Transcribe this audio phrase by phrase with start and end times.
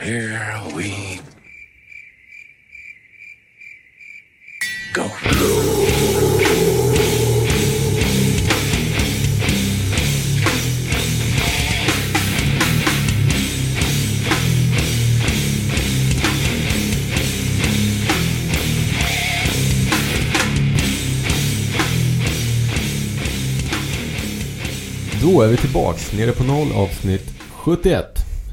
[0.00, 1.20] Here we
[4.94, 5.02] go.
[25.22, 28.04] Då är vi tillbaks, nere på noll avsnitt 71.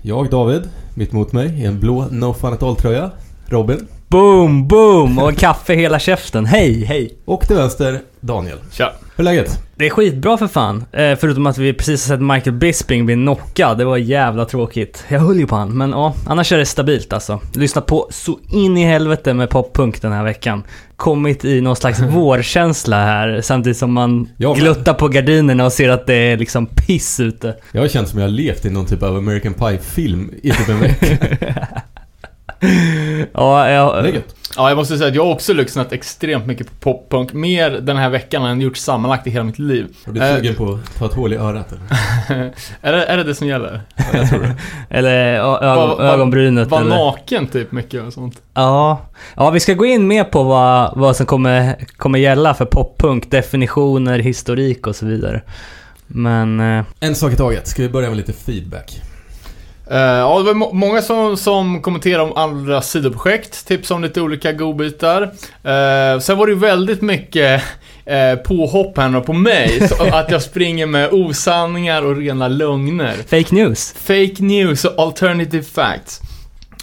[0.01, 3.11] Jag David, mitt mot mig i en blå No Fun At All-tröja.
[3.47, 3.87] Robin.
[4.07, 5.19] Boom, boom!
[5.19, 6.45] Och kaffe hela käften.
[6.45, 7.17] Hej, hej!
[7.25, 8.57] Och till vänster, Daniel.
[8.71, 8.91] Tja.
[9.15, 9.59] Hur är läget?
[9.77, 10.85] Det är skitbra för fan.
[10.91, 13.77] Eh, förutom att vi precis har sett Michael Bisping bli knockad.
[13.77, 15.05] Det var jävla tråkigt.
[15.07, 16.15] Jag höll ju på han, men ja.
[16.25, 17.39] Annars är det stabilt alltså.
[17.53, 20.63] Lyssna på så in i helvete med poppunk den här veckan.
[20.95, 25.89] Kommit i någon slags vårkänsla här samtidigt som man Jag gluttar på gardinerna och ser
[25.89, 27.55] att det är liksom piss ute.
[27.71, 30.69] Jag har känt som jag har levt i någon typ av American Pie-film i typ
[30.69, 31.27] en vecka.
[33.33, 34.21] Ja, jag...
[34.57, 37.33] Ja, jag måste säga att jag har också lyssnat extremt mycket på poppunk.
[37.33, 39.87] Mer den här veckan än jag gjort sammanlagt i hela mitt liv.
[40.05, 41.85] Har du Eh, sugen på att ta ett hål i örat eller?
[42.81, 43.81] är, det, är det det som gäller?
[43.95, 44.55] Ja, jag tror det.
[44.89, 46.95] Eller ögon, var- ögonbrynet Var eller...
[46.95, 48.41] naken typ mycket och sånt.
[48.53, 49.01] Ja.
[49.35, 53.31] ja, vi ska gå in mer på vad, vad som kommer, kommer gälla för poppunk,
[53.31, 55.41] definitioner, historik och så vidare.
[56.07, 56.59] Men...
[56.59, 57.67] eh, En sak i taget.
[57.67, 59.01] Ska vi börja med lite feedback?
[59.91, 64.21] Eh, ja, det var må- många som, som kommenterade om andra sidoprojekt, tips om lite
[64.21, 65.21] olika godbitar.
[65.21, 67.61] Uh, sen var det ju väldigt mycket
[68.11, 73.13] uh, påhopp här på mig, att jag springer med osanningar och rena lögner.
[73.27, 73.93] Fake news.
[73.97, 76.21] Fake news och alternative facts.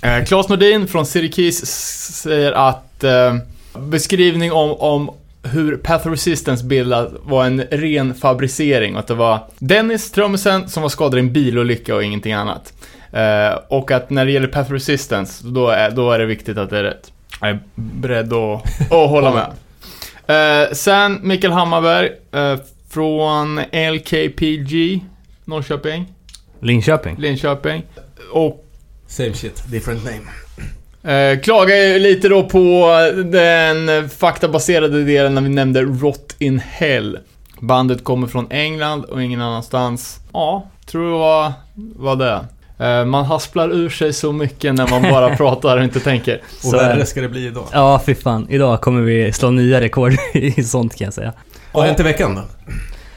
[0.03, 3.34] Eh, Claes Nordin från City Keys s- säger att eh,
[3.78, 5.11] beskrivning om, om
[5.43, 10.83] hur Path Resistance bildat var en ren fabricering och att det var Dennis, trummisen, som
[10.83, 12.73] var skadad i en bilolycka och ingenting annat.
[13.12, 16.71] Eh, och att när det gäller Path Resistance, då är, då är det viktigt att
[16.71, 17.12] det är rätt.
[17.41, 19.34] Jag är beredd att, att hålla
[20.27, 20.62] med.
[20.62, 22.56] Eh, sen Mikael Hammarberg eh,
[22.91, 23.61] från
[23.95, 25.05] LKPG,
[25.45, 26.12] Norrköping.
[26.61, 27.16] Linköping.
[27.19, 27.83] Linköping.
[28.33, 28.66] Och
[29.06, 30.41] Same shit, different name.
[31.05, 32.91] Eh, klagar ju lite då på
[33.25, 37.19] den faktabaserade delen när vi nämnde Rot in Hell.
[37.61, 40.21] Bandet kommer från England och ingen annanstans.
[40.33, 41.53] Ja, tror det var,
[41.97, 42.41] var det.
[42.79, 46.41] Eh, man hasplar ur sig så mycket när man bara pratar och inte tänker.
[46.57, 47.65] Och Så värre ska det bli idag.
[47.73, 48.47] Ja, fy fan.
[48.51, 51.33] Idag kommer vi slå nya rekord i sånt kan jag säga.
[51.73, 52.43] Vad har hänt i veckan då?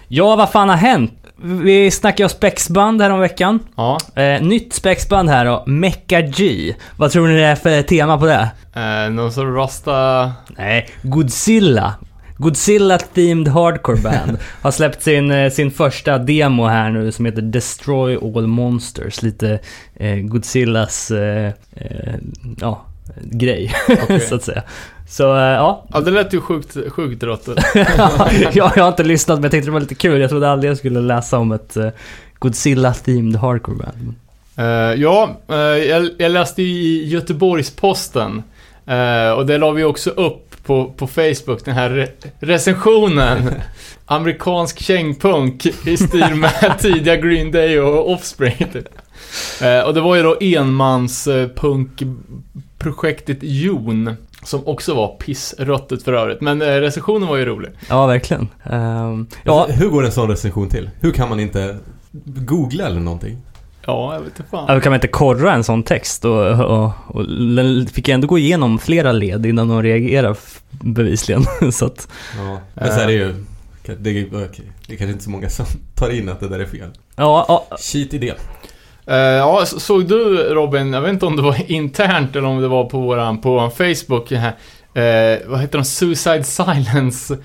[0.07, 1.11] Ja, vad fan har hänt?
[1.45, 3.59] Vi snackade ju om spexband här om veckan.
[3.75, 6.73] Ja, Eh, nytt spexband här då, Mecha G.
[6.97, 8.49] Vad tror ni det är för tema på det?
[8.73, 10.31] eh, någon sorts rasta...
[10.57, 11.93] Nej, Godzilla.
[12.37, 17.41] Godzilla Themed Hardcore Band har släppt sin, eh, sin första demo här nu som heter
[17.41, 19.21] Destroy All Monsters.
[19.21, 19.59] Lite
[19.95, 22.15] eh, Godzillas, eh, eh,
[22.61, 22.85] ja,
[23.21, 23.73] grej
[24.03, 24.19] Okej.
[24.19, 24.63] så att säga.
[25.09, 27.47] Så eh, ja, Ja, det lät ju sjukt, sjukt rått.
[28.53, 30.21] jag, jag har inte lyssnat men jag tänkte det var lite kul.
[30.21, 31.89] Jag trodde aldrig jag skulle läsa om ett eh,
[32.39, 34.15] Godzilla Themed Hardcore Band.
[34.57, 38.43] Eh, ja, eh, jag, jag läste ju i Göteborgs-Posten
[38.85, 42.07] eh, och det la vi också upp på, på Facebook, den här re
[42.39, 43.53] recensionen.
[44.05, 48.67] Amerikansk kängpunk i stil med tidiga Green Day och Offspring.
[49.85, 54.15] Och det var ju då enmans eh, punkprojektet Jon.
[54.45, 56.41] Som också var pissröttet för övrigt.
[56.41, 57.69] Men eh, recensionen var ju rolig.
[57.89, 58.47] Ja, verkligen.
[58.63, 60.89] Ehm, ja, Hur går en sån recension till?
[60.99, 61.77] Hur kan man inte
[62.25, 63.37] googla eller någonting?
[63.87, 64.81] Ja, jag vet inte fan.
[64.81, 66.25] Kan man inte korra en sån text?
[66.25, 70.61] Och, och, och den fick ju ändå gå igenom flera led innan de reagerar f-
[70.69, 71.43] bevisligen.
[71.71, 72.07] så att,
[72.37, 72.59] Ja.
[72.73, 73.35] Men så är det ju...
[73.99, 76.59] Det är, okej, det är kanske inte så många som tar in att det där
[76.59, 76.89] är fel.
[77.15, 78.33] ja, ja, Cheat idé.
[79.07, 82.67] Eh, ja, såg du Robin, jag vet inte om det var internt eller om det
[82.67, 87.37] var på våran, på våran Facebook, eh, vad heter de, Suicide Silence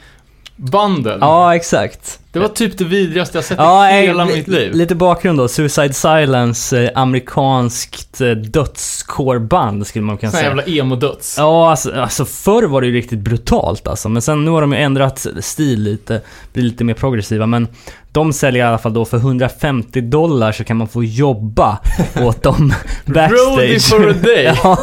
[0.56, 1.18] banden.
[1.20, 2.20] ja, exakt.
[2.32, 4.72] Det var typ det vidrigaste jag sett Ja, i hela mitt liv.
[4.74, 5.48] Lite bakgrund då.
[5.48, 10.48] Suicide Silence, eh, amerikanskt eh, dödscore-band skulle man kunna Sån säga.
[10.48, 11.34] jävla emo-döds.
[11.38, 14.08] Ja, alltså, alltså förr var det ju riktigt brutalt alltså.
[14.08, 16.20] Men sen nu har de ju ändrat stil lite,
[16.52, 17.46] blivit lite mer progressiva.
[17.46, 17.68] Men
[18.12, 21.78] de säljer i alla fall då för 150 dollar så kan man få jobba
[22.22, 22.74] åt dem
[23.04, 23.88] Roadie backstage.
[24.00, 24.44] for a day.
[24.62, 24.78] ja,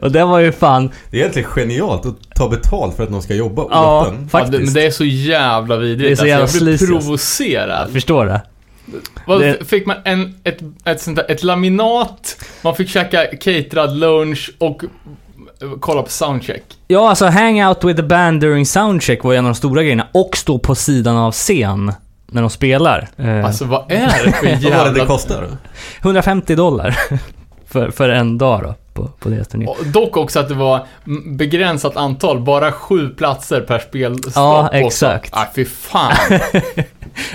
[0.00, 3.22] och det var ju fan, Det är egentligen genialt att ta betalt för att någon
[3.22, 4.28] ska jobba åt Ja, en.
[4.28, 4.58] faktiskt.
[4.58, 6.20] Ja, men det är så jävla vidrigt.
[6.28, 6.86] Jävla alltså, jag alltså.
[6.86, 7.86] provocerad.
[7.86, 8.40] jag förstår det.
[9.26, 13.96] Vad, det- Fick man en, ett, ett, sånt där, ett laminat, man fick käka caterad
[13.96, 16.62] lunch och eh, kolla på soundcheck.
[16.88, 20.06] Ja, alltså hang out with the band during soundcheck var en av de stora grejerna.
[20.12, 21.92] Och stå på sidan av scen
[22.26, 23.08] när de spelar.
[23.16, 25.06] Eh, Alltså vad är det för Vad var det det jävla...
[25.06, 25.48] kostar?
[26.02, 26.98] 150 dollar.
[27.68, 29.66] för, för en dag då, på, på deras turné.
[29.66, 30.86] Och Dock också att det var
[31.26, 34.32] begränsat antal, bara sju platser per spelstopp.
[34.34, 35.30] Ja, exakt.
[35.32, 36.12] Ah, fy fan.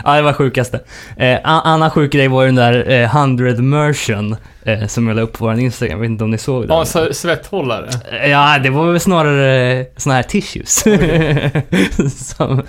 [0.04, 0.80] Ja, det var sjukaste.
[1.18, 5.22] Eh, annan sjuk grej var ju den där eh, 100 merchen eh, som jag la
[5.22, 5.92] upp på vår Instagram.
[5.98, 6.78] Jag vet inte om ni såg den?
[6.78, 7.90] Ja, så svetthållare.
[8.12, 10.84] Eh, Ja, det var väl snarare såna här tissues.
[12.38, 12.62] som,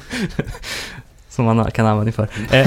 [1.32, 2.28] som man kan använda inför.
[2.50, 2.66] Eh,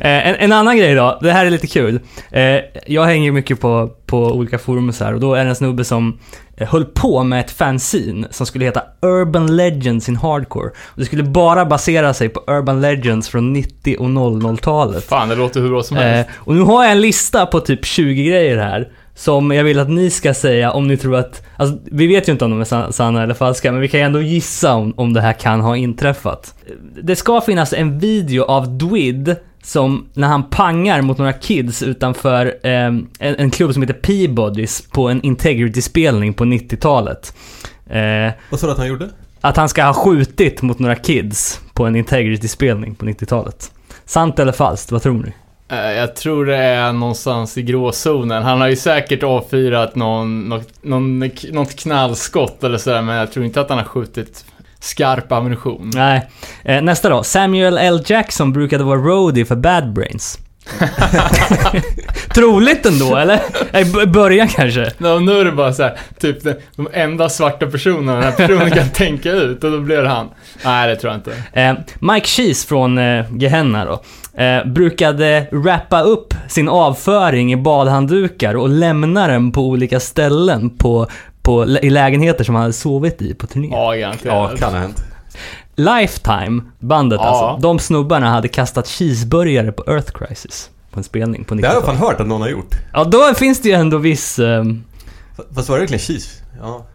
[0.00, 2.00] eh, en, en annan grej då, det här är lite kul.
[2.30, 6.18] Eh, jag hänger mycket på, på olika forum och då är det en snubbe som
[6.56, 10.70] höll på med ett fanzine som skulle heta Urban Legends in Hardcore.
[10.96, 15.04] Det skulle bara basera sig på Urban Legends från 90 och 00-talet.
[15.04, 16.30] Fan, det låter hur bra som helst.
[16.36, 18.88] Och nu har jag en lista på typ 20 grejer här.
[19.14, 22.32] Som jag vill att ni ska säga om ni tror att, alltså vi vet ju
[22.32, 24.92] inte om de är san- sanna eller falska, men vi kan ju ändå gissa om,
[24.96, 26.54] om det här kan ha inträffat.
[27.02, 32.46] Det ska finnas en video av Dwid som, när han pangar mot några kids utanför
[32.62, 37.34] eh, en, en klubb som heter Peabodys på en Integrity-spelning på 90-talet.
[37.90, 39.08] Eh, Vad sa du att han gjorde?
[39.40, 43.72] att han ska ha skjutit mot några kids på en Integrity-spelning på 90-talet.
[44.04, 44.92] Sant eller falskt?
[44.92, 45.32] Vad tror ni?
[45.72, 48.42] Eh, Jag tror det är någonstans i gråzonen.
[48.42, 51.18] Han har ju säkert avfyrat någon, något, någon,
[51.52, 54.44] något knallskott eller sådär, men jag tror inte att han har skjutit
[54.80, 55.90] skarp ammunition.
[55.94, 56.30] Nej.
[56.64, 57.22] Eh, nästa då.
[57.22, 58.02] Samuel L.
[58.06, 60.38] Jackson brukade vara roadie för Bad Brains.
[62.34, 63.40] Troligt ändå, eller?
[64.02, 64.92] I början kanske.
[64.98, 68.32] Ja, nu är det bara så här, typ de, de enda svarta personerna den här
[68.32, 70.28] personen kan tänka ut och då blir det han.
[70.64, 71.60] Nej, det tror jag inte.
[71.60, 71.74] Eh,
[72.12, 74.02] Mike Cheese från eh, Gehenna då.
[74.42, 81.06] Eh, brukade rappa upp sin avföring i badhanddukar och lämna den på olika ställen på,
[81.42, 83.68] på, i lägenheter som han hade sovit i på turné.
[83.72, 84.50] Ja, garanterat.
[84.50, 85.04] Ja, kan ha hänt.
[85.76, 87.28] Lifetime, bandet Ja.
[87.28, 87.62] alltså.
[87.68, 90.70] De snubbarna hade kastat cheeseburgare på Earth Crisis.
[90.92, 91.98] På en spelning på Det har jag 90-talet.
[92.00, 92.74] fan hört att någon har gjort.
[92.92, 94.38] Ja, då finns det ju ändå viss...
[94.38, 94.84] ehm,
[95.54, 96.42] Fast var det verkligen cheese?
[96.60, 96.86] Ja.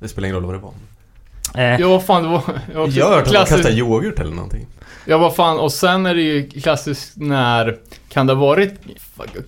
[0.00, 1.74] Det spelar ingen roll vad det var.
[1.74, 2.42] eh, Ja, vad fan, det var...
[2.90, 4.66] Jag har hört att de kastar yoghurt eller någonting.
[5.06, 7.76] Ja, vad fan, och sen är det ju klassiskt när,
[8.08, 8.74] kan det ha varit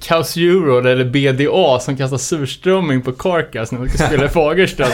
[0.00, 4.84] Chaos Euro eller BDA som kastar surströmming på Carcass när de ska spela i Fagersta.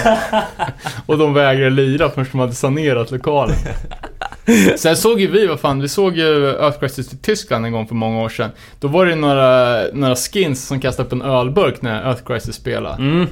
[1.06, 3.56] och de vägrar lira förrän de hade sanerat lokalen.
[4.78, 7.86] Sen såg ju vi, vad fan, vi såg ju Earth Crisis i Tyskland en gång
[7.86, 8.50] för många år sedan.
[8.80, 12.96] Då var det några, några skins som kastade upp en ölburk när Earth Crisis spelade.
[13.02, 13.26] mm.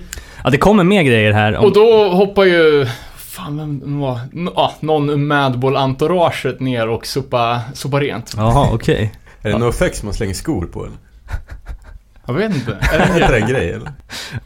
[0.45, 1.57] Ja, det kommer mer grejer här.
[1.57, 2.87] Om, Och då hoppar ju,
[3.17, 4.21] fan vem var,
[4.57, 8.35] ja, någon ur Madball-entouraget ner och sopa, sopa rent.
[8.37, 9.15] Jaha, okej.
[9.43, 10.97] Är det NoFX man slänger skor på eller?
[12.31, 12.73] Jag vet inte.
[12.93, 13.71] Är det en grej?
[13.71, 13.93] eller?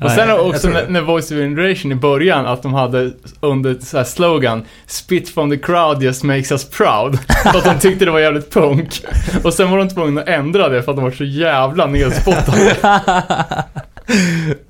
[0.00, 3.10] Och sen jag också när, när Voice of Generation i början, att de hade
[3.40, 7.18] under så här slogan Spit from the crowd just makes us proud.
[7.52, 9.02] För att de tyckte det var jävligt punk.
[9.44, 12.76] Och sen var de tvungna att ändra det för att de var så jävla nedspottade.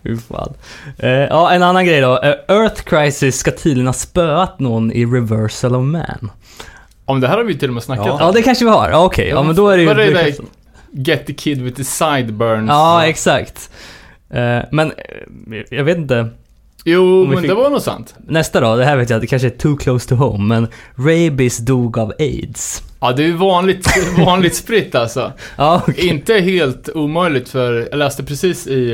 [0.02, 0.55] Fy fan.
[0.99, 2.22] Eh, ja, en annan grej då.
[2.22, 6.31] Eh, Earth Crisis ska tydligen ha spöat någon i Reversal of Man.
[7.05, 8.12] Om det här har vi till och med snackat Ja.
[8.12, 8.19] om.
[8.20, 8.90] Ja, det kanske vi har.
[8.90, 9.28] Ja, okej.
[9.28, 9.88] Ja, men då är det ju...
[9.88, 10.34] Var det.
[10.96, 12.69] Get the kid with the sideburns?
[12.69, 13.70] Ja, exakt.
[14.31, 16.29] Eh, men, eh, jag vet inte.
[16.85, 18.14] Jo, men fick- det var nog sant.
[18.29, 21.58] Nästa då, det här vet jag, det kanske är too close to home, men Rabies
[21.58, 22.82] dog av AIDS.
[23.00, 23.87] Ja, det är ju vanligt,
[24.19, 25.32] vanligt spritt alltså.
[25.56, 26.08] Ja, okej.
[26.08, 28.93] Inte helt omöjligt för, jag läste precis i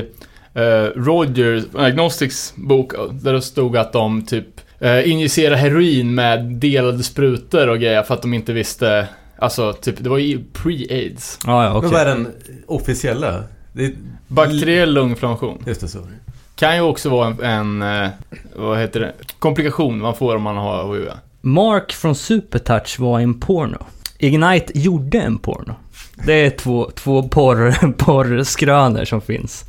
[0.58, 0.62] uh,
[1.03, 4.46] Rogers, Agnostics bok, där det stod att de typ
[4.84, 9.06] uh, injicerar heroin med delade sprutor och grejer för att de inte visste,
[9.41, 11.39] alltså typ, det var ju pre-aids.
[11.47, 11.91] Ja, ja, Men okej.
[11.91, 12.29] vad är den
[12.67, 13.43] officiella?
[13.73, 13.93] Det är...
[14.27, 15.63] Bakteriell lunginflammation.
[15.67, 15.99] Just det, så.
[16.55, 18.11] Kan ju också vara en, en eh,
[18.56, 21.09] vad heter det, komplikation man får om man har HIV.
[21.41, 23.79] Mark från Supertouch var i en porno.
[24.19, 25.75] Ignite gjorde en porno.
[26.27, 29.65] Det är två, två porr, porrskrönor som finns.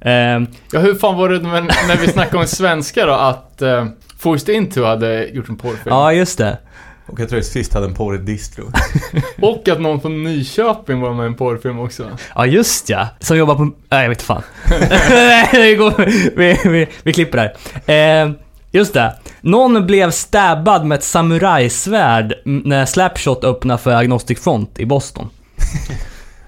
[0.00, 3.86] Ehm, Ja, hur fan var det när, när vi snackade om svenska då, att uh,
[4.18, 5.82] Forced Into hade gjort en porrfilm?
[5.86, 6.58] ja, just det.
[7.06, 8.64] Och jag tror att sist hade en porrig distro.
[9.40, 12.10] Och att någon från Nyköping var med i en porrfilm också.
[12.34, 13.08] Ja, just ja.
[13.20, 13.64] Som jobbar på...
[13.64, 14.42] Nej, jag vet fan.
[15.10, 16.06] Nej, det går-
[16.36, 17.56] vi, vi, vi klipper där.
[17.86, 18.34] Ehm,
[18.70, 19.14] just det.
[19.40, 25.28] Någon blev stabbad med ett samurajsvärd när Slapshot öppnade för Agnostic Front i Boston.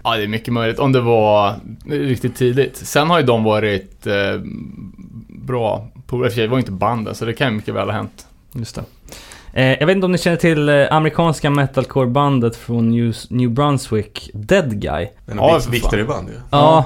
[0.04, 0.78] Ja, det är mycket möjligt.
[0.78, 1.54] Om det var
[1.90, 2.76] riktigt tidigt.
[2.76, 4.14] Sen har ju de varit eh,
[5.28, 8.26] bra sig, Det var ju inte banden, så det kan ju mycket väl ha hänt.
[8.52, 8.82] Just det.
[9.56, 14.30] Eh, jag vet inte om ni känner till eh, amerikanska metalcore-bandet från New, New Brunswick,
[14.34, 15.08] Dead Guy?
[15.26, 16.34] Men Ja, ja, Victor band ju.
[16.50, 16.84] Ja.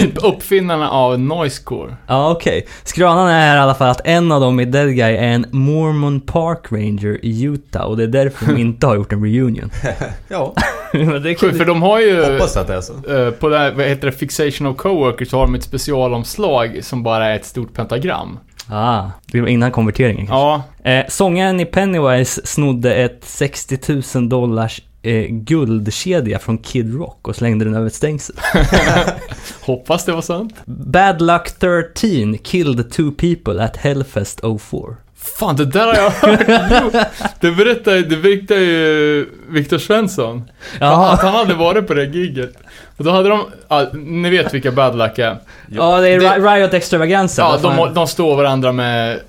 [0.00, 1.96] Typ uppfinnarna av Noisecore.
[2.06, 2.66] Ja, okej.
[2.84, 6.20] Skranan är i alla fall att en av dem i Dead Guy är en Mormon
[6.20, 9.70] Park Ranger i Utah och det är därför de inte har gjort en reunion.
[10.28, 10.54] Ja.
[10.92, 12.32] Det För de har ju...
[12.32, 12.92] Hoppas att det är så.
[12.92, 16.78] eh, på det här, vad heter det, Fixation of Coworkers så har de ett specialomslag
[16.82, 18.38] som bara är ett stort pentagram.
[18.70, 20.34] Ah, det var innan konverteringen kanske.
[20.34, 23.78] Ja, Eh, sångaren i Pennywise snodde ett 60
[24.14, 28.36] 000 dollars eh, guldkedja från Kid Rock och slängde den över ett stängsel.
[29.60, 30.54] hoppas det var sant.
[30.66, 34.96] Bad Luck 13 killed two people at Hellfest 04.
[35.20, 37.06] Fan, det där har jag hört!
[37.40, 40.38] Det berättade, det berättade ju Viktor Svensson.
[40.74, 41.18] Att Jaha.
[41.22, 42.52] han hade varit på det giget.
[42.96, 45.36] Och då hade de, ja, ni vet vilka Bad Luck är.
[45.68, 47.42] Ja, det är Det- Ri- Riot Extravaganza.
[47.42, 49.20] Ja, de, de står varandra med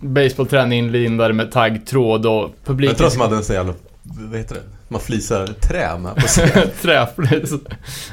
[0.00, 2.90] basebollträn inlindade med taggtråd och publiken...
[2.90, 4.60] Jag tror att de hade en sån jävla, vad heter det?
[4.88, 6.20] Man flisar trä med på.
[6.82, 7.52] Träflis.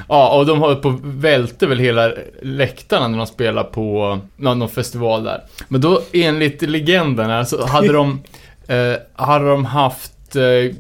[0.10, 4.70] Ja, och de har på välte väl hela läktarna när de spelar på någon, någon
[4.70, 5.44] festival där.
[5.68, 8.22] Men då, enligt legenden här, så hade de,
[8.68, 10.76] eh, hade de haft eh,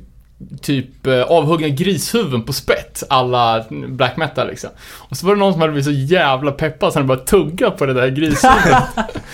[0.61, 4.69] typ eh, avhuggna grishuvuden på spett, alla black metal liksom.
[5.09, 7.71] Och så var det någon som hade blivit så jävla peppad så han började tugga
[7.71, 8.83] på det där grishuvudet.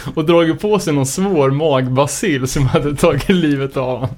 [0.15, 4.15] och dragit på sig någon svår magbacill som hade tagit livet av honom.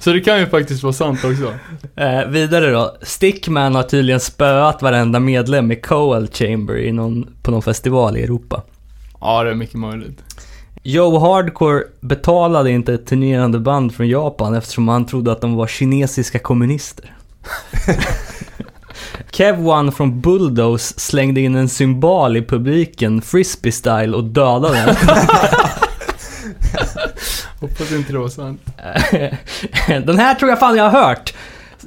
[0.00, 1.54] Så det kan ju faktiskt vara sant också.
[1.96, 2.96] Eh, vidare då.
[3.02, 8.22] Stickman har tydligen spöat varenda medlem i Coal Chamber i någon, på någon festival i
[8.22, 8.62] Europa.
[9.20, 10.18] Ja, det är mycket möjligt.
[10.82, 15.66] Joe Hardcore betalade inte ett turnerande band från Japan eftersom han trodde att de var
[15.66, 17.16] kinesiska kommunister.
[19.30, 24.96] Kev One från Bulldoze slängde in en symbol i publiken, frisbee-style, och dödade den.
[27.60, 28.60] Hoppas inte det var sant.
[30.06, 31.34] Den här tror jag fan jag har hört.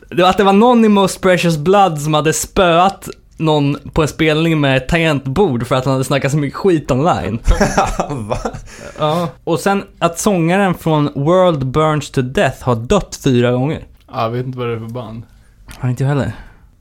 [0.10, 4.02] Det var att det var någon i Most Precious Blood som hade spöat någon på
[4.02, 7.40] en spelning med ett tangentbord för att han hade snackat så mycket skit online.
[8.10, 8.38] Va?
[9.00, 9.30] Ja.
[9.44, 13.84] Och sen att sångaren från World Burns to Death har dött fyra gånger.
[14.08, 15.24] Ja, jag vet inte vad det är för band.
[15.68, 16.32] Har inte jag heller.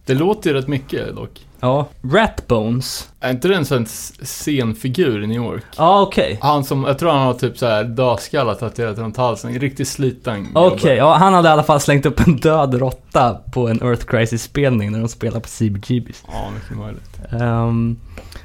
[0.06, 1.40] Det låter ju rätt mycket dock.
[1.62, 1.88] Ja.
[2.12, 3.08] Ratbones.
[3.20, 3.86] Är inte det en sån
[4.22, 5.64] scenfigur i New York?
[5.76, 6.38] Ja, okej.
[6.40, 9.54] Han som, jag tror han har typ så här dödskallar tatuerat runt halsen.
[9.54, 13.38] En riktigt sliten Okej, ja, han hade i alla fall slängt upp en död råtta
[13.52, 16.24] på en Earth Crisis-spelning när de spelar på CBGBs.
[16.28, 17.12] Ja, mycket möjligt.
[17.40, 17.96] Ehm,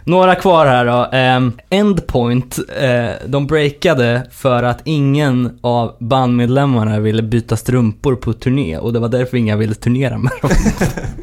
[0.04, 1.18] några kvar här då.
[1.38, 8.78] Um, Endpoint, eh, de breakade för att ingen av bandmedlemmarna ville byta strumpor på turné
[8.78, 10.52] och det var därför inga ville turnera med dem.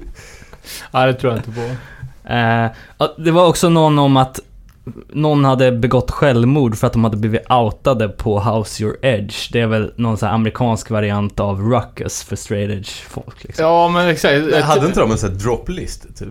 [0.93, 1.61] Ja, det tror jag inte på.
[2.29, 2.71] Eh,
[3.25, 4.41] det var också någon om att
[5.13, 9.53] någon hade begått självmord för att de hade blivit outade på House Your Edge.
[9.53, 13.65] Det är väl någon sån här amerikansk variant av Ruckus för straight edge folk liksom.
[13.65, 14.63] Ja, men exakt.
[14.63, 16.29] Hade inte de en sån här droplist, typ?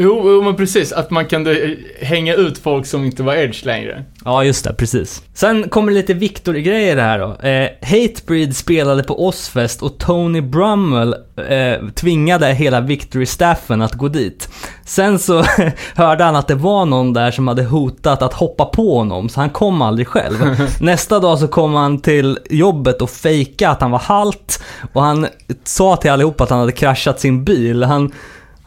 [0.00, 0.92] Jo, jo, men precis.
[0.92, 4.04] Att man kunde eh, hänga ut folk som inte var edge längre.
[4.24, 5.22] Ja, just det, precis.
[5.34, 7.48] Sen kommer lite Victor-grejer här då.
[7.48, 11.14] Eh, Hatebreed spelade på Ozfest och Tony Brummel
[11.48, 14.48] eh, tvingade hela Victory-staffen att gå dit.
[14.84, 15.44] Sen så
[15.94, 19.40] hörde han att det var någon där som hade hotat att hoppa på honom, så
[19.40, 20.36] han kom aldrig själv.
[20.80, 24.62] Nästa dag så kom han till jobbet och fejkade att han var halt
[24.92, 25.26] och han
[25.64, 27.82] sa till allihopa att han hade kraschat sin bil.
[27.82, 28.12] Han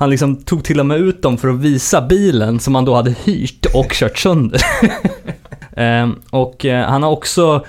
[0.01, 2.95] han liksom tog till och med ut dem för att visa bilen som han då
[2.95, 4.61] hade hyrt och kört sönder.
[5.77, 7.65] Ehm, och eh, han har också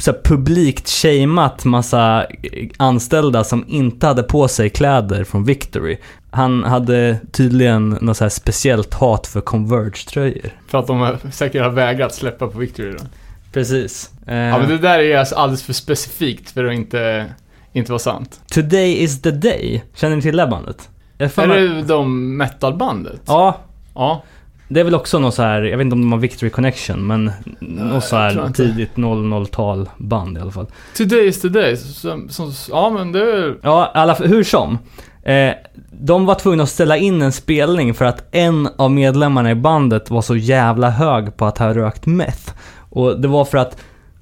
[0.00, 5.96] så här, publikt shameat massa eh, anställda som inte hade på sig kläder från Victory.
[6.30, 10.50] Han hade tydligen något så här speciellt hat för Converge-tröjor.
[10.68, 13.04] För att de har- säkert har vägrat släppa på Victory då.
[13.52, 14.10] Precis.
[14.26, 17.26] Ja, men det där är alltså alldeles för specifikt för att inte,
[17.72, 18.40] inte vara sant.
[18.50, 19.82] Today is the day.
[19.94, 20.88] Känner ni till det bandet?
[21.18, 23.20] Är det de metalbandet?
[23.26, 23.58] Ja,
[23.94, 24.22] Ja.
[24.68, 27.06] Det är väl också något så här, jag vet inte om de har Victory Connection,
[27.06, 27.30] men
[27.60, 30.66] något så här tidigt 00-tal band i alla fall.
[30.96, 31.76] Today is the day.
[31.76, 33.56] Som, som, ja, men det är...
[33.62, 34.78] Ja, alla hur som.
[35.22, 35.52] Eh,
[35.90, 40.10] de var tvungna att ställa in en spelning för att en av medlemmarna i bandet
[40.10, 42.52] var så jävla hög på att ha rökt meth.
[42.90, 43.76] Och det var för att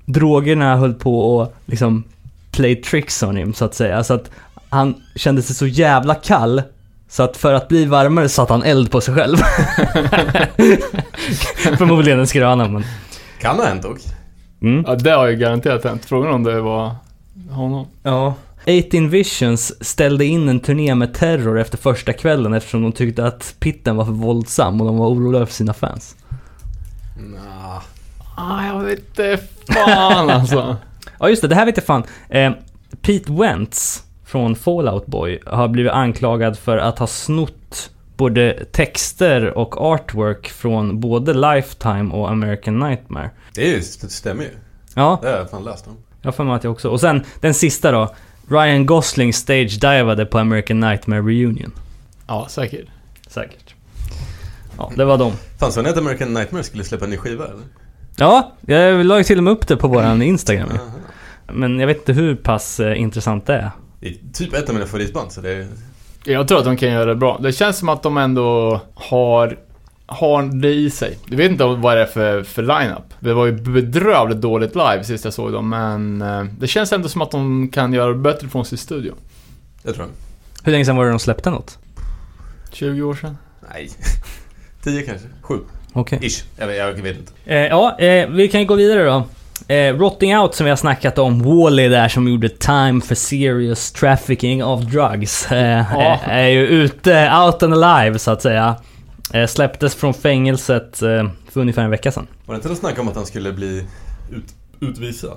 [0.04, 2.04] drogerna höll på att liksom
[2.50, 4.04] play tricks on him, så att säga.
[4.04, 4.30] Så att
[4.68, 6.62] han kände sig så jävla kall
[7.12, 9.36] så att för att bli varmare satte han eld på sig själv.
[11.78, 12.84] Förmodligen en skröna men...
[13.40, 13.98] Kan ha hänt dock.
[14.62, 14.84] Mm.
[14.86, 16.04] Ja, det har ju garanterat hänt.
[16.04, 16.96] Frågan om det var
[17.50, 17.86] honom.
[18.02, 18.34] Ja.
[18.66, 23.54] 18 Visions ställde in en turné med Terror efter första kvällen eftersom de tyckte att
[23.58, 26.16] pitten var för våldsam och de var oroliga för sina fans.
[27.18, 27.82] Nah.
[28.36, 30.76] Ah, jag vet inte fan alltså.
[31.18, 32.02] Ja just det, det här vet jag fan.
[32.28, 32.52] Eh,
[33.02, 39.80] Pete Wentz från Fallout Boy har blivit anklagad för att ha snott både texter och
[39.92, 43.30] artwork från både Lifetime och American Nightmare.
[43.54, 44.50] Det, är ju, det stämmer ju.
[44.94, 45.96] Ja, Det har jag fan läst om.
[46.20, 46.88] jag har för mig att jag också.
[46.88, 48.14] Och sen den sista då.
[48.48, 51.72] Ryan Gosling stage-divade på American Nightmare Reunion.
[52.26, 52.86] Ja, säkert.
[53.28, 53.74] Säkert.
[54.78, 55.32] Ja, det var dem.
[55.60, 57.64] Fanns det att American Nightmare skulle släppa en ny skiva eller?
[58.16, 60.68] Ja, jag la ju till och med upp det på våran Instagram.
[61.52, 63.70] Men jag vet inte hur pass eh, intressant det är.
[64.02, 65.66] Det är typ ett av mina favoritband så det är...
[66.24, 67.38] Jag tror att de kan göra det bra.
[67.42, 69.58] Det känns som att de ändå har,
[70.06, 71.18] har det i sig.
[71.26, 73.14] Jag vet inte vad det är för, för line-up.
[73.20, 77.08] Det var ju bedrövligt dåligt live sist jag såg dem, men eh, det känns ändå
[77.08, 79.14] som att de kan göra bättre från sin studio.
[79.82, 80.06] Jag tror.
[80.64, 81.78] Hur länge sedan var det de släppte något?
[82.72, 83.36] 20 år sedan.
[83.72, 83.90] Nej.
[84.82, 85.28] Tio kanske?
[85.42, 85.58] Sju?
[85.92, 86.18] Okej.
[86.22, 86.44] Ish.
[86.56, 87.32] Jag vet, jag vet inte.
[87.44, 89.26] Eh, ja, eh, vi kan ju gå vidare då.
[89.68, 93.92] Eh, Rotting Out som vi har snackat om, Wally där som gjorde Time for Serious
[93.92, 95.52] Trafficking of Drugs.
[95.52, 96.18] Eh, Ja.
[96.24, 98.76] är, är ju ute, out and alive så att säga.
[99.34, 102.26] Eh, släpptes från fängelset eh, för ungefär en vecka sedan.
[102.46, 103.86] Var det inte något snack om att han skulle bli
[104.30, 104.44] ut,
[104.80, 105.36] utvisad?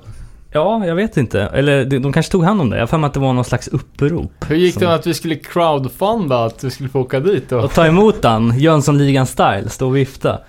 [0.52, 1.42] Ja, jag vet inte.
[1.42, 2.78] Eller de, de kanske tog hand om det.
[2.78, 4.32] Jag har att det var någon slags upprop.
[4.48, 7.50] Hur gick det Som- med att vi skulle crowdfunda att vi skulle få åka dit
[7.50, 7.60] då?
[7.60, 10.40] Och ta emot han, Jönssonligan-style, stå och vifta.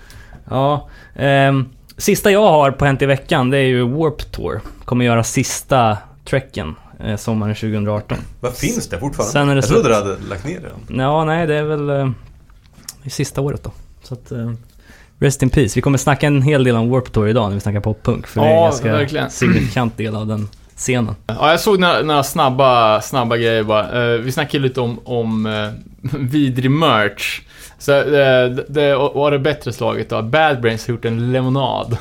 [0.49, 1.65] Ja, ehm,
[1.97, 4.61] sista jag har på Hänt i veckan, det är ju Warp Tour.
[4.85, 8.17] Kommer göra sista trekken eh, sommaren 2018.
[8.39, 9.31] Vad finns det fortfarande?
[9.31, 9.91] Sen är det jag trodde slut.
[9.91, 10.93] du hade lagt ner det.
[11.03, 12.09] Ja, nej, det är väl eh,
[13.03, 13.71] i sista året då.
[14.03, 14.51] Så att, eh,
[15.19, 15.71] rest in peace.
[15.75, 18.27] Vi kommer snacka en hel del om Warp Tour idag när vi snackar poppunk.
[18.27, 19.29] För det är en Ja, ganska verkligen.
[19.29, 21.15] signifikant del av den scenen.
[21.27, 24.13] Ja, jag såg några, några snabba, snabba grejer bara.
[24.13, 25.71] Eh, vi snackade lite om, om uh,
[26.19, 27.41] vidrig merch.
[27.79, 30.21] Så eh, det, var det bättre slaget då.
[30.21, 31.97] Bad Brains har gjort en lemonad.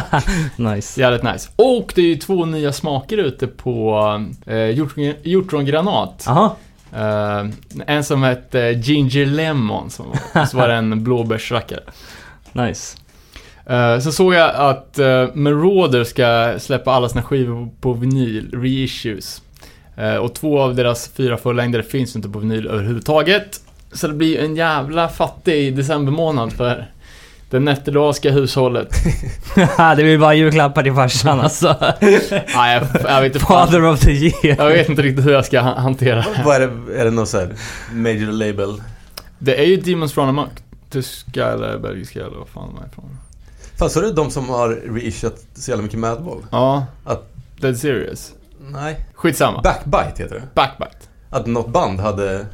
[0.56, 1.00] nice.
[1.00, 1.50] Jävligt nice.
[1.56, 4.00] Och det är ju två nya smaker ute på
[4.50, 6.24] uh, hjortron, hjortrongranat.
[6.28, 6.56] Aha,
[6.96, 7.46] Eh,
[7.86, 11.80] en som hette Ginger Lemon, som, och så var det en blåbärsrackare.
[12.52, 12.96] nice.
[13.70, 19.42] Uh, så såg jag att uh, Marauder ska släppa alla sina skivor på vinyl, reissues.
[19.96, 23.60] Eh, och två av deras fyra fullängdare finns inte på vinyl överhuvudtaget.
[23.92, 26.90] Så det blir en jävla fattig decembermånad för
[27.50, 28.88] det nätterdaska hushållet.
[29.76, 31.76] det blir bara julklappar till farsan alltså.
[32.00, 32.20] Nej,
[32.54, 33.46] jag, jag vet inte.
[33.46, 34.56] Father of the year.
[34.58, 36.42] Jag vet inte riktigt hur jag ska ha- hantera det.
[36.44, 37.00] Vad är det?
[37.00, 37.54] Är det någon sån här
[37.92, 38.82] major label?
[39.38, 40.50] Det är ju Demons Run Amok.
[40.90, 43.18] Tyska eller belgiska eller vad fan de är ifrån.
[43.78, 46.46] Fan, så är det de som har reissuat så jävla mycket Madball?
[46.50, 46.86] Ja.
[47.04, 48.34] Att- Dead Serious.
[48.58, 49.06] Nej.
[49.14, 49.62] Skitsamma.
[49.62, 50.42] Backbite heter det.
[50.54, 50.96] Backbite.
[51.30, 52.46] Att något band hade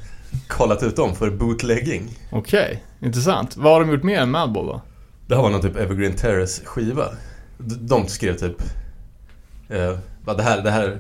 [0.49, 2.19] kollat ut dem för bootlegging.
[2.33, 3.57] Okej, intressant.
[3.57, 4.81] Vad har de gjort mer än Madball då?
[5.27, 7.05] Det här var någon typ Evergreen Terrace skiva.
[7.81, 8.57] De skrev typ...
[9.69, 9.99] Eh,
[10.37, 10.99] det här, det här...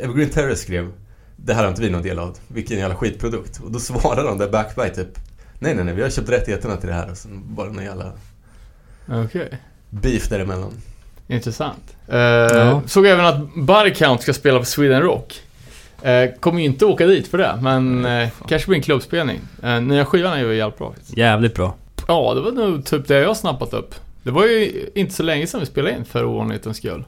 [0.00, 0.92] Evergreen Terrace skrev
[1.36, 2.36] Det här har inte vi någon del av.
[2.48, 3.60] Vilken jävla skitprodukt.
[3.64, 5.18] Och då svarade de där Backbite typ
[5.58, 7.10] Nej nej nej, vi har köpt rättigheterna till det här.
[7.10, 8.12] Och sen bara någon jävla
[9.06, 9.58] Okej.
[9.90, 10.72] beef däremellan.
[11.28, 11.96] Intressant.
[12.12, 15.40] Uh, Såg även att Barcount ska spela på Sweden Rock.
[16.06, 19.40] Uh, kommer ju inte åka dit för det, men uh, kanske blir en klubbspelning.
[19.64, 20.90] Uh, nya skivan är ju jävligt bra.
[20.92, 21.16] faktiskt.
[21.16, 21.74] Jävligt bra.
[22.08, 23.94] Ja, det var nog typ det jag snappat upp.
[24.22, 27.04] Det var ju inte så länge sedan vi spelade in för ovanlighetens skull.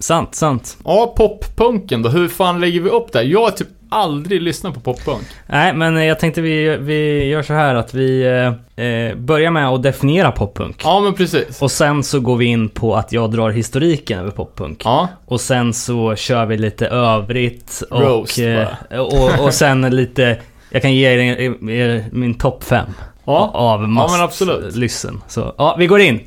[0.00, 0.76] Sant, sant.
[0.84, 2.08] Ja, poppunken då.
[2.08, 3.22] Hur fan lägger vi upp det?
[3.22, 5.26] Jag har typ aldrig lyssnat på poppunk.
[5.46, 9.50] Nej, men eh, jag tänkte vi, vi gör så här att vi eh, eh, börjar
[9.50, 10.80] med att definiera poppunk.
[10.84, 11.62] Ja, men precis.
[11.62, 14.82] Och sen så går vi in på att jag drar historiken över poppunk.
[14.84, 20.38] Ja, Och sen så kör vi lite övrigt och, Roast, eh, och, och sen lite,
[20.70, 22.86] jag kan ge er, er min topp 5
[23.24, 23.50] ja.
[23.54, 24.76] av must men absolut.
[24.76, 25.20] listen.
[25.28, 26.20] Så ja, vi går in.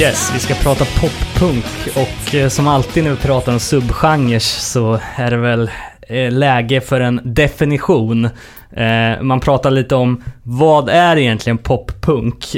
[0.00, 1.64] Yes, vi ska prata poppunk
[1.96, 5.70] och eh, som alltid när vi pratar om subgenres så är det väl
[6.08, 8.24] eh, läge för en definition.
[8.72, 12.56] Eh, man pratar lite om vad är egentligen poppunk?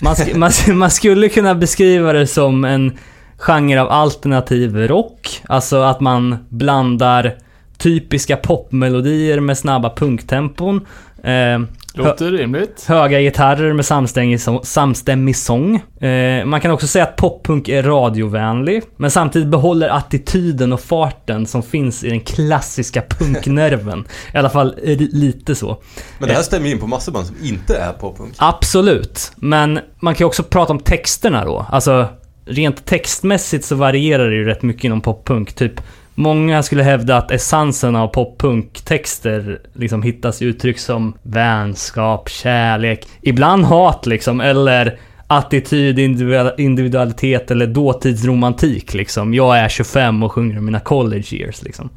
[0.00, 2.98] Man, sk- man, man skulle kunna beskriva det som en
[3.38, 5.40] genre av alternativ rock.
[5.48, 7.34] Alltså att man blandar
[7.78, 10.86] typiska popmelodier med snabba punktempon.
[11.24, 11.60] Eh,
[11.94, 12.84] Låter rimligt.
[12.88, 15.76] Höga gitarrer med samstämmig, så- samstämmig sång.
[16.00, 21.46] Eh, man kan också säga att poppunk är radiovänlig, men samtidigt behåller attityden och farten
[21.46, 24.04] som finns i den klassiska punknerven.
[24.34, 25.82] I alla fall eh, lite så.
[26.18, 28.34] Men det här stämmer in på massor band som inte är poppunk.
[28.38, 31.66] Absolut, men man kan ju också prata om texterna då.
[31.70, 32.06] Alltså,
[32.46, 35.52] rent textmässigt så varierar det ju rätt mycket inom poppunk.
[35.54, 35.72] Typ,
[36.18, 43.64] många skulle hävda att essensen av poppunktexter liksom hittas i uttryck som vänskap, kärlek, ibland
[43.64, 49.34] hat liksom, eller attityd, individual- individualitet eller dåtidsromantik liksom.
[49.34, 51.88] Jag är 25 och sjunger om mina college years liksom.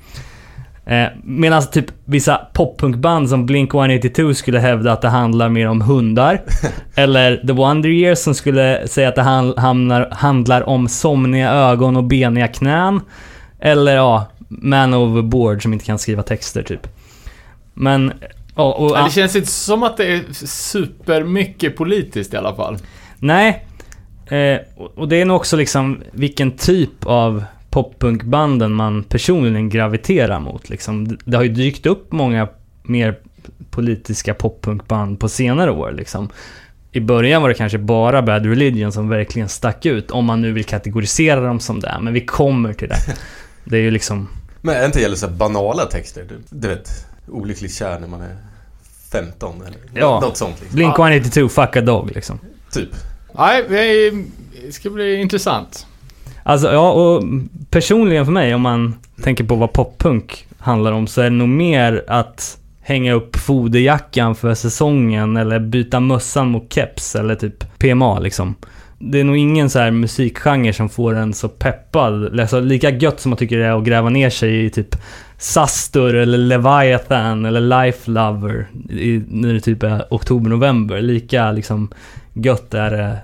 [0.86, 6.42] Eh, Medan typ vissa poppunkband som Blink-182 skulle hävda att det handlar mer om hundar.
[6.96, 11.96] eller The Wonder Years som skulle säga att det han- hamnar, handlar om somniga ögon
[11.98, 13.02] och beniga knän.
[13.62, 16.88] Eller ja, Man Overboard som inte kan skriva texter typ.
[17.74, 18.14] Men...
[18.56, 22.78] ja, och, Ja, det känns inte som att det är supermycket politiskt i alla fall.
[23.20, 23.66] Nej.
[24.28, 24.60] Eh,
[24.96, 30.70] och- det är nog också liksom vilken typ av poppunkbanden man personligen graviterar mot.
[30.70, 31.08] Liksom.
[31.08, 32.48] Det- Det har ju dykt upp många
[32.84, 33.16] mer
[33.70, 35.92] politiska poppunkband på senare år.
[35.92, 36.30] Liksom.
[36.92, 40.52] I början var det kanske bara Bad Religion som verkligen stack ut, om man nu
[40.52, 41.98] vill kategorisera dem som det.
[42.02, 42.96] Men vi kommer till det.
[43.64, 44.28] Det är ju liksom...
[44.62, 46.26] Men är det inte gäller så här banala texter?
[46.30, 48.38] Du, du vet, olycklig kär när man är
[49.12, 50.20] 15 eller Ja.
[50.20, 50.80] något sånt liksom.
[50.80, 52.40] Blink-182, fuck a dog liksom.
[52.72, 52.90] Typ.
[53.34, 54.12] Nej, det
[54.66, 55.86] det ska bli intressant.
[56.44, 57.24] Alltså ja, och
[57.70, 61.50] personligen för mig, om man tänker på vad poppunk handlar om, så är det nog
[61.50, 68.20] mer att hänga upp foderjackan för säsongen eller byta mössan mot keps eller typ PMA
[68.20, 68.56] liksom.
[69.04, 72.40] Det är nog ingen så här musikgenre som får en så peppad.
[72.40, 74.96] Alltså lika gött som man tycker det är att gräva ner sig i typ
[75.38, 81.02] Sastur eller Leviathan eller Life Lover i, när det typ är oktober-november.
[81.02, 81.90] Lika liksom
[82.34, 83.18] gött är det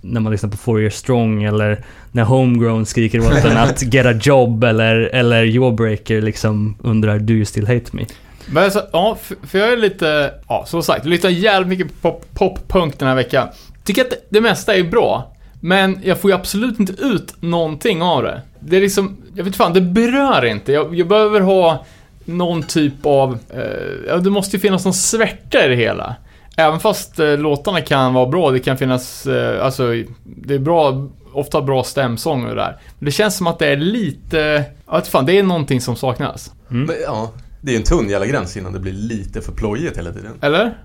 [0.00, 4.06] när man lyssnar på Four Year Strong eller när Homegrown skriker åt en att get
[4.06, 8.06] a job eller, eller Jawbreaker liksom undrar Do you still hate me?
[8.46, 12.10] Men alltså, ja, för, jag är lite, ja som sagt, jag lyssnar jävligt mycket på
[12.10, 13.48] pop, poppunk den här veckan.
[13.84, 18.22] Tycker att det, mesta är bra, men jag får ju absolut inte ut någonting av
[18.22, 18.40] det.
[18.60, 20.72] Det är liksom, jag vet fan, det berör inte.
[20.72, 21.84] Jag, jag behöver ha
[22.24, 26.16] någon typ av, eh, det måste ju finnas någon svärta i det hela.
[26.56, 31.08] Även fast eh, låtarna kan vara bra, det kan finnas, eh, alltså, det är bra,
[31.32, 32.76] ofta bra stämsång och det där.
[32.98, 35.96] Men det känns som att det är lite, jag vet fan, det är någonting som
[35.96, 36.52] saknas.
[36.70, 36.84] Mm.
[36.84, 40.12] Men, ja, det är en tunn jävla gräns innan det blir lite för plojigt hela
[40.12, 40.32] tiden.
[40.40, 40.78] Eller?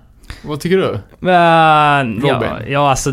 [0.44, 0.98] Vad tycker du?
[1.18, 2.72] Men, ja, Robin?
[2.72, 3.12] ja, alltså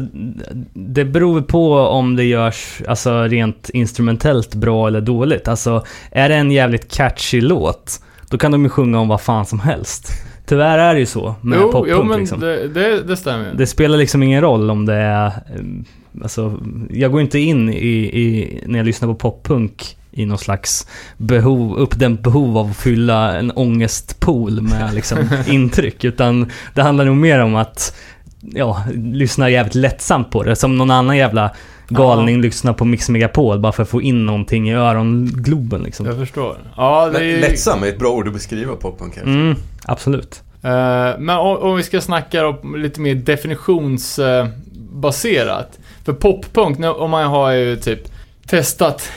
[0.73, 5.47] det beror på om det görs alltså, rent instrumentellt bra eller dåligt.
[5.47, 9.45] Alltså, är det en jävligt catchy låt, då kan de ju sjunga om vad fan
[9.45, 10.08] som helst.
[10.45, 12.39] Tyvärr är det ju så med Jo, poppunk jo men liksom.
[12.39, 13.54] det, det, det stämmer.
[13.58, 15.26] Det spelar liksom ingen roll om det är...
[15.26, 15.32] eh,
[16.23, 17.88] Alltså, jag går inte in i,
[18.21, 23.38] i när jag lyssnar på poppunk i någon slags behov, uppdämt behov av att fylla
[23.38, 26.04] en ångestpool med liksom intryck.
[26.04, 27.95] Utan det handlar nog mer om att
[28.41, 30.56] ja, lyssna jävligt lättsamt på det.
[30.56, 31.52] Som någon annan jävla
[31.88, 36.06] galning lyssnar på Mix Megapol bara för att få in någonting i örongloben liksom.
[36.06, 36.58] Jag förstår.
[36.78, 39.32] Ja, det är lättsam är ett bra ord att beskriva poppunk kanske.
[39.32, 40.41] Mm, absolut.
[40.62, 40.69] Eh,
[41.19, 45.80] men om, om vi ska snacka om lite mer definitionsbaserat.
[46.06, 47.99] För poppunk, nu- om man har ju typ
[48.47, 49.10] testat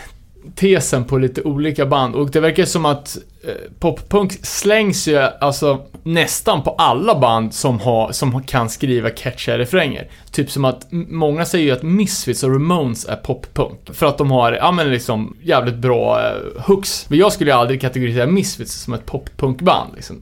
[0.54, 5.86] tesen på lite olika band och det verkar som att eh, poppunk slängs ju alltså
[6.02, 10.08] nästan på alla band som, har, som kan skriva catchiga refränger.
[10.30, 13.80] Typ som att många säger ju att Misfits och Ramones är poppunk.
[13.92, 17.10] För att de har, ja men liksom jävligt bra eh, hooks.
[17.10, 20.20] Men jag skulle ju aldrig kategorisera Misfits som ett poppunkband liksom.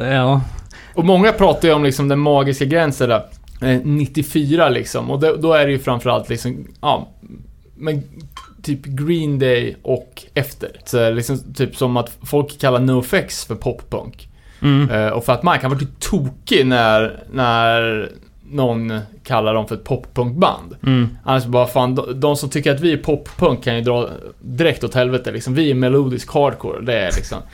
[0.00, 0.40] Ja,
[0.94, 3.24] Och många pratar ju om liksom den magiska gränsen där,
[3.62, 5.10] eh, 94 liksom.
[5.10, 7.08] Och då, då är det ju framförallt liksom, ja,
[7.80, 8.02] men
[8.62, 10.70] typ Green Day och efter.
[10.84, 14.28] Så liksom, typ som att folk kallar NoFX för poppunk.
[14.62, 14.90] mm.
[14.90, 18.10] Eh, och för att man kan vara typ tokig när, när
[18.50, 20.76] någon kallar dem för ett poppunkband.
[20.82, 21.08] Mm.
[21.24, 24.08] Annars bara fan, de, de som tycker att vi är poppunk kan ju dra
[24.40, 25.54] direkt åt helvete liksom.
[25.54, 27.38] Vi är melodisk hardcore, det är liksom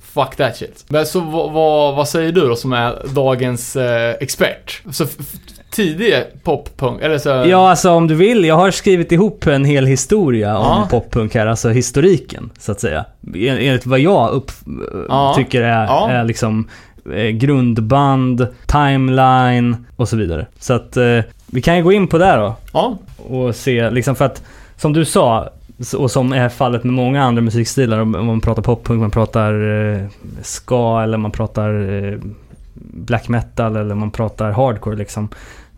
[0.00, 0.84] Fuck that shit.
[0.88, 4.82] Men så vad, vad, vad säger du då som är dagens eh, expert?
[4.92, 5.06] Så
[5.70, 7.28] tidig poppunk, eller så...
[7.28, 8.44] Ja, alltså om du vill.
[8.44, 10.86] Jag har skrivit ihop en hel historia om Ja.
[10.90, 13.04] poppunk här, alltså historiken, så att säga.
[13.34, 14.52] En- Enligt vad jag upp,
[15.08, 15.32] Ja.
[15.36, 16.10] tycker är, Ja.
[16.10, 16.68] är liksom
[17.14, 20.46] eh, grundband, timeline och så vidare.
[20.58, 24.14] Så att eh, vi kan ju gå in på det då Ja, och se, liksom
[24.16, 24.42] för att
[24.76, 25.48] som du sa,
[25.98, 27.98] Och som är fallet med många andra musikstilar.
[27.98, 29.52] Om om man pratar poppunk, man pratar
[29.94, 30.00] eh,
[30.42, 31.70] ska eller man pratar
[32.04, 32.18] eh,
[32.92, 35.28] black metal eller man pratar hardcore liksom.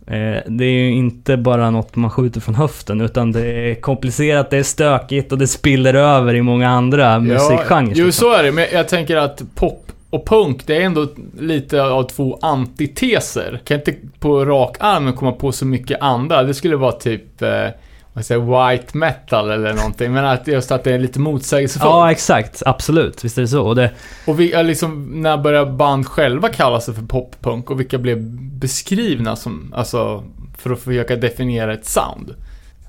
[0.06, 4.50] Eh, det är ju inte bara något man skjuter från höften utan det är komplicerat,
[4.50, 7.92] det är stökigt och det spiller över i många andra musikgenrer.
[7.94, 8.12] Jo, liksom.
[8.12, 8.52] så är det.
[8.52, 13.60] Men jag tänker att pop och punk, det är ändå lite av två antiteser.
[13.64, 16.42] Kan inte på rak arm komma på så mycket andra.
[16.42, 17.66] Det skulle vara typ, eh,
[18.12, 20.12] vad säger white metal eller någonting.
[20.12, 21.90] Men att just att det är lite motsägelsefullt.
[21.90, 22.62] Ja, exakt.
[22.66, 23.24] Absolut.
[23.24, 23.66] Visst är det så.
[23.66, 23.90] Och det,
[24.26, 28.18] Och vi, liksom, när börjar band själva kalla sig för poppunk och vilka blev
[28.58, 30.24] beskrivna som, alltså,
[30.58, 32.34] för att försöka definiera ett sound?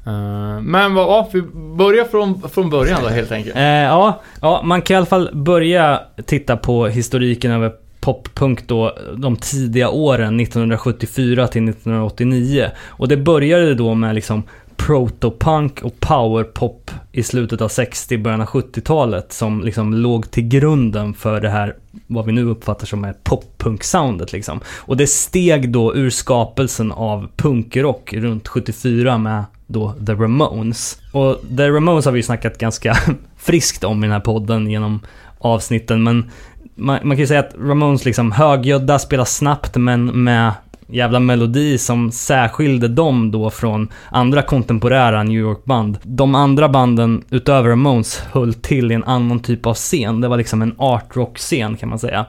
[0.05, 1.41] Eh, men vad, ja, vi
[1.77, 3.55] börjar från, från början då helt enkelt.
[3.55, 7.71] Eh, ja, ja, man kan i alla fall börja titta på historiken över
[8.03, 12.69] poppunk då, de tidiga åren 1974 till 1989.
[12.85, 14.43] Och det började då med liksom
[14.77, 21.13] protopunk och powerpop i slutet av 60, början av 70-talet som liksom låg till grunden
[21.13, 21.75] för det här,
[22.07, 24.59] vad vi nu uppfattar som är poppunk-soundet liksom.
[24.75, 30.97] Och det steg då ur skapelsen av punkrock runt 74 med då The Ramones.
[31.11, 32.97] Och The Ramones har vi ju snackat ganska
[33.37, 34.99] friskt om i den här podden genom
[35.37, 36.31] avsnitten, men
[36.75, 40.51] man, man kan ju säga att Ramones liksom högljudda, spelar snabbt men med
[40.93, 45.97] jävla melodi som särskilde dem då från andra kontemporära New York-band.
[46.03, 50.21] De andra banden utöver Ramones höll till i en annan typ av scen.
[50.21, 52.25] Det var liksom en art rock-scen kan man säga.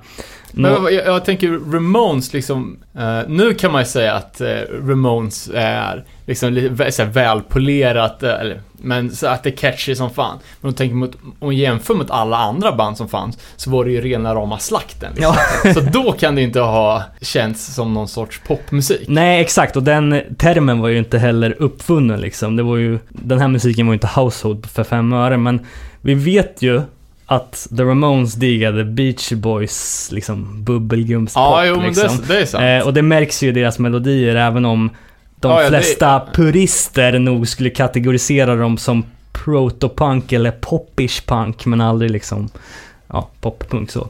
[0.52, 4.46] Men jag, jag tänker Ramones liksom, eh, nu kan man ju säga att eh,
[4.88, 9.56] Ramones är liksom lite vä- så här välpolerat, eh, eller, men så att det är
[9.56, 10.38] catchy som fan.
[10.60, 13.84] Men om tänker mot, om man jämför mot alla andra band som fanns, så var
[13.84, 15.12] det ju rena rama slakten.
[15.14, 15.34] Liksom.
[15.74, 19.08] Så då kan det inte ha känts som någon sorts popmusik.
[19.08, 19.76] Nej, exakt.
[19.76, 22.56] Och den termen var ju inte heller uppfunnen liksom.
[22.56, 25.66] Det var ju, den här musiken var ju inte household för fem öre, men
[26.00, 26.82] vi vet ju
[27.26, 32.18] att The Ramones digade Beach Boys, liksom bubbelgumspop Ja, jo, men liksom.
[32.28, 32.64] det, det är sant.
[32.64, 34.90] Eh, och det märks ju i deras melodier, även om
[35.48, 41.66] de Ja, ja, det- flesta purister nog skulle kategorisera dem som protopunk eller popish punk,
[41.66, 42.48] men aldrig liksom,
[43.08, 44.08] ja, poppunk så.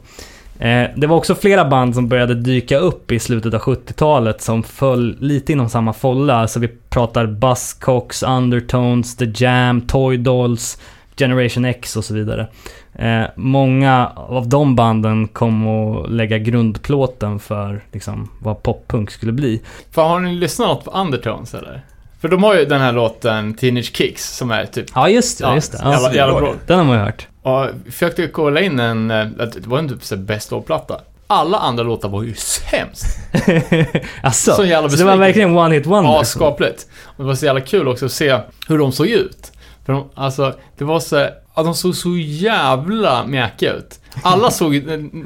[0.59, 4.63] Eh, det var också flera band som började dyka upp i slutet av 70-talet som
[4.63, 6.35] föll lite inom samma folla.
[6.35, 10.79] Alltså vi pratar Buzzcocks, Undertones, The Jam, Toy Dolls,
[11.17, 12.47] Generation X och så vidare.
[12.95, 19.63] Eh, många av de banden kom att lägga grundplåten för liksom, vad poppunk skulle bli.
[19.91, 21.83] Fan, har ni lyssnat något på Undertones eller?
[22.21, 25.45] För de har ju den här låten Teenage Kicks som är typ Ja, just det.
[25.45, 25.79] Ja, just det.
[25.83, 26.55] Ja, jävla, jävla bra.
[26.67, 27.27] Den har man ju hört.
[27.43, 31.01] Jag försökte kolla in en, eh, det var en typ best of-platta.
[31.27, 33.07] Alla andra låtar var ju sämst.
[34.23, 36.11] Alltså, Så jävla så det var verkligen one hit wonder.
[36.11, 36.87] Ja, skapligt.
[37.05, 39.53] Och det var så jävla kul också att se hur de såg ut.
[39.87, 41.17] För de, alltså, det var så,
[41.55, 44.01] ja, de såg så jävla mjäkiga ut.
[44.23, 44.83] Alla såg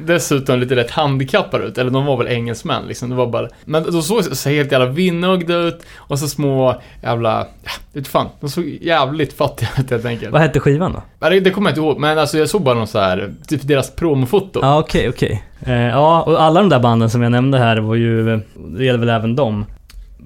[0.06, 3.10] dessutom lite rätt handikappade ut, eller de var väl engelsmän liksom.
[3.10, 7.46] Det var bara, men de såg så helt jävla vinnögda ut och så små jävla,
[7.64, 10.32] ja, vet fan, de såg jävligt fattiga ut helt enkelt.
[10.32, 11.28] Vad hette skivan då?
[11.28, 13.62] Det, det kommer jag inte ihåg, men alltså jag såg bara någon så här, typ
[13.62, 14.60] deras promofoto.
[14.62, 15.44] Ja, okej, okej.
[15.60, 18.98] Eh, ja, och alla de där banden som jag nämnde här var ju, det gäller
[18.98, 19.66] väl även dem.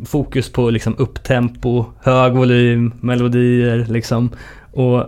[0.05, 4.31] Fokus på liksom upptempo, hög volym, melodier liksom.
[4.72, 5.07] Och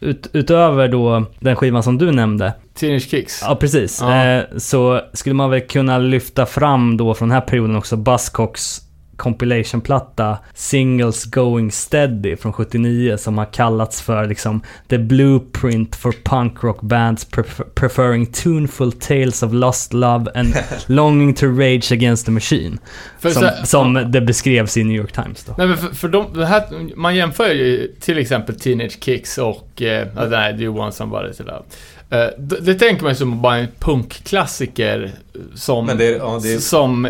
[0.00, 3.40] ut, utöver då den skivan som du nämnde, Teenage Kicks.
[3.42, 4.24] ja precis, Ja.
[4.24, 8.80] Eh, så skulle man väl kunna lyfta fram då från den här perioden också Buzzcocks
[9.18, 16.62] compilation-platta Singles Going Steady från 79 som har kallats för liksom the blueprint for punk
[16.64, 20.54] rock bands prefer- preferring tuneful tales of lost love and
[20.86, 22.78] longing to rage against the machine.
[23.18, 25.54] För Som, så här- som det beskrevs i New York Times då.
[25.58, 26.62] Nej men för, för de, det här,
[26.96, 31.32] man jämför ju till exempel Teenage Kicks och, eh, ja, nej, Do You Want Somebody
[31.32, 31.62] To Love.
[32.10, 35.10] Eh, det, det tänker man ju som bara en punkklassiker
[35.54, 37.08] som, det är, ja, är, som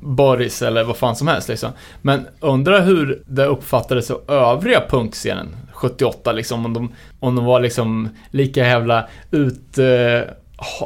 [0.00, 1.70] Boris eller vad fan som helst liksom.
[2.02, 7.60] Men undrar hur det uppfattades av övriga punkscenen 78 liksom, om de, om de var
[7.60, 9.78] liksom lika jävla ut...
[9.78, 10.22] Eh,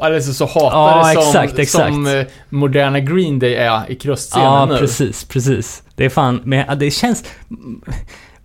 [0.03, 1.94] eller så, så hatade Ja, som, exakt, exakt.
[1.94, 4.79] som eh, moderna Green Day är i krustscenen Ja, nu.
[4.79, 5.83] precis, precis.
[5.94, 7.24] Det är fan, men ja, det känns...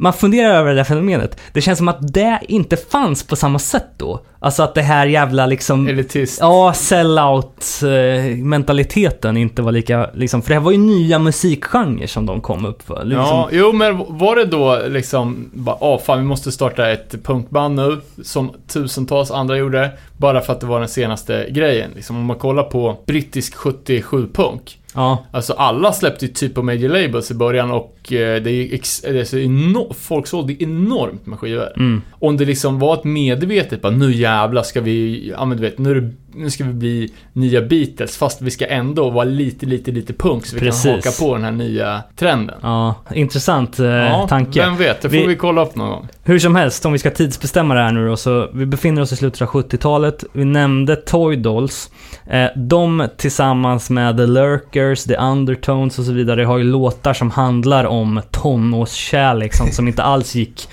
[0.01, 1.39] Man funderar över det där fenomenet.
[1.53, 4.19] Det känns som att det inte fanns på samma sätt då.
[4.39, 5.87] Alltså att det här jävla liksom...
[5.87, 6.39] Elitist.
[6.41, 12.41] Ja, sell-out-mentaliteten inte var lika, liksom, för det här var ju nya musikgenrer som de
[12.41, 13.05] kom upp för.
[13.05, 17.23] Liksom, Ja, jo men var det då liksom bara, åh fan vi måste starta ett
[17.23, 21.91] punkband nu, som tusentals andra gjorde, bara för att det var den senaste grejen.
[21.95, 26.89] Liksom, om man kollar på brittisk 77-punk, ja, alltså alla släppte ju typ på major
[26.89, 31.25] labels i början och eh, det är, ex, det är så enormt, folk sålde enormt
[31.25, 31.73] med skivor.
[31.77, 32.01] Mm.
[32.11, 35.77] Om det liksom var ett medvetet bara nu jävlar ska vi, ja men du vet,
[35.77, 39.65] nu, är det, nu ska vi bli nya Beatles fast vi ska ändå vara lite,
[39.65, 40.83] lite, lite punk så vi Precis.
[40.83, 42.55] kan haka på den här nya trenden.
[42.61, 44.59] Ja, intressant eh, Ja, tanke.
[44.61, 46.07] vem vet, det får Vi- vi, kolla upp någon gång.
[46.23, 49.11] Hur som helst, om vi ska tidsbestämma det här nu då, så vi befinner oss
[49.11, 50.23] i slutet av 70-talet.
[50.33, 51.91] Vi nämnde Toy Dolls.
[52.29, 57.31] Eh, de tillsammans med The Lurkers, The Undertones och så vidare har ju låtar som
[57.31, 60.67] handlar om tonårskärlek, sånt som inte alls gick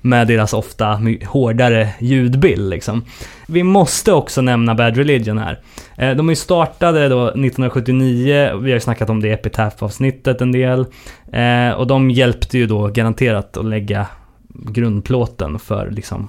[0.00, 3.04] med deras ofta hårdare ljudbild liksom.
[3.48, 5.60] Vi måste också nämna Bad Religion här.
[5.96, 10.40] Eh, de är ju startade då 1979, vi har ju snackat om det i Epitaph-avsnittet
[10.40, 10.86] en del.
[11.32, 14.06] Eh, och de hjälpte ju då garanterat att lägga
[14.48, 16.28] grundplåten för liksom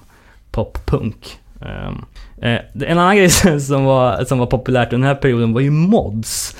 [0.51, 1.39] poppunk.
[1.61, 2.05] Ehm,
[2.41, 3.29] eh, en annan grej
[3.59, 6.55] som var, som var populärt under den här perioden var ju mods.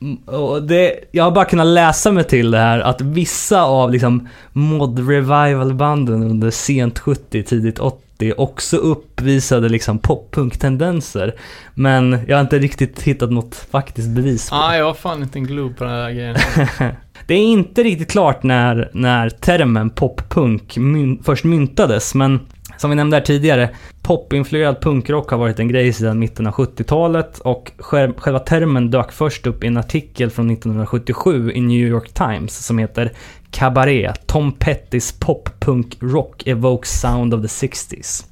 [0.00, 3.62] Eh, m- och det, jag har bara kunnat läsa mig till det här att vissa
[3.62, 8.02] av liksom mod revival banden under sent 70, tidigt 80
[8.36, 11.34] också uppvisade liksom pop-punk-tendenser.
[11.74, 15.38] Men jag har inte riktigt hittat något faktiskt bevis på Ah, jag har fan inte
[15.38, 16.36] en glue på den här grejen.
[17.26, 22.40] det är inte riktigt klart när, när termen poppunk myn, först myntades, men
[22.76, 23.70] som vi nämnde här tidigare,
[24.02, 29.46] popinfluerad punkrock har varit en grej sedan mitten av 70-talet och själva termen dök först
[29.46, 33.12] upp i en artikel från 1977 i New York Times som heter
[33.50, 38.24] Cabaret, Tom Pettys pop-punk rock evokes sound of the 60s.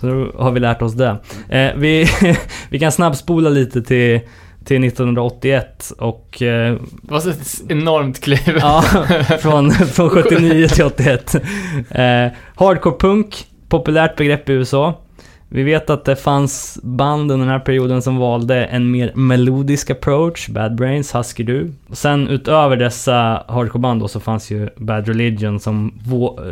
[0.00, 1.16] Så då har vi lärt oss det.
[1.48, 2.06] Eh, vi,
[2.68, 4.20] vi kan snabbspola lite till,
[4.64, 8.58] till 1981 och eh, Det var ett enormt kliv.
[8.60, 8.82] Ja,
[9.40, 11.34] från, från 79 till 81.
[11.90, 14.94] Eh, hardcore punk, populärt begrepp i USA.
[15.54, 19.90] Vi vet att det fanns band under den här perioden som valde en mer melodisk
[19.90, 21.72] approach, Bad Brains, Husky Du.
[21.90, 26.00] Sen utöver dessa hardcoreband då så fanns ju Bad Religion som,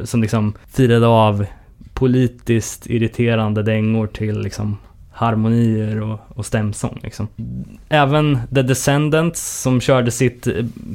[0.05, 1.47] som liksom firade av
[1.95, 4.77] politiskt irriterande dängor till liksom
[5.21, 7.29] harmonier och, och stämsång liksom.
[7.89, 10.47] Även The Descendants som körde sitt,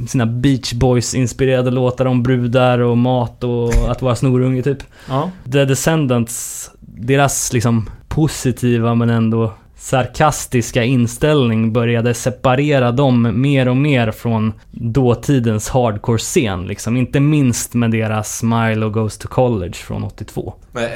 [0.07, 4.83] sina Beach Boys-inspirerade låtar om brudar och mat och att vara snorunge typ.
[5.09, 5.31] Ja.
[5.51, 14.11] The Descendants, deras liksom positiva men ändå sarkastiska inställning började separera dem mer och mer
[14.11, 16.97] från dåtidens hardcore-scen liksom.
[16.97, 20.53] Inte minst med deras Milo Goes to College från 82.
[20.71, 20.89] Men eh,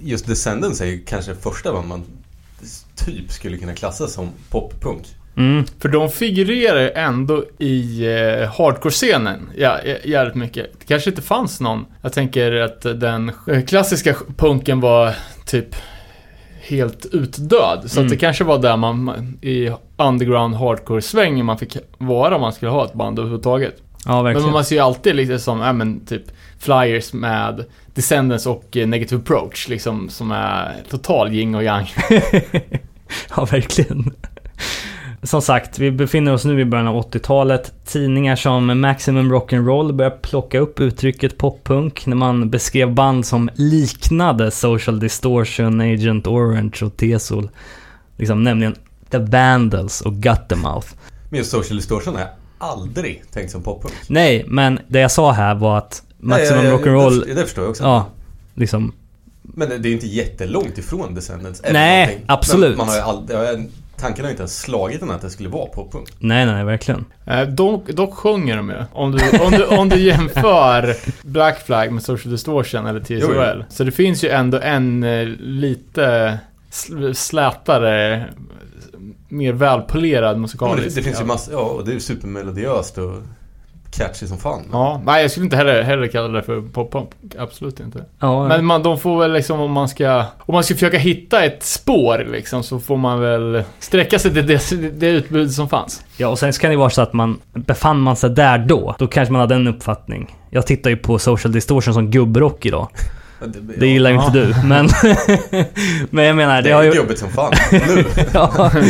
[0.00, 2.02] just Descendants är ju kanske det första man
[3.04, 5.06] typ skulle kunna klassa som poppunk.
[5.36, 10.66] Mm, För de figurerar ju ändå i eh, hardcore-scenen ja, jä- jävligt mycket.
[10.80, 11.86] Det kanske inte fanns någon.
[12.02, 13.32] Jag tänker att den
[13.66, 15.14] klassiska punken var
[15.46, 15.66] typ
[16.60, 17.82] helt utdöd.
[17.86, 18.06] Så Mm.
[18.06, 22.70] att det kanske var där man, i underground hardcore-svängen man fick vara om man skulle
[22.70, 23.74] ha ett band överhuvudtaget.
[24.06, 24.44] ja verkligen.
[24.46, 26.22] Men man ser ju alltid lite som, ja men typ
[26.58, 31.86] flyers med Descendants och Negative Approach liksom som är total yin och yang.
[33.36, 34.10] ja, verkligen.
[35.22, 37.72] Som sagt, vi befinner oss nu i början av 80-talet.
[37.84, 44.50] Tidningar som Maximum Rock'n'Roll börjar plocka upp uttrycket poppunk när man beskrev band som liknade
[44.50, 47.50] Social Distortion, Agent Orange och Tesol.
[48.16, 48.74] Liksom, nämligen
[49.10, 50.88] The Vandals och Guttermouth.
[51.30, 53.94] Men just Social Distortion har jag aldrig tänkt som poppunk.
[54.08, 57.82] Nej, men det jag sa här var att Maximum Rock'n'Roll, Det, det förstår jag också.
[57.82, 58.06] ja,
[58.54, 58.92] liksom
[59.42, 61.62] Men det är ju inte jättelångt ifrån Descendants.
[61.72, 62.24] Nej, någonting.
[62.28, 62.68] absolut.
[62.68, 65.30] Men man har ju aldrig, jag- tanken har ju inte ens slagit en att det
[65.30, 66.08] skulle vara poppunk.
[66.18, 67.04] Nej, nej, verkligen.
[67.26, 68.76] Eh, dock, dock sjunger de ju.
[68.92, 73.16] Om du, om, du, om du jämför Black Flag med Social Distortion eller TSOL.
[73.20, 73.64] Jo, jo.
[73.68, 76.38] Så det finns ju ändå en eh, lite
[76.70, 78.24] sl- slätare,
[79.28, 80.88] mer välpolerad Ja, musikalisk.
[80.88, 83.12] det, det finns ju massor, ja och det är ju supermelodiöst och
[83.96, 84.62] catchy som fan.
[84.72, 87.08] Ja, nej jag skulle inte heller, heller kalla det för pop-punk.
[87.38, 88.04] Absolut inte.
[88.18, 90.24] Ja, Men man, de får väl liksom om man ska...
[90.38, 94.46] Om man ska försöka hitta ett spår liksom så får man väl sträcka sig till
[94.46, 96.02] det, det utbud som fanns.
[96.16, 98.94] Ja, och sen så kan det vara så att man befann man sig där då,
[98.98, 100.36] då kanske man hade en uppfattning.
[100.50, 102.88] Jag tittar ju på Social Distortion som gubbrock idag.
[103.78, 104.26] Det gillar ju Ja.
[104.26, 104.88] inte du, men...
[106.10, 106.96] men jag menar, det, Det har är ju...
[106.96, 107.52] jobbigt som fan.
[107.72, 108.04] Nu.
[108.34, 108.70] ja.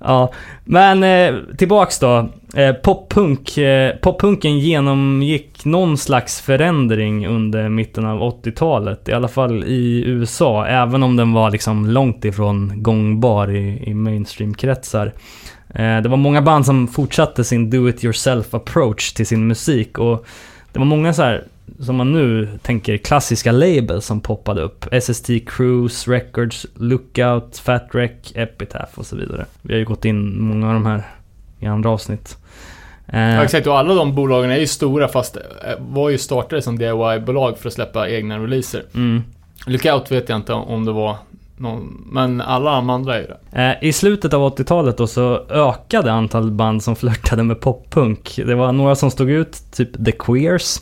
[0.00, 0.32] ja.
[0.64, 2.28] Men eh, tillbaks då.
[2.54, 9.08] Eh, poppunk, eh, poppunken genomgick någon slags förändring under mitten av 80-talet.
[9.08, 10.66] I alla fall i USA.
[10.66, 15.12] Även om den var liksom långt ifrån gångbar i, i mainstream-kretsar.
[15.74, 19.98] Eh, det var många band som fortsatte sin do-it-yourself approach till sin musik.
[19.98, 20.26] Och
[20.72, 21.44] det var många så här
[21.80, 24.86] som man nu tänker klassiska labels som poppade upp.
[25.02, 29.46] SST Cruise, Records, Lookout, Fat Wreck, Epitaph och så vidare.
[29.62, 31.02] Vi har ju gått in många av de här
[31.60, 32.36] i andra avsnitt.
[33.06, 35.42] Eh, Ja, exakt, och alla de bolagen är ju stora fast eh,
[35.78, 38.82] var ju startade som DIY-bolag för att släppa egna releaser.
[38.94, 39.22] mm.
[39.66, 41.16] Lookout vet jag inte om det var
[41.56, 43.62] någon, men alla de andra är ju det.
[43.62, 48.40] Eh, I slutet av 80-talet då så ökade antalet band som flörtade med poppunk.
[48.46, 50.80] Det var några som stod ut, typ The Queers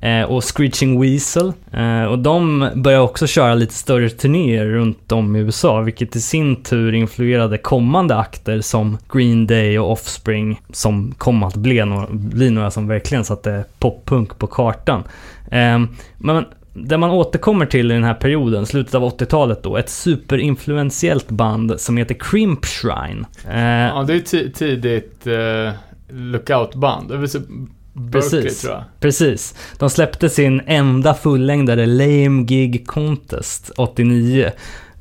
[0.00, 1.52] Eh, och Screeching Weasel.
[1.72, 6.20] Eh, och de började också köra lite större turnéer runt om i USA, vilket i
[6.20, 12.06] sin tur influerade kommande akter som Green Day och Offspring, som kom att bli några,
[12.10, 15.04] bli några som verkligen satte poppunk på kartan.
[15.50, 15.80] Eh,
[16.18, 21.28] men det man återkommer till i den här perioden, slutet av 80-talet då, ett superinfluentiellt
[21.28, 23.26] band som heter Crimp Shrine.
[23.48, 25.70] Eh, Ja, det är tidigt uh,
[26.08, 27.12] Lookout-band.
[27.96, 28.60] Berkeley Precis.
[28.60, 28.84] tror jag.
[29.00, 29.54] Precis.
[29.78, 34.50] De släppte sin enda fullängdare Lame Gig Contest 89.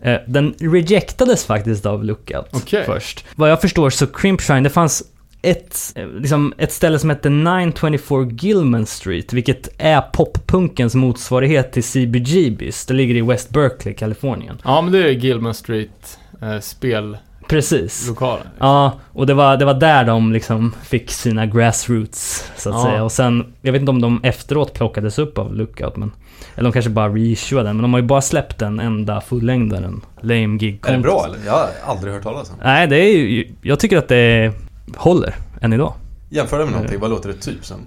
[0.02, 2.84] Eh, Den rejectades faktiskt av Lookout Okej.
[2.86, 3.26] först.
[3.36, 5.04] Vad jag förstår så Crimp Shrine, det fanns
[5.42, 11.84] ett, eh, liksom ett ställe som hette 924 Gilman Street, vilket är poppunkens motsvarighet till
[11.84, 12.86] CBGBs.
[12.86, 14.62] Det ligger i West Berkeley, Kalifornien.
[14.64, 17.18] Ja, men det är Gilman Street uh, spellokalen.
[17.48, 18.12] Precis.
[18.60, 22.84] Ja, och det var, det var där de liksom fick sina grassroots, så att Ja.
[22.84, 23.04] säga.
[23.04, 26.12] Och sen, jag vet inte om de efteråt plockades upp av Lookout, men...
[26.56, 30.02] Eller de kanske bara reissuade den, men de har ju bara släppt den enda fullängdaren,
[30.22, 31.04] Lame Gig Är det Contest.
[31.04, 31.46] bra eller?
[31.46, 32.56] Jag har aldrig hört talas om.
[32.64, 33.48] Nej, det är ju...
[33.62, 34.54] Jag tycker att det
[34.98, 35.94] håller, än idag.
[36.30, 37.78] Jämför det med någonting, vad låter det typ som?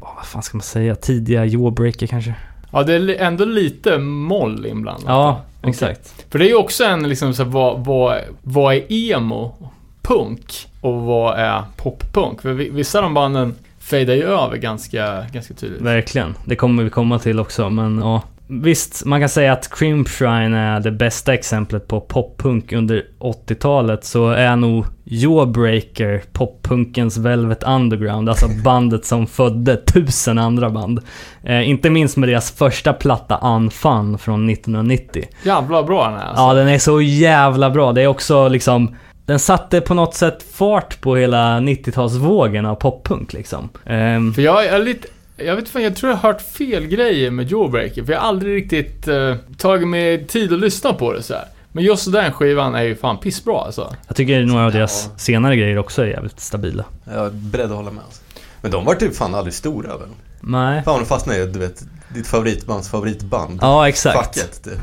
[0.00, 0.94] Åh, vad fan ska man säga?
[0.94, 2.34] Tidiga Jawbreaker kanske?
[2.72, 5.04] Ja, det är ändå lite moll inblandat.
[5.06, 6.24] Ja, Exakt.
[6.30, 9.54] För det är ju också en liksom så här, vad, vad, vad är emo?
[10.02, 10.68] Punk?
[10.80, 12.42] Och vad är poppunk?
[12.42, 15.80] För vi- vissa av de banden fejdar ju över ganska, ganska tydligt.
[15.82, 16.34] Verkligen.
[16.44, 18.22] Det kommer vi komma till också, men ja.
[18.50, 24.04] Visst, man kan säga att Crimp Shrine är det bästa exemplet på poppunk under 80-talet,
[24.04, 31.00] så är nog Jawbreaker poppunkens Velvet Underground, alltså bandet som födde tusen andra band.
[31.44, 35.24] Eh, inte minst med deras första platta Unfun från 1990.
[35.42, 36.42] Jävla bra den är alltså.
[36.42, 37.92] Ja, den är så jävla bra.
[37.92, 38.96] Det är också liksom...
[39.26, 43.68] Den satte på något sätt fart på hela 90-talsvågen av poppunk liksom.
[43.86, 45.08] Ehm, För jag är lite...
[45.38, 48.04] Jag vet inte, jag tror jag har hört fel grejer med Jawbreaker.
[48.04, 51.44] För jag har aldrig riktigt uh, tagit mig tid att lyssna på det så här.
[51.72, 53.94] Men just den skivan är ju fan pissbra alltså.
[54.06, 55.18] Jag tycker några av deras Ja.
[55.18, 56.84] senare grejer också är jävligt stabila.
[57.04, 58.04] Jag är beredd att hålla med.
[58.04, 58.20] Alltså.
[58.60, 60.08] Men de var typ fan aldrig stora väl?
[60.40, 60.82] Nej.
[60.82, 61.82] Fan de fastnade i, du vet,
[62.14, 63.58] ditt favoritbands favoritband.
[63.62, 64.18] Ja, exakt.
[64.18, 64.64] Facket.
[64.64, 64.78] typ.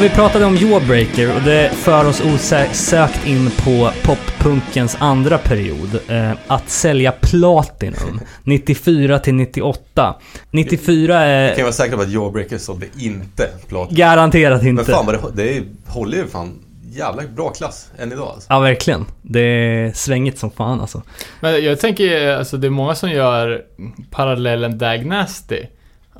[0.00, 6.00] Vi pratade om Jawbreaker och det för oss osökt in på poppunkens andra period.
[6.08, 8.20] Eh, att sälja Platinum.
[8.44, 10.14] 94 till 98.
[10.50, 13.98] 94 Kan är jag vara säker på att Jawbreaker sålde inte platina.
[13.98, 14.84] garanterat Men inte.
[14.84, 16.58] fan vad det, det är, håller ju fan
[16.92, 18.46] jävla bra klass än idag alltså.
[18.48, 19.04] Ja, verkligen.
[19.22, 21.02] Det är svängigt som fan alltså.
[21.40, 23.62] Men jag tänker, alltså det är många som gör
[24.10, 25.60] parallellen Dag Nasty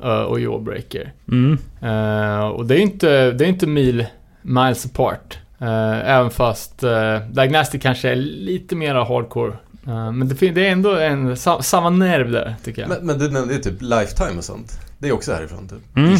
[0.09, 1.13] och Jawbreaker.
[1.31, 1.57] Mm.
[1.81, 4.05] Eh, och det är inte, det är inte mil,
[4.41, 5.37] miles apart.
[5.61, 9.53] Eh, även fast uh, Dag Nasty kanske är lite mer hardcore.
[9.87, 12.89] Eh, men det, det är ändå en, sa, samma nerv där, tycker jag.
[12.89, 14.79] Men, men du nämnde ju typ Lifetime och sånt.
[14.97, 15.97] Det är också härifrån typ.
[15.97, 16.17] Mm.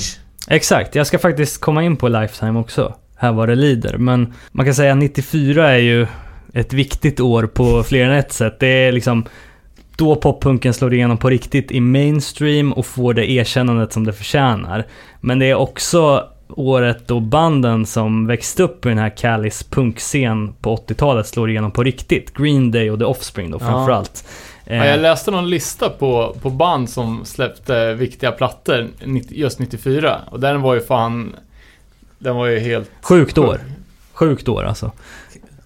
[0.47, 2.95] Exakt, jag ska faktiskt komma in på Lifetime också.
[3.15, 3.97] Här var det lider.
[3.97, 6.07] Men man kan säga att 94 är ju
[6.53, 8.59] ett viktigt år på fler än ett sätt.
[8.59, 9.25] Det är liksom
[10.01, 14.85] då poppunken slår igenom på riktigt i mainstream och får det erkännandet som det förtjänar.
[15.19, 20.53] Men det är också året då banden som växte upp i den här Callis punkscen
[20.61, 22.33] på 80-talet slår igenom på riktigt.
[22.33, 23.65] Green Day och The Offspring då Ja.
[23.65, 24.25] framförallt.
[24.65, 29.59] Ja, jag Eh, läste någon lista på, på band som släppte viktiga plattor 90, just
[29.59, 30.19] 94.
[30.31, 31.35] Och den var ju fan...
[32.19, 32.91] Den var ju helt...
[33.01, 33.59] sjukt år.
[34.13, 34.91] Sjukt år alltså.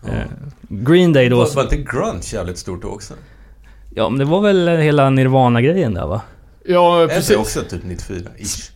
[0.05, 0.13] Ja.
[0.13, 0.23] Eh,
[0.69, 1.37] Green Day då...
[1.37, 3.13] Var, var inte grunge jävligt stort då också?
[3.97, 6.21] Ja, men det var väl hela Nirvana-grejen där va?
[6.65, 7.37] Ja, Är det precis.
[7.37, 8.71] också typ 94-ish?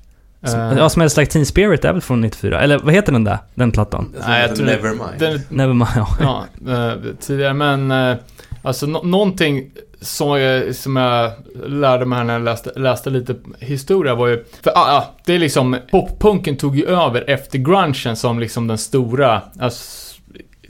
[0.45, 2.59] Eh, Ja, Smells Like Teen Spirit är väl från 94?
[2.61, 3.38] Eller vad heter den där?
[3.55, 4.15] Den plattan?
[4.28, 5.20] Nej, jag tror Nevermind.
[5.20, 6.07] den, Nevermind, ja.
[6.22, 8.15] ja, eh, tidigare, men eh,
[8.61, 11.32] alltså nå- någonting som jag, som jag
[11.67, 15.34] lärde mig här när jag läste, läste lite historia var ju, för ah, ah, det
[15.34, 20.15] är liksom, poppunken tog ju över efter grungen som liksom den stora, alltså,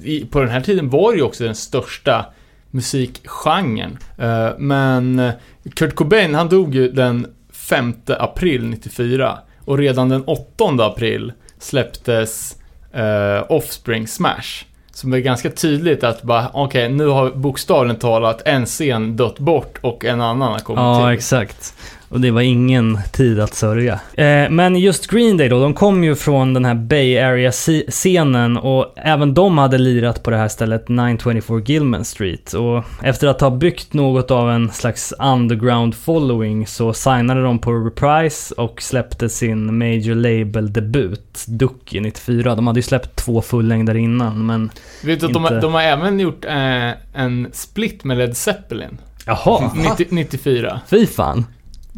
[0.04, 2.26] i, på den här tiden var det ju också den största
[2.72, 3.97] musikgenren.
[4.17, 5.32] Eh, men
[5.76, 12.55] Kurt Cobain, han dog ju den 5 april 94 och redan den 8 april släpptes
[12.93, 14.65] eh, Offspring Smash.
[14.91, 19.78] Som är ganska tydligt att bara, okej, nu har bokstavligt talat en scen dött bort
[19.82, 21.13] och en annan har kommit Ja, till.
[21.17, 21.74] exakt.
[22.10, 23.93] Och det var ingen tid att sörja.
[24.14, 28.93] Eh, men just Green Day då, de kom ju från den här Bay Area-scenen och
[28.97, 32.53] även de hade lirat på det här stället 924 Gilman Street.
[32.53, 37.72] Och efter att ha byggt något av en slags underground following så signade de på
[37.74, 42.55] Reprise och släppte sin major label-debut, Ducky 94.
[42.55, 44.70] De hade ju släppt två fullängdare innan, men
[45.03, 46.89] Vet du att de, Inte- har- de har även gjort eh,
[47.22, 48.97] en split med Led Zeppelin.
[49.26, 50.80] jaha, 90, 94.
[50.88, 51.45] fy fan.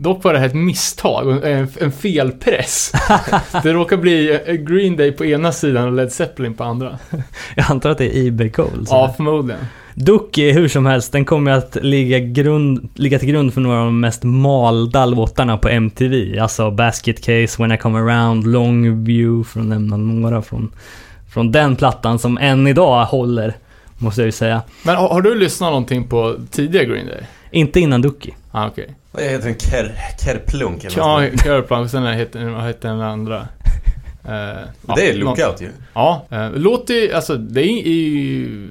[0.01, 2.91] Dock var det här ett misstag, en, en felpress.
[3.63, 6.99] det råkar bli eh, Green Day på ena sidan och Led Zeppelin på andra.
[7.55, 8.87] Jag antar att det är Gold.
[8.87, 8.95] så.
[8.95, 9.61] Ja, förmodligen.
[9.93, 13.85] Ducky, hur som helst, den kommer att ligga, grund, ligga till grund för några av
[13.85, 16.39] de mest malda låtarna på MTV.
[16.39, 20.71] Alltså Basket Case, When I Come Around, Long View, för att nämna några från,
[21.33, 23.53] från den plattan som än idag håller,
[23.97, 24.61] måste jag ju säga.
[24.85, 27.23] Men har, har du lyssnat någonting på tidiga Green Day?
[27.51, 28.31] Inte innan Ducky.
[28.51, 28.95] Ah, okej.
[29.11, 29.55] Vad heter den?
[29.55, 33.47] Ker, Kerplunk eller Ja, och sen heter, vad heter den andra?
[34.25, 35.69] Eh, ja, Det är Lookout ju.
[35.93, 38.69] Ja, eh, låter ju, alltså det är ju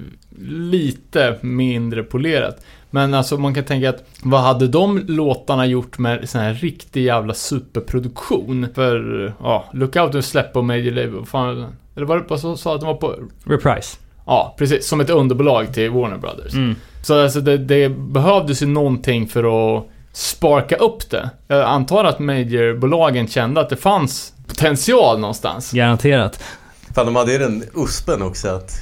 [0.48, 2.60] lite mindre polerat.
[2.90, 7.04] Men alltså man kan tänka att vad hade de låtarna gjort med sån här riktig
[7.04, 8.66] jävla superproduktion?
[8.74, 11.66] För, ja, Lookout och släpp på Major Label, fan,
[11.96, 13.14] eller var det bara så sa att de var på,
[13.44, 13.96] Reprise.
[14.26, 16.54] ja precis, som ett underbolag till Warner Brothers.
[16.54, 16.74] Mm.
[17.02, 19.44] Så alltså det, det behövdes ju någonting för
[19.78, 21.30] att sparka upp det.
[21.48, 25.72] Jag antar att majorbolagen kände att det fanns potential någonstans.
[25.72, 26.42] Garanterat.
[26.94, 28.72] Fan, de hade ju den uspen också att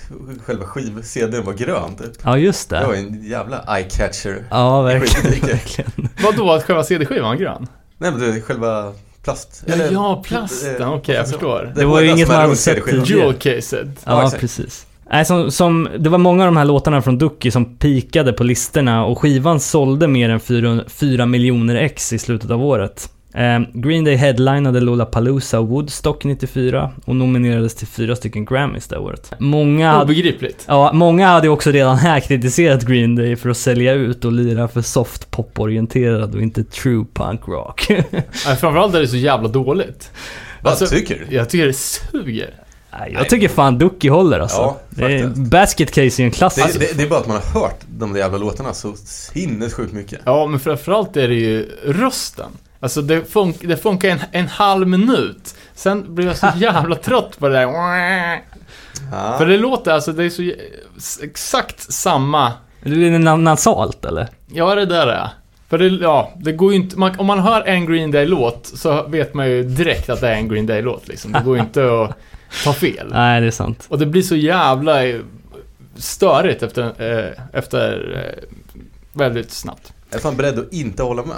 [0.47, 2.13] själva skiv-CDn var grön typ.
[2.23, 2.99] Ja, just Det var det.
[2.99, 4.45] en jävla eye-catcher.
[4.51, 6.09] Ja, verkligen.
[6.25, 7.67] Vadå, att själva CD-skivan var grön?
[7.99, 8.93] Nej men det är själva
[9.25, 9.63] plast...
[9.67, 10.83] Ja, eller- ja, plasten.
[10.83, 11.73] eh, Okej, jag alltså, förstår.
[11.77, 13.05] Det var ju inget man hade sett tidigare.
[13.05, 13.89] Jewel-caset.
[14.05, 14.87] Ja, precis.
[15.11, 18.45] Nej, som, som, det var många av de här låtarna från Ducky som pikade på
[18.45, 23.11] listorna och skivan sålde mer än 4, 4 miljoner ex i slutet av året.
[23.35, 28.99] Eh, Green Day headlinade Lollapalooza och Woodstock 94 och nominerades till fyra stycken Grammys det
[28.99, 29.33] året.
[29.39, 30.65] Många hade, Obegripligt.
[30.69, 34.69] ja, många hade också redan här kritiserat Green Day för att sälja ut och lira
[34.69, 37.87] för soft pop-orienterad och inte true punk rock.
[38.11, 40.11] Nej, framförallt är det så jävla dåligt.
[40.63, 41.37] Vad Alltså, tycker du?
[41.37, 42.51] Jag tycker det suger.
[42.93, 44.57] Nej, jag tycker fan Ducky håller alltså.
[44.57, 45.37] Ja, det.
[45.37, 46.79] Basket Case är en Det, klassiker.
[46.79, 50.21] det, det är bara att man har hört de där jävla låtarna så sinnessjukt mycket.
[50.25, 52.51] Ja, men framförallt är det ju rösten.
[52.81, 55.55] Alltså det, fun- det funkar en, en halv minut.
[55.75, 57.63] Sen blir jag så jävla trött på det där.
[57.63, 59.35] Ja.
[59.39, 62.53] För det låter, alltså det är så exakt samma.
[62.83, 64.29] Det är na- nasalt eller?
[64.53, 65.29] Ja, det där är.
[65.69, 69.03] För det, ja, det går ju inte, man, om man hör en Green Day-låt så
[69.09, 71.33] vet man ju direkt att det är en Green Day-låt liksom.
[71.33, 72.17] Det går ju inte att
[72.65, 73.09] ta fel.
[73.11, 73.87] Nej, det är sant.
[73.89, 75.21] Och det blir så jävla eh,
[75.97, 78.45] störigt efter, eh, efter eh,
[79.13, 79.93] väldigt snabbt.
[80.11, 81.37] Jag är fan beredd att inte hålla med.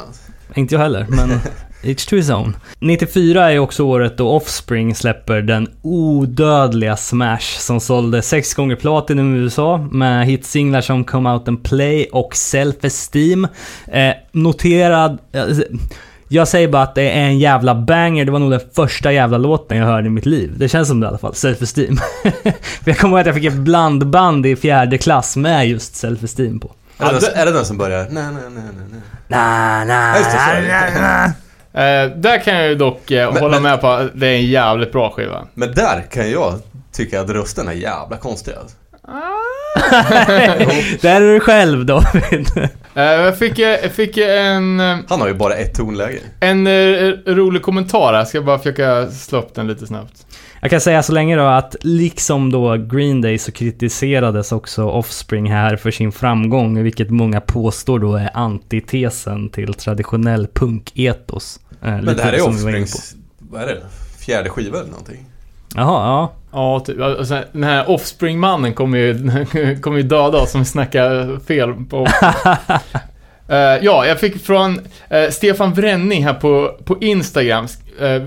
[0.55, 1.31] Inte jag heller, men
[1.83, 2.57] each to his own.
[2.79, 9.37] 94 är också året då Offspring släpper den odödliga Smash som sålde sex gånger platinum
[9.37, 13.47] i USA med hitsinglar som Come Out and Play och Self Esteem.
[13.87, 15.19] Eh, noterad...
[15.33, 15.47] eh,
[16.33, 18.24] Jag säger bara att det är en jävla banger.
[18.24, 20.53] Det var nog den första jävla låten jag hörde i mitt liv.
[20.57, 21.35] Det känns som det i alla fall.
[21.35, 21.97] Self Esteem.
[22.43, 22.53] För
[22.91, 26.61] jag kommer ihåg att jag fick ett blandband i fjärde klass med just Self Esteem
[26.61, 26.72] på.
[26.99, 27.99] Är det, Ja, den, är det den som börjar?
[28.11, 29.01] Nej, nej, nej, nej, nej.
[29.28, 31.33] Na, na, Ja, just det, så är det.
[31.72, 34.35] Eh, där kan jag ju dock eh, Men- hålla men- med på att det är
[34.35, 35.47] en jävligt bra skiva.
[35.55, 36.55] Men där kan jag
[36.93, 38.53] tycka att rösten är jävla konstig.
[38.61, 38.76] Alltså.
[41.01, 42.49] Där är du själv David.
[42.95, 46.21] Eh, jag fick, eh, jag fick en, eh, Han har ju bara ett tonläge.
[46.41, 46.68] en
[47.27, 48.18] rolig kommentar här.
[48.18, 50.27] Jag ska bara försöka slå upp den lite snabbt.
[50.61, 55.51] Jag kan säga så länge då att liksom då Green Day så kritiserades också Offspring
[55.51, 61.61] här för sin framgång, vilket många påstår då är antitesen till traditionell punk-etos.
[61.81, 63.83] Men det här är Offsprings, vad är det?
[64.18, 65.30] Fjärde skiva eller någonting?
[65.75, 66.33] Jaha, ja.
[66.53, 67.01] Ja, typ.
[67.01, 69.14] Alltså, den här Offspring-mannen kommer ju,
[69.81, 72.07] kommer ju döda oss om vi snackar fel på...
[73.49, 77.66] Eh, ja, jag fick från eh, Stefan Wrenning här på, på Instagram.
[78.01, 78.23] eh,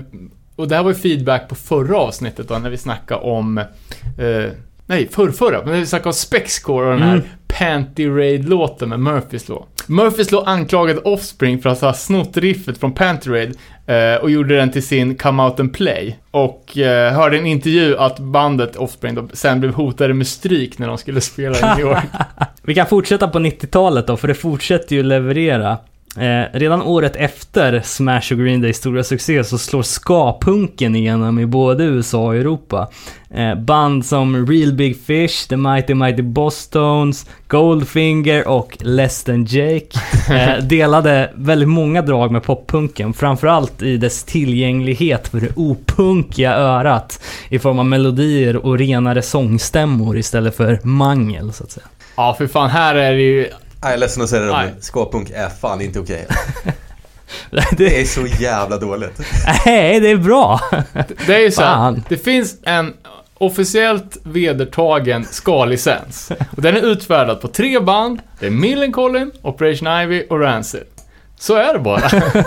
[0.56, 3.60] och det här var ju feedback på förra avsnittet då, när vi snackade om...
[4.86, 5.64] nej, förrförra.
[5.64, 7.26] När vi snackade om Spexcore och den här Mm.
[7.58, 9.64] Panty Raid-låten med Murphys Law.
[9.86, 14.56] Murphys Law anklagade Offspring för att ha snott riffet från Panty Raid eh, och gjorde
[14.56, 16.18] den till sin Come Out and Play.
[16.30, 20.78] Och eh, hörde i en intervju att bandet Offspring då sen blev hotade med stryk
[20.78, 22.04] när de skulle spela i New York.
[22.62, 25.78] Vi kan fortsätta på 90-talet då, för det fortsätter ju leverera.
[26.16, 31.46] Eh, redan året efter Smash och Green Days stora succé så slår ska-punken igenom i
[31.46, 32.88] både USA och Europa.
[33.30, 39.88] Eh, band som Real Big Fish, The Mighty Mighty Bosstones, Goldfinger och Less Than Jake
[40.30, 47.20] eh, delade väldigt många drag med poppunken, framförallt i dess tillgänglighet för det opunkiga örat
[47.48, 51.86] i form av melodier och renare sångstämmor istället för mangel, så att säga.
[52.16, 53.48] Ja, för fan, här är det ju...
[53.84, 54.70] Nej, jag är ledsen att säga det Nej.
[54.72, 56.26] men skapunk är fan inte okej.
[57.50, 59.20] Det, Det är så jävla dåligt.
[59.66, 60.60] nej, det är bra.
[61.26, 62.92] Det är ju så här, det finns en
[63.38, 66.30] officiellt vedertagen ska-licens.
[66.56, 68.20] Och den är utfärdad på tre band.
[68.40, 70.84] Det är Millencolin, Operation Ivy och Rancid.
[71.38, 72.10] Så är det bara.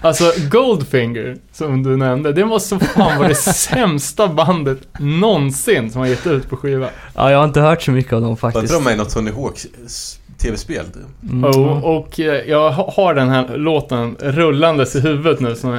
[0.00, 6.08] Alltså, Goldfinger, som du nämnde, det måste fan vara det sämsta bandet någonsin som har
[6.08, 6.88] gett ut på skiva.
[7.14, 8.62] Ja, jag har inte hört så mycket av dem Var faktiskt.
[8.62, 10.84] inte de med i något Tony Hawks s- tv-spel?
[11.22, 11.44] Mm.
[11.44, 15.70] Och, och eh, jag ha- har den här låten rullandes i huvudet nu som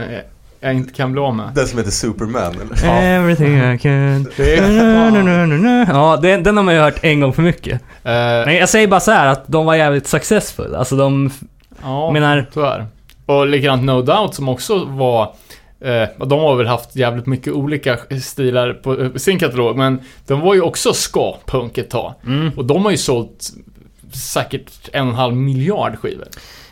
[0.62, 1.46] jag, inte kan bli av med.
[1.56, 2.94] Den som heter Superman eller?
[3.18, 4.28] Everything I can.
[5.88, 7.74] Ja, den, den har man ju hört en gång för mycket.
[8.04, 8.12] eh,
[8.46, 10.76] Men jag säger bara så här att de var jävligt successful.
[10.76, 11.32] Alltså de,
[11.84, 12.86] Ja, menar, tyvärr.
[13.26, 15.36] Och likadant No Doubt som också var...
[15.80, 20.42] Eh, de har väl haft jävligt mycket olika stilar på eh, sin katalog, men de
[20.42, 22.14] var ju också ska-punk ett tag.
[22.26, 22.52] mm.
[22.58, 23.50] Och de har ju sålt
[24.14, 26.28] säkert en och en halv miljard skivor.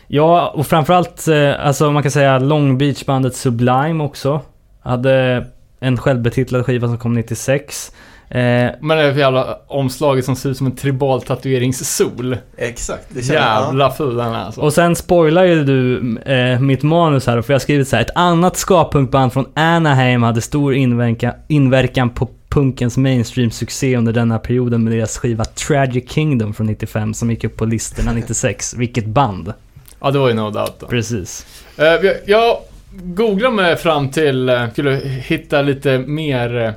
[0.06, 4.40] Ja, och framförallt, eh, alltså man kan säga Long Beach-bandet Sublime också.
[4.80, 5.46] Hade
[5.80, 7.92] en självbetitlad skiva som kom 96.
[8.28, 12.36] Eh, Men det är för jävla omslaget som ser ut som en tribal tatueringssol.
[12.56, 13.20] Exakt, det.
[13.20, 14.60] Jävla ful den är alltså.
[14.60, 15.98] och sen spoilar ju du
[16.32, 18.02] eh, mitt manus här, för jag har skrivit så här.
[18.02, 24.84] Ett annat ska-punkband från Anaheim hade stor inverkan, inverkan på punkens mainstream-succé under denna perioden
[24.84, 28.74] med deras skiva Tragic Kingdom från 95 som gick upp på listorna 96.
[28.74, 29.52] Vilket band?
[30.00, 30.86] Ja, det var ju No Doubt då.
[30.86, 31.46] Precis.
[31.78, 32.56] Eh, jag- jag
[33.02, 36.70] googlade mig fram till, eh, skulle hitta lite mer eh,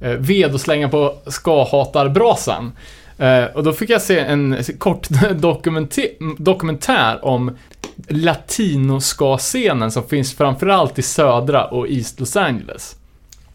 [0.00, 2.72] Eh, ved att slänga på ska-hatarbrasan.
[3.18, 5.08] Eh, och då fick jag se en kort
[6.38, 7.56] dokumentär om
[8.08, 12.96] latinoska-scenen som finns framförallt i södra och East Los Angeles.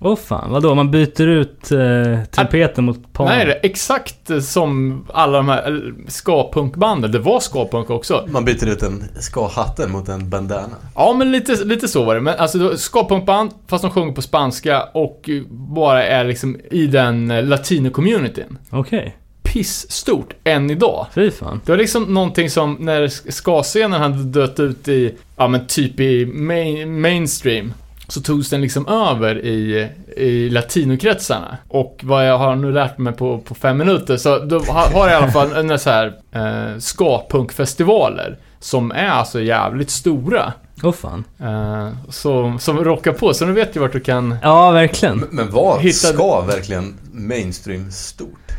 [0.03, 0.75] Åh fan, vadå?
[0.75, 3.25] Man byter ut eh, trumpeten mot pan?
[3.25, 7.11] Nej, det är exakt eh, som alla de här eh, ska-punkbanden.
[7.11, 8.27] Det var ska-punk också.
[8.31, 10.75] Man byter ut en ska-hatten mot en bandana.
[10.95, 12.21] Ja, men lite, lite så var det.
[12.21, 17.31] Men alltså, ska-punkband, fast de sjunger på spanska och eh, bara är liksom i den
[17.31, 18.57] latino-communityn.
[18.69, 19.17] Okej.
[19.43, 21.05] Pissstort, än idag.
[21.13, 21.61] Fy fan.
[21.65, 26.25] Det var liksom någonting som när ska-scenen hade dött ut i, ja men typ i
[26.25, 27.73] main, mainstream,
[28.11, 31.57] så togs den liksom över i, i latinokretsarna.
[31.67, 35.11] Och vad jag har nu lärt mig på, på fem minuter, så då har jag
[35.11, 40.53] i alla fall en så här eh, ska-punkfestivaler som är alltså jävligt stora.
[40.83, 41.23] Åh fan.
[41.39, 44.35] Eh, som, som rockar på, så nu vet du vart du kan...
[44.43, 45.17] Ja, verkligen.
[45.17, 48.51] Men, men vad Hittade- ska verkligen mainstream stort?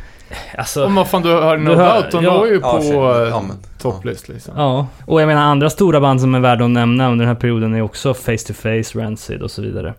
[0.57, 2.37] Alltså, Om vad fan du hör No Du hör- Doubt, de ja.
[2.37, 2.83] var ju Ja, på
[3.29, 3.43] Ja,
[3.79, 4.53] topplist liksom.
[4.57, 4.87] ja.
[5.05, 7.73] Och jag menar andra stora band som är värda att nämna under den här perioden
[7.75, 9.93] är också Face to Face, Rancid och så vidare.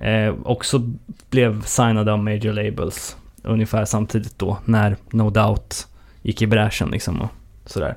[0.00, 0.82] Eh, också
[1.30, 5.86] blev signade av major labels ungefär samtidigt då, när No Doubt
[6.22, 7.28] gick i bräschen liksom och
[7.66, 7.94] sådär.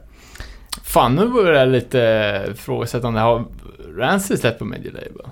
[0.83, 3.19] Fan, nu börjar jag lite ifrågasättande.
[3.19, 3.45] Har
[3.97, 5.25] Rancid släppt på Major Label?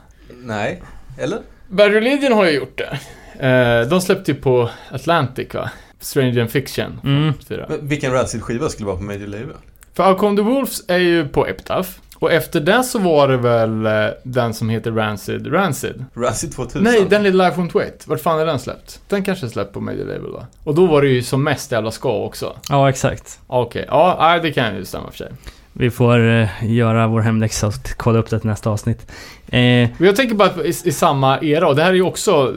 [0.43, 0.82] Nej,
[1.18, 1.39] eller?
[1.68, 2.99] Bad Religion har ju gjort det.
[3.47, 5.70] Eh, de släppte ju på Atlantic va?
[6.00, 7.02] Stranger and Fiction.
[7.04, 7.34] Mm.
[7.50, 9.56] Men vilken Rancid-skiva skulle vara på Major Label?
[9.93, 11.89] För Outcome the Wolves är ju på Epitaph.
[12.20, 13.91] Och efter det så var det väl eh,
[14.24, 16.06] den som heter Rancid Rancid.
[16.14, 16.84] Rancid 2000?
[16.84, 18.08] Nej, den Little Life Won't Wait.
[18.08, 19.02] Vart fan är den släppt?
[19.08, 20.47] Den kanske är släppt på Major Label va?
[20.64, 22.56] Och då var det ju som mest jävla ska också.
[22.70, 23.39] Ja, exakt.
[23.47, 25.32] Okej, ja, nej, det kan ju stämma för sig.
[25.74, 29.12] Vi får eh, göra vår hemläxa och kolla upp det till nästa avsnitt.
[29.47, 32.56] Eh, jag tänker bara i, i samma era, och det här är ju också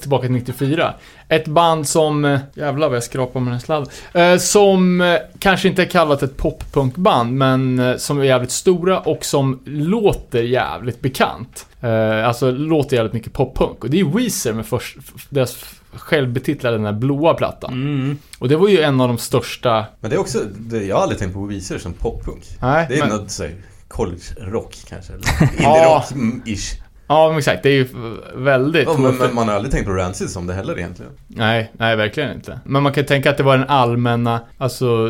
[0.00, 0.94] tillbaka till 94.
[1.32, 3.88] Ett band som, eh, jävlar vad jag skrapar med den sladden.
[4.14, 9.24] Eh, som eh, kanske inte är kallat ett poppunkband, men som är jävligt stora och
[9.24, 11.66] som låter jävligt bekant.
[11.80, 13.84] Eh, alltså låter jävligt mycket poppunk.
[13.84, 14.96] Och det är Weezer med först,
[15.28, 15.64] deras
[15.94, 17.72] självbetitlade den här blåa plattan.
[17.72, 18.18] Mm.
[18.38, 19.84] Och det var ju en av de största...
[20.00, 22.44] Men det är också, det, jag har aldrig tänkt på Weezer som poppunk.
[22.60, 23.54] Nej, Det är men, något såhär
[23.88, 25.12] college-rock kanske.
[25.12, 25.24] Eller
[25.56, 26.82] indie-rock-ish.
[27.12, 27.62] Ja, men exakt.
[27.62, 27.88] Det är ju
[28.34, 28.84] väldigt...
[28.84, 31.12] Ja, men, men man har aldrig tänkt på Rancid som det heller egentligen.
[31.26, 32.60] Nej, nej verkligen inte.
[32.64, 35.08] Men man kan tänka att det var den allmänna, alltså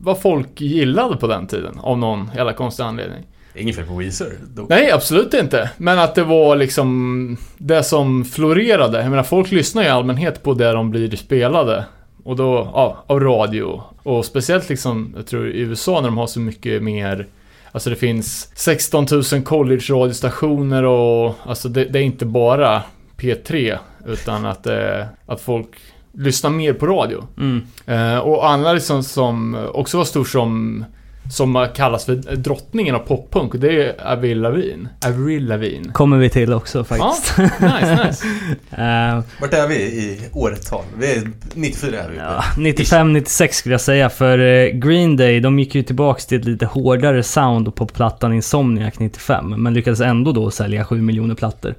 [0.00, 1.78] vad folk gillade på den tiden.
[1.78, 3.22] Av någon jävla konstig anledning.
[3.54, 4.32] Inget fel på Weezer.
[4.54, 4.68] dock.
[4.68, 5.70] Nej, absolut inte.
[5.76, 9.02] Men att det var liksom det som florerade.
[9.02, 11.84] Jag menar, folk lyssnar ju i allmänhet på det de blir spelade.
[12.24, 13.82] Och då, ja, av radio.
[14.02, 17.26] Och speciellt liksom, jag tror i USA när de har så mycket mer
[17.74, 22.82] Alltså det finns 16 000 college-radiostationer och alltså det, det är inte bara
[23.16, 25.68] P3 utan att, eh, att folk
[26.12, 27.24] lyssnar mer på radio.
[27.38, 27.66] Mm.
[27.86, 30.84] Eh, och andra liksom som också var stor som
[31.30, 34.88] som kallas för drottningen av poppunk, det är Avril Lavigne.
[35.06, 35.92] Avril Lavigne.
[35.92, 37.34] Kommer vi till också faktiskt.
[37.38, 38.26] Ja, nice, nice.
[38.70, 40.84] Eh, Vart är vi i årtal?
[40.98, 41.22] Vi är
[41.54, 45.82] 94 är vi Ja, 95-96 skulle jag säga för eh, Green Day, de gick ju
[45.82, 50.84] tillbaks till ett lite hårdare sound på plattan Insomniac 95 men lyckades ändå då sälja
[50.84, 51.74] 7 miljoner plattor.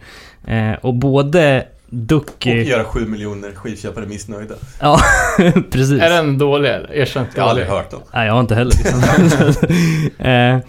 [0.48, 2.64] Eh, och både Och Ducky...
[2.64, 4.56] göra 7 miljoner skivköpare missnöjda.
[4.80, 5.00] Ja,
[5.72, 6.02] precis.
[6.02, 6.94] Är den dålig eller?
[6.94, 8.02] Erkänt Jag har aldrig hört dem.
[8.14, 9.02] Nej, jag har inte heller liksom.
[10.26, 10.60] eh,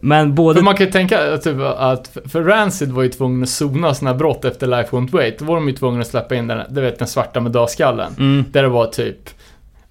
[0.00, 0.58] Men både...
[0.58, 4.14] För man kan ju tänka typ, att, för Rancid var ju tvungen att sona sina
[4.14, 5.38] brott efter Life Won't Wait.
[5.38, 8.14] Då var de ju tvungna att släppa in den, du vet den svarta med dödskallen.
[8.18, 8.44] Mm.
[8.52, 9.30] Där det var typ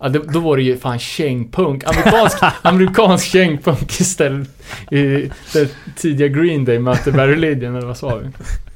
[0.02, 1.84] Ja, det, då var det ju fan kängpunk.
[1.84, 4.50] Amerikansk, amerikansk kängpunk istället.
[4.92, 8.30] I det tidiga Green Day mötte Barry Lydian, eller vad sa vi?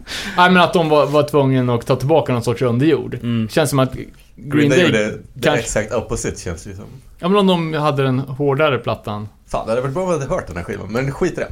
[0.38, 3.14] Nej men att de var, var tvungna att ta tillbaka någon sorts underjord.
[3.14, 3.49] Mm.
[3.49, 4.86] Känns som att Green Green Day Day...
[4.88, 6.86] gjorde det kanske- exakt opposite känns det ju som.
[7.20, 9.28] Ja men om de hade den hårdare plattan.
[9.47, 11.36] Fan, det hade varit bra om jag hade hört den här skivan, men skit i
[11.36, 11.47] det.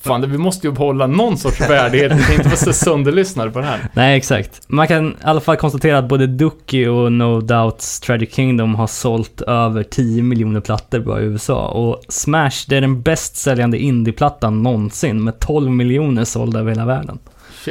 [0.00, 2.12] Fan, det, vi måste ju behålla någon sorts värdighet.
[2.12, 3.88] Vi kan inte vara så sönderlyssnade på det här.
[3.94, 4.62] Nej, exakt.
[4.68, 8.86] Man kan i alla fall konstatera att både Ducky och No Doubts Tragic Kingdom har
[8.86, 11.68] sålt över 10 miljoner plattor bara i USA.
[11.68, 16.84] Och Smash, det är den bäst säljande indieplattan någonsin med 12 miljoner sålda över hela
[16.86, 17.18] världen.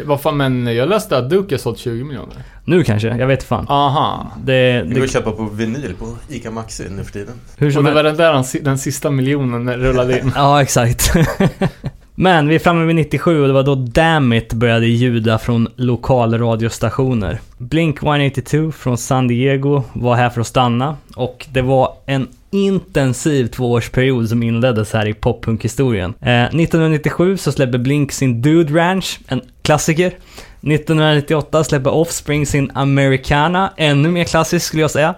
[0.04, 2.36] Vad fan, men jag läste att Duke har sålt 20 miljoner.
[2.66, 3.66] Nu kanske, jag vet fan.
[3.70, 4.32] Aha.
[4.44, 7.34] Det, Det går att köpa på vinyl på ICA Maxi nu för tiden.
[7.58, 10.32] hur Och som det var den där den sista miljonen rullade in.
[10.36, 11.14] Ja, exakt.
[12.18, 17.40] Men vi är framme vid 97 och det var då Dammit började ljuda från lokalradiostationer.
[17.58, 23.48] Blink 182 från San Diego var här för att stanna och det var en intensiv
[23.48, 26.14] tvåårsperiod som inleddes här i poppunkhistorien.
[26.22, 30.08] Eh, 1997 så släpper Blink sin Dude Ranch, en klassiker.
[30.08, 35.16] 1998 släpper Offspring sin Americana, ännu mer klassisk skulle jag säga.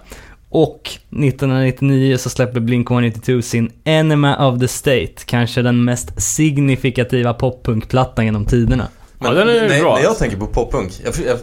[0.50, 8.26] Och 1999 så släpper Blink-182 sin Enema of the State, kanske den mest signifikativa poppunkplattan
[8.26, 8.88] genom tiderna.
[9.20, 9.95] Ja, den är när, bra.
[9.95, 11.38] när jag tänker på poppunk, jag, jag,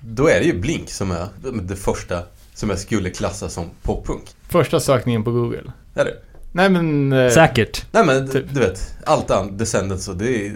[0.00, 1.28] då är det ju Blink som är
[1.62, 2.22] det första
[2.54, 4.22] som jag skulle klassa som poppunk.
[4.48, 5.72] Första sökningen på Google.
[5.94, 6.14] Är det?
[6.52, 7.12] Nej men...
[7.12, 7.84] eh, Säkert.
[7.92, 8.44] Nej men Typ.
[8.54, 10.52] du vet, allt annat, Descendants och det är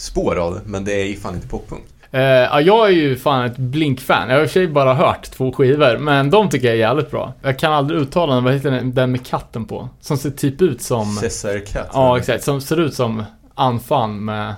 [0.00, 1.82] spår av det, men det är ju fan inte poppunk.
[2.12, 4.28] Eh, ja, jag är ju fan ett Blink-fan.
[4.28, 6.80] Jag har i och för sig bara hört två skivor, men de tycker jag är
[6.80, 7.32] jävligt bra.
[7.42, 9.88] Jag kan aldrig uttala den, vad heter den, den med katten på?
[10.00, 11.16] Som ser typ ut som...
[11.16, 11.90] Cesar Cat.
[11.92, 12.44] Ja, exakt.
[12.44, 13.24] Som ser ut som
[13.54, 14.54] Anfan med,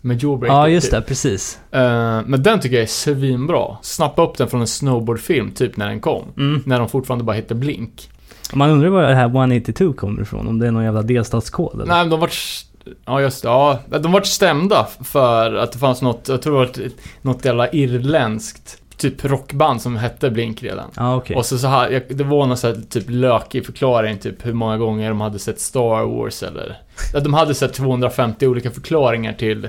[0.00, 0.56] med Jawbreaker.
[0.56, 1.00] Ja, just typ.
[1.00, 1.58] det, precis.
[1.70, 3.76] Eh, men den tycker jag är svinbra.
[3.82, 6.24] Snappa upp den från en snowboardfilm, typ när den kom.
[6.36, 6.62] Mm.
[6.66, 8.08] När de fortfarande bara hette Blink.
[8.54, 11.86] Man undrar var det här 182 kommer ifrån, om det är någon jävla delstatskod eller?
[11.86, 12.64] Nej, men de vart...
[13.06, 13.48] Ja, just det.
[13.48, 17.44] Ja, de vart stämda för att det fanns något, jag tror det var ett- något
[17.44, 20.90] jävla irländskt typ rockband som hette Blink redan.
[20.96, 21.36] Ja, okej.
[21.36, 24.52] Och så, så här, jag- det var någon så här, typ lökig förklaring, typ hur
[24.52, 26.78] många gånger de hade sett Star Wars eller...
[27.24, 29.68] De hade sett 250 olika förklaringar till...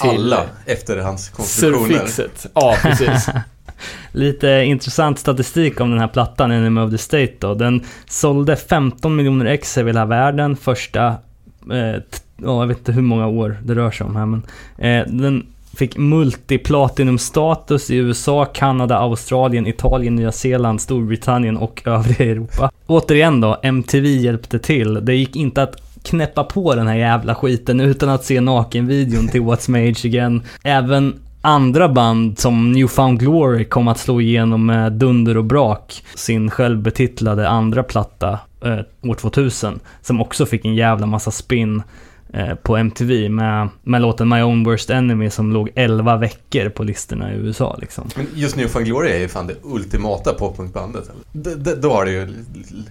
[0.00, 1.88] till Alla efterhandskonstruktioner.
[1.88, 2.46] Surfixet.
[2.54, 3.28] Ja, precis.
[4.12, 7.54] Lite intressant statistik om den här plattan, Enemy of the State då.
[7.54, 11.14] Den sålde 15 miljoner ex över hela världen första,
[11.70, 12.02] eh,
[12.36, 14.42] ja, jag vet inte hur många år det rör sig om här men.
[14.78, 15.46] Eh, den
[15.76, 22.70] fick multiplatinumstatus i USA, Kanada, Australien, Italien, Nya Zeeland, Storbritannien och övriga Europa.
[22.86, 25.04] Återigen då, MTV hjälpte till.
[25.04, 29.40] Det gick inte att knäppa på den här jävla skiten utan att se nakenvideon till
[29.40, 30.42] What's My Age Again.
[30.62, 36.04] Även andra band som Newfound Glory kom att slå igenom med dunder och brak.
[36.14, 38.78] Sin självbetitlade andra platta eh,
[39.10, 39.80] år 2000.
[40.02, 41.82] Som också fick en jävla massa spin.
[42.32, 46.82] eh, på MTV med, med låten My Own Worst Enemy som låg 11 veckor på
[46.82, 48.08] listorna i USA liksom.
[48.16, 51.10] Men just New Fan Glory är ju fan det ultimata poppunkbandet.
[51.82, 52.28] Då har det ju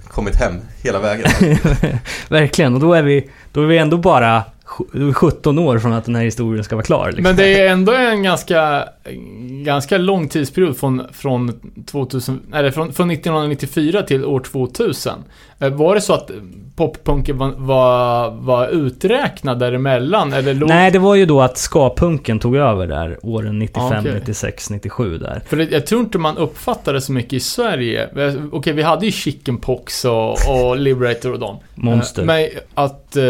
[0.08, 0.54] kommit hem
[0.84, 1.30] hela vägen.
[2.30, 6.06] Verkligen, och då är vi, då är vi ändå bara sj- 17 år från att
[6.06, 7.08] den här historien ska vara klar.
[7.08, 7.24] Liksom.
[7.24, 8.90] Men det är ändå en ganska,
[9.64, 15.14] ganska lång tidsperiod från, från, 2000, eller från, från 1994 till år 2000.
[15.60, 16.32] Eh, Var det så att
[16.76, 20.34] poppunken var, var, var uträknad däremellan?
[20.34, 24.00] Eller låg, Nej, det var ju då att ska-punken tog över där åren 95, Ja,
[24.00, 24.14] okej.
[24.14, 25.42] 96, 97 där.
[25.48, 28.10] För det, jag tror inte man uppfattade så mycket i Sverige.
[28.52, 31.58] Okej, vi hade ju Chickenpox och, och Liberator och dem.
[31.76, 32.22] Monster.
[32.22, 33.24] Eh, Men att eh,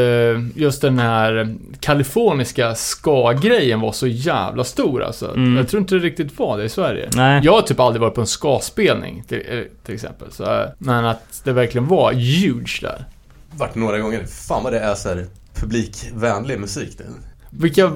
[0.55, 5.33] just den här kaliforniska ska-grejen var så jävla stor alltså.
[5.35, 5.57] Mm.
[5.67, 7.09] Jag tror inte det riktigt var det i Sverige.
[7.15, 7.41] Nej.
[7.43, 10.31] Jag har typ aldrig varit på en ska-spelning till, eh, till exempel.
[10.31, 13.05] Så, eh, men att det verkligen var huge där.
[13.51, 14.25] Vart några gånger.
[14.47, 17.03] Fan vad det är så här publikvänlig musik det.
[17.49, 17.91] Vilka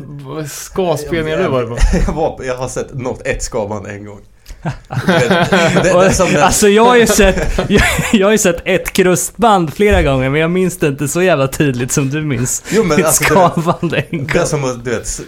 [0.48, 1.78] ska-spelningar du varit på?
[2.08, 4.20] Jag, var, jag har sett något, ett skavband en gång.
[4.64, 4.70] Det,
[5.30, 7.82] det, det är som den, Alltså jag har ju sett, jag,
[8.14, 11.48] jag har ju sett ett krustband flera gånger men jag minns det inte så jävla
[11.48, 12.64] tydligt som du minns.
[12.72, 14.46] Jo, men alltså, det- skavande en det är gång.
[14.48, 15.22] som att, du vet,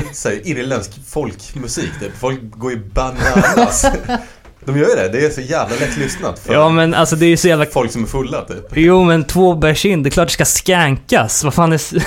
[0.12, 1.90] så här, irländsk folkmusik.
[2.00, 2.12] Typ.
[2.20, 3.86] Folk går ju bananas.
[4.64, 5.08] De gör ju det.
[5.08, 7.66] Det är så jävla lätt lyssnat för Ja men alltså det är så jävla...
[7.66, 8.64] folk som är fulla typ.
[8.74, 11.44] Jo men två bärs in, det är klart det ska skankas.
[11.44, 11.80] Vad fan är...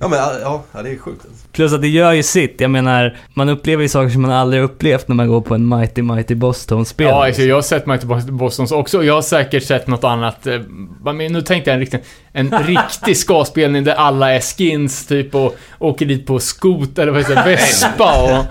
[0.00, 1.24] Ja men ja, ja det är sjukt.
[1.28, 1.46] alltså.
[1.52, 2.60] Plus att det gör ju sitt.
[2.60, 5.68] Jag menar, man upplever ju saker som man aldrig upplevt när man går på en
[5.68, 7.06] Mighty Mighty Boston-spel.
[7.06, 8.98] Ja, alltså, jag har sett Mighty Bostons också.
[8.98, 10.46] och Jag har säkert sett något annat.
[10.46, 10.60] eh,
[11.04, 12.00] Men nu tänkte jag en riktig,
[12.32, 17.20] en riktig ska-spelning där alla är skins typ och åker dit på skot eller vad
[17.20, 18.44] heter det, vespa och...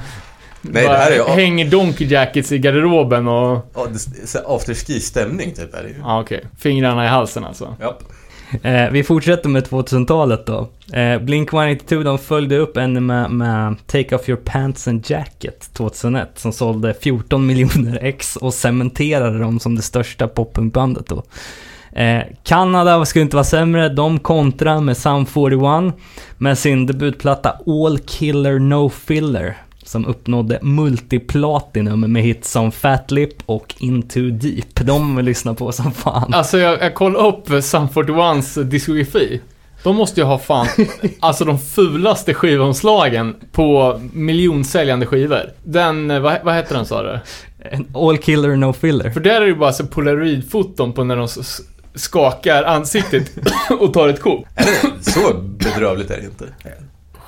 [0.63, 3.71] Nej, det här är Hänger donkey jackets i garderoben och...
[3.75, 3.87] Ja,
[4.45, 5.95] afterski-stämning typ är det ju.
[6.03, 6.45] Ja, okej.
[6.59, 7.75] Fingrarna i halsen alltså.
[7.79, 8.03] Japp.
[8.61, 10.69] Eh, vi fortsätter med 2000-talet då.
[10.93, 16.29] Eh, Blink-182 de följde upp en med, med Take Off Your Pants and Jacket 2001
[16.35, 21.23] som sålde 14 miljoner ex och cementerade dem som det största poppunkbandet då.
[21.91, 25.93] Eh, Kanada skulle inte vara sämre, de kontrar med Sum 41
[26.37, 33.33] med sin debutplatta All Killer No Filler som uppnådde multiplatinum med hits som Fat Lip
[33.45, 34.75] och Into Deep.
[34.75, 36.33] De vill lyssna på som fan.
[36.33, 39.41] Alltså jag, jag kollade upp Sum 41s diskografi.
[39.83, 40.67] De måste ju ha fan,
[41.19, 45.53] alltså de fulaste skivomslagen på miljonsäljande skivor.
[45.63, 47.19] Den, eh, vad, vad heter den sa du?
[47.93, 49.09] All Killer No Filler.
[49.09, 51.27] För där är det ju bara så polaroidfoton på när de
[51.95, 53.31] skakar ansiktet
[53.79, 54.45] och tar ett kort.
[54.55, 56.45] Är det så bedrövligt är det inte?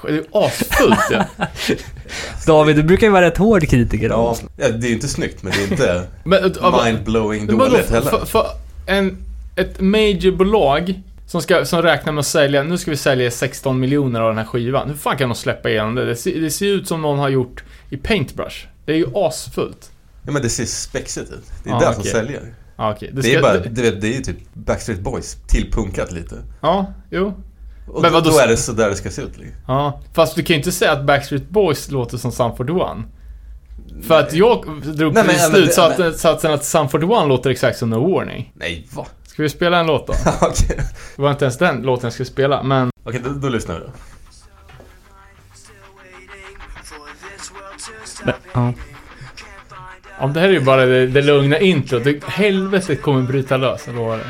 [0.03, 1.25] Det är ju asfullt ja.
[2.47, 5.53] David, du brukar ju vara rätt hård kritiker Ja, det är ju inte snyggt men
[5.53, 8.09] det är inte mind-blowing dåligt heller.
[8.09, 8.45] för, för
[8.87, 9.17] en,
[9.55, 14.21] ett majorbolag som, ska, som räknar med att sälja, nu ska vi sälja 16 miljoner
[14.21, 14.87] av den här skivan.
[14.89, 16.05] Hur fan kan de släppa igenom det?
[16.05, 18.65] Det ser, det ser ut som någon har gjort i paintbrush.
[18.85, 19.91] Det är ju asfullt.
[20.25, 21.43] Ja men det ser spexigt ut.
[21.63, 22.11] Det är Ja, det som okej.
[22.11, 22.41] säljer.
[22.75, 23.09] Ja, okej.
[23.13, 26.35] Det, ska- är bara, du vet, det är ju typ Backstreet Boys tillpunkat lite.
[26.61, 27.33] Ja, jo.
[27.88, 29.38] Och Men då, då är det så där det ska se ut.
[29.38, 29.55] liksom.
[29.67, 32.88] Ja, fast du kan ju inte säga att Backstreet Boys låter som Sum 41.
[34.07, 37.77] För att jag drog Nej, till men- men- slutsatsen satsen att Sum 41 låter exakt
[37.77, 38.51] som No Warning.
[38.55, 39.05] Nej, va?
[39.27, 40.13] Ska vi spela en låt då?
[40.41, 40.79] Okej,
[41.15, 42.89] Det var inte ens den låten jag skulle spela, men...
[43.03, 43.91] Okej, då, då lyssnar vi då.
[48.25, 48.73] Men, ja.
[50.19, 52.03] Om det här är ju bara det, det lugna introt.
[52.27, 54.23] Helvetet kommer bryta lös, jag lovar det.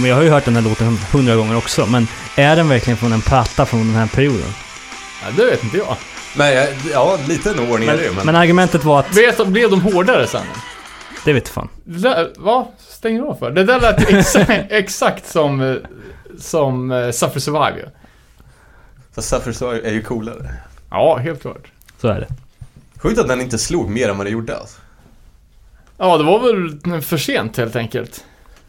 [0.00, 2.96] Men jag har ju hört den här låten hundra gånger också, men är den verkligen
[2.96, 4.48] från en platta från den här perioden?
[5.22, 5.96] Ja, det vet inte jag.
[6.36, 8.08] Men jag- ja, lite en ordning är det ju.
[8.08, 10.46] Men, Men, men argumentet var att, Vet, blev de hårdare sen?
[11.24, 11.68] det vet fan.
[11.84, 13.50] Det där, vad stänger du av för?
[13.50, 15.76] Det där lät exakt, exakt som, eh,
[16.38, 17.86] som uh, Suffer Survive ju.
[19.14, 20.54] för Suffer Soy är ju coolare.
[20.90, 21.66] Ja, helt klart.
[22.00, 22.28] Så är det.
[23.00, 24.80] Sjukt att den inte slog mer än vad den gjorde alltså.
[25.98, 26.40] Ja, det var
[26.92, 28.24] väl för sent helt enkelt.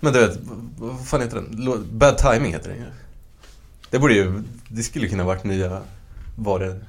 [0.06, 0.39] Men du vet,
[0.78, 1.88] vad fan heter den?
[1.91, 2.86] Bad Timing heter den ju.
[3.89, 5.82] Det borde ju, det skulle kunna varit nya,
[6.36, 6.80] var det,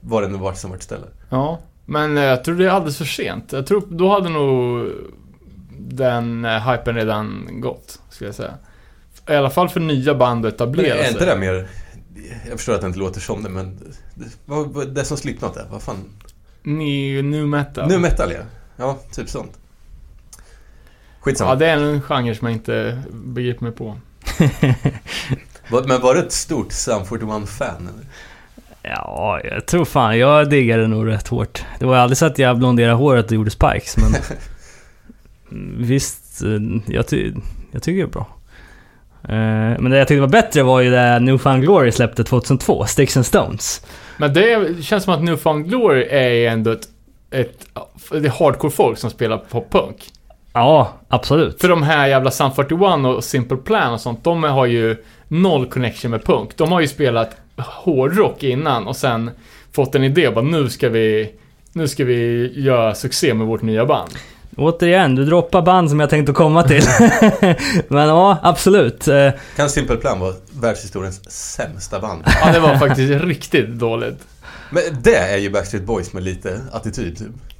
[0.00, 1.06] var det nu vart som vart ställe.
[1.28, 3.52] Ja, men eh, jag tror det är alldeles för sent.
[3.52, 4.88] Jag tror då hade nog
[5.78, 8.54] den uh, hypen redan gått, skulle jag säga.
[9.28, 11.26] I alla fall för nya band att etablera är inte sig.
[11.26, 11.68] det mer,
[12.48, 13.78] jag förstår att det inte låter som det men,
[14.14, 16.04] det, vad, vad, det som Slipknot är, vad fan?
[16.62, 17.88] Ny, new metal.
[17.88, 18.42] Nu metal ja.
[18.76, 19.58] Ja, typ sånt.
[21.22, 21.50] Skitsamma.
[21.50, 23.96] Ja, det är en genre som jag inte begriper mig på.
[25.86, 28.06] Men var du ett stort Sum 41-fan eller?
[28.82, 31.64] Ja, jag tror fan, jag diggade nog rätt hårt.
[31.78, 34.12] Det var aldrig så att jag blonderade håret och gjorde spikes, men...
[35.86, 37.32] Visst, eh, jag, ty
[37.72, 38.26] jag tycker det är bra.
[39.24, 42.86] Eh, men det jag tyckte var bättre var ju det New Found Glory släppte 2002,
[42.86, 43.86] Sticks and Stones.
[44.16, 46.88] Men det känns som att New Found Glory är ändå ett,
[47.30, 47.66] ett
[48.10, 50.10] det är hardcore-folk som spelar pop-punk.
[50.52, 51.60] Ja, absolut.
[51.60, 52.82] För de här jävla Sun 41
[53.16, 54.96] och Simple Plan och sånt, de har ju
[55.28, 56.56] noll connection med punk.
[56.56, 59.30] De har ju spelat hårdrock innan och sen
[59.72, 61.32] fått en idé och bara nu ska vi,
[61.72, 64.10] nu ska vi göra succé med vårt nya band.
[64.56, 66.82] Återigen, du droppar band som jag tänkte komma till.
[67.88, 69.08] men ja, absolut.
[69.56, 72.22] Kan Simple Plan vara världshistoriens sämsta band?
[72.40, 74.18] Ja, det var faktiskt riktigt dåligt.
[74.70, 77.51] Men det är ju Backstreet Boys med lite attityd typ.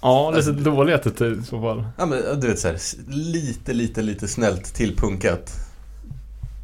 [0.00, 1.86] Ja, lite dålig attityd i så fall.
[1.98, 2.78] Ja men du vet såhär,
[3.08, 5.52] lite, lite, lite snällt tillpunkat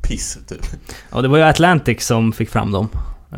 [0.03, 0.67] piss typ.
[1.13, 2.89] Ja, det var ju Atlantic som fick fram dem.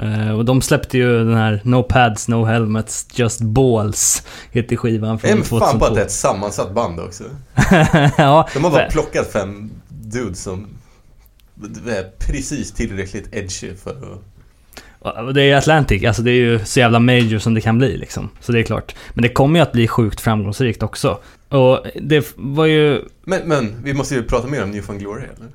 [0.00, 5.18] Eh, och de släppte ju den här No Pads, No Helmets, Just Balls, heter skivan
[5.18, 5.66] från En 2002.
[5.66, 7.24] fan på att det är ett sammansatt band också.
[8.18, 10.66] ja, De har bara plockat fem dudes som
[11.86, 14.33] är precis tillräckligt edgy för att...
[15.34, 17.96] det är ju Atlantic, alltså det är ju så jävla major som det kan bli
[17.96, 18.30] liksom.
[18.40, 18.94] Så det är klart.
[19.14, 21.18] Men det kommer ju att bli sjukt framgångsrikt också.
[21.48, 25.22] Och det var ju Men, men vi måste ju prata mer om New Found Glory
[25.22, 25.48] eller?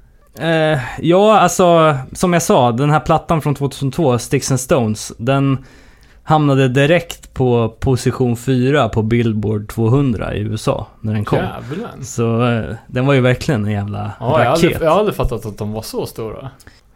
[0.74, 5.58] Eh, ja, alltså som jag sa, den här plattan från 2002, Sticks and Stones, den
[6.24, 11.38] hamnade direkt på position 4 på Billboard 200 i USA när den kom.
[11.38, 11.92] Jävlar.
[12.02, 14.82] Så eh, den var ju verkligen en jävla Ja, jag hade, raket.
[14.82, 16.50] jag hade fattat att de var så stora.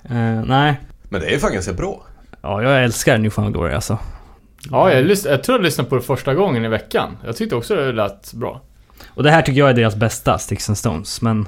[0.03, 0.79] Eh, nej,
[1.09, 2.03] Men det är ju fan ganska bra.
[2.43, 3.97] Ja, jag älskar New Found Glory alltså.
[4.71, 7.17] Ja, jag, jag tror jag lyssnade på det första gången i veckan.
[7.25, 8.61] Jag tyckte också det lät bra.
[9.07, 11.21] Och det här tycker jag är deras bästa, Sticks and Stones.
[11.21, 11.47] Men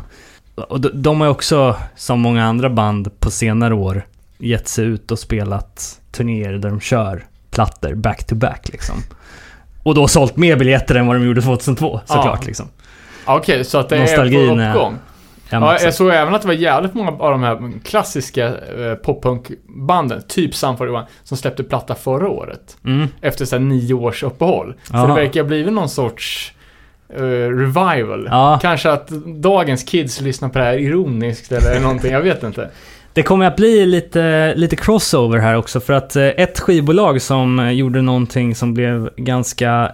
[0.55, 4.05] och de, de har också, som många andra band på senare år,
[4.37, 8.95] gett sig ut och spelat turnéer där de kör plattor back to back liksom.
[9.83, 12.47] Och då sålt mer biljetter än vad de gjorde 2002 såklart Ja.
[12.47, 12.65] liksom.
[13.25, 14.91] Okej, så att det Nostalgin är är- på uppgång.
[14.93, 14.99] Men
[15.49, 18.95] Ja, så- jag såg även att det var jävligt många av de här klassiska eh,
[19.03, 22.77] poppunkbanden, typ Sun 41, som släppte platta förra året.
[22.85, 23.07] mm.
[23.21, 24.73] Efter så här nio års uppehåll.
[24.83, 25.07] Så Aha.
[25.07, 26.53] det verkar ha blivit någon sorts
[27.09, 28.27] eh, revival.
[28.31, 28.59] Ja.
[28.61, 32.69] Kanske att dagens kids lyssnar på det här ironiskt eller någonting, jag vet inte.
[33.13, 37.59] Det kommer att bli lite, lite crossover här också för att eh, ett skivbolag som
[37.59, 39.91] eh, gjorde någonting som blev ganska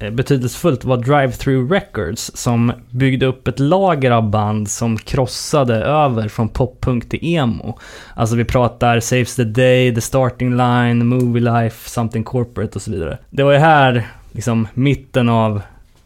[0.00, 6.48] betydelsefullt var Drive-Thru Records som byggde upp ett lager av band som krossade över från
[6.48, 7.78] poppunk till emo.
[8.14, 12.90] Alltså vi pratar Saves the Day, The Starting Line, Movie Life, Something Corporate och så
[12.90, 13.18] vidare.
[13.30, 15.62] Det var ju här, liksom mitten av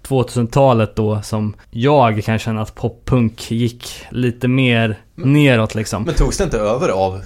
[0.09, 6.03] 2000-talet då som jag kan känna att poppunk gick lite mer neråt liksom.
[6.03, 7.20] Men togs det inte över av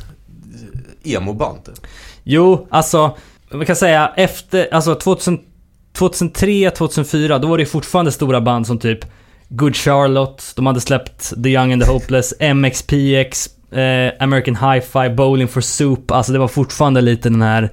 [1.05, 1.65] emo-band?
[1.65, 1.87] typ?
[2.23, 3.17] Jo, alltså,
[3.51, 5.39] man kan säga efter, alltså 2000,
[5.99, 8.99] 2003, 2004, då var det fortfarande stora band som typ
[9.49, 15.49] Good Charlotte, de hade släppt The Young and the Hopeless, MXPX, eh, American Hi-Fi, Bowling
[15.49, 17.71] for Soup, alltså det var fortfarande lite den här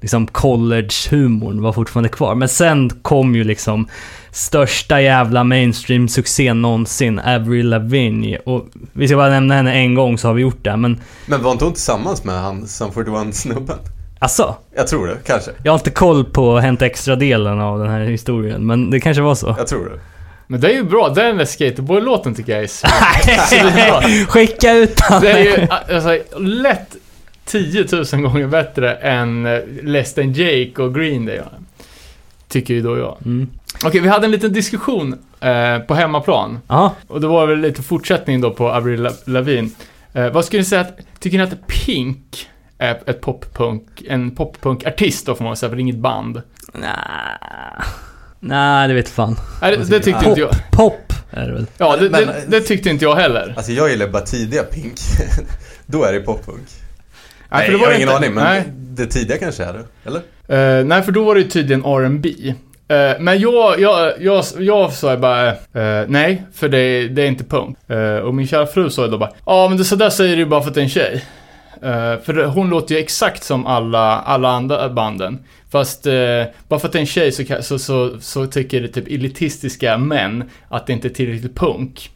[0.00, 2.34] liksom college-humorn var fortfarande kvar.
[2.34, 3.88] Men sen kom ju liksom
[4.30, 8.38] största jävla mainstream-succén någonsin, Avril Lavigne.
[8.38, 11.42] Och vi ska bara nämna henne en gång så har vi gjort det, men Men
[11.42, 13.78] var inte hon tillsammans med han Sum 41-snubben?
[14.18, 14.56] Alltså.
[14.76, 15.50] Jag tror det, kanske.
[15.62, 19.34] Jag har inte koll på Hänt Extra-delen av den här historien, men det kanske var
[19.34, 19.54] så.
[19.58, 20.00] Jag tror det.
[20.46, 22.66] Men det är ju bra, den där Skaterboy-låten tycker jag är
[23.46, 24.02] svinbra.
[24.28, 25.22] Skicka ut den!
[25.22, 26.96] Det är ju alltså, lätt
[27.44, 31.40] 10 000 gånger bättre än eh, Less than Jake och Green Day.
[32.48, 33.16] Tycker ju då jag.
[33.24, 33.48] Mm.
[33.84, 36.58] Okej, vi hade en liten diskussion eh, på hemmaplan.
[36.68, 39.70] Ja, Och det var väl lite fortsättning då på Avril La- Lavigne.
[40.12, 42.48] Eh, vad skulle ni säga att, tycker ni att Pink
[42.78, 46.42] ett poppunk, en poppunkartist då får man säga, för det är inget band?
[46.72, 46.90] nej,
[48.40, 49.36] nej det vet fan.
[49.62, 50.28] Nej, det, det tyckte Ja.
[50.28, 50.50] inte jag.
[50.72, 51.66] Pop är det väl?
[51.78, 53.54] Ja, det, Men- det, det tyckte inte jag heller.
[53.56, 54.94] Alltså jag gillar bara tidiga Pink.
[55.86, 56.62] Då är det poppunk.
[57.48, 58.64] Nej, Nej, för det jag var har ingen aning, men nej.
[58.76, 59.84] det tidiga kanske är det.
[60.04, 60.20] Eller?
[60.78, 62.28] Eh, nej, för då var det ju tydligen R&B.
[62.88, 67.44] Eh, men jag, jag, jag, jag sa bara, eh, nej, för det, det är inte
[67.44, 67.78] punk.
[68.24, 70.46] Och min kära fru sa då bara, ja men det, så där säger du ju
[70.48, 71.24] bara för att det är en tjej.
[71.82, 75.38] Eh, för hon låter ju exakt som alla, alla andra banden.
[75.70, 78.88] Fast eh, bara för att det är en tjej så, så, så, så tycker det
[78.88, 82.10] typ elitistiska män att det inte är tillräckligt punk.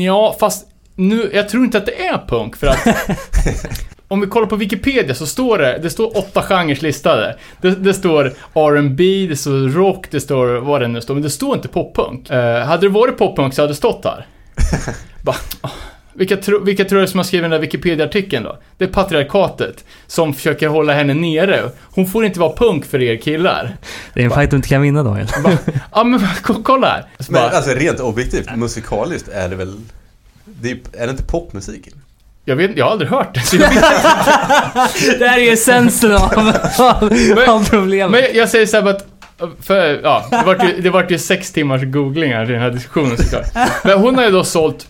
[0.00, 2.86] Ja, fast nu, jag tror inte att det är punk för att
[4.08, 7.38] om vi kollar på Wikipedia så står det, det står åtta genrer listade.
[7.60, 11.30] Det, det står R&B, det står rock, det står vad det nu står, men det
[11.30, 12.30] står inte poppunk.
[12.30, 14.26] Eh, hade det varit poppunk så hade det stått här.
[15.22, 15.70] Bara, åh.
[16.14, 18.58] Vilka, tro, vilka tror du som har skrivit den där Wikipedia-artikeln då?
[18.78, 21.70] Det är patriarkatet som försöker hålla henne nere.
[21.82, 23.76] Hon får inte vara punk för er killar.
[24.14, 25.26] Det är en fight du inte kan vinna Daniel.
[25.44, 25.58] Bara,
[25.94, 27.04] Ja men ko- kolla här.
[27.18, 29.76] Så Men bara, alltså rent objektivt, musikaliskt är det väl...
[30.44, 31.88] Det är, är det inte popmusik?
[32.44, 33.58] Jag vet jag har aldrig hört det.
[35.18, 37.12] Det här är ju essensen av, av,
[37.48, 38.10] av problemet.
[38.10, 39.06] men jag, säger så här att
[39.62, 43.16] för, ja, det vart ju, det vart ju sex timmars googlingar i den här diskussionen
[43.16, 43.44] såklart.
[43.84, 44.86] Men hon har ju då sålt,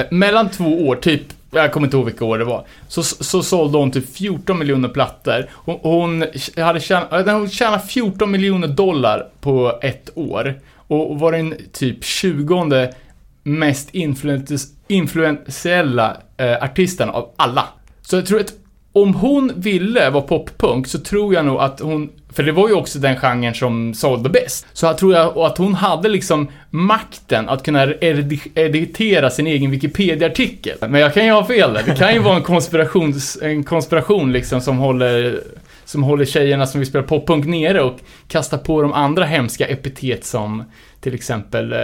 [0.00, 3.42] Eh, mellan två år, typ, jag kommer inte ihåg vilka år det var, så, så
[3.42, 5.46] sålde hon typ 14 miljoner plattor.
[5.52, 6.24] Hon, hon,
[6.56, 10.60] hade tjänat, eh, hon tjänade 14 miljoner dollar på ett år.
[10.76, 12.90] Och var den typ 20
[13.42, 13.88] mest
[14.88, 17.68] influentiella eh, artisten av alla.
[18.02, 18.52] Så jag tror att
[18.92, 22.74] om hon ville vara poppunk så tror jag nog att hon, för det var ju
[22.74, 24.66] också den genren som sålde bäst.
[24.72, 29.70] Så jag tror jag att hon hade liksom makten att kunna edi- editera sin egen
[29.70, 30.76] Wikipedia-artikel.
[30.80, 31.82] Men jag kan ju ha fel där.
[31.86, 35.40] Det kan ju vara en, konspirations, en konspiration liksom som håller
[35.84, 37.96] som håller tjejerna som vill spela poppunk nere och
[38.28, 40.64] kastar på de andra hemska epitet som
[41.00, 41.78] till exempel eh,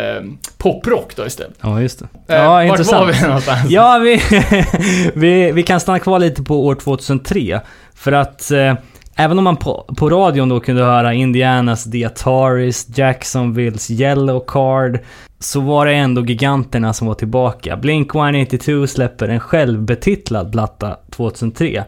[0.59, 1.57] poprock då istället.
[1.61, 2.35] Ja, just det.
[2.35, 3.07] Eh, Ja, vart intressant.
[3.07, 3.71] var vi någonstans?
[3.71, 4.21] Ja, vi,
[5.15, 7.61] vi, vi kan stanna kvar lite på år 2003.
[7.95, 8.75] För att eh,
[9.17, 14.99] även om man på, på radion då kunde höra Indianas The Ataris, Jacksonvilles Yellow Card,
[15.39, 17.77] så var det ändå giganterna som var tillbaka.
[17.77, 21.85] Blink-182 släpper en självbetitlad platta 2003.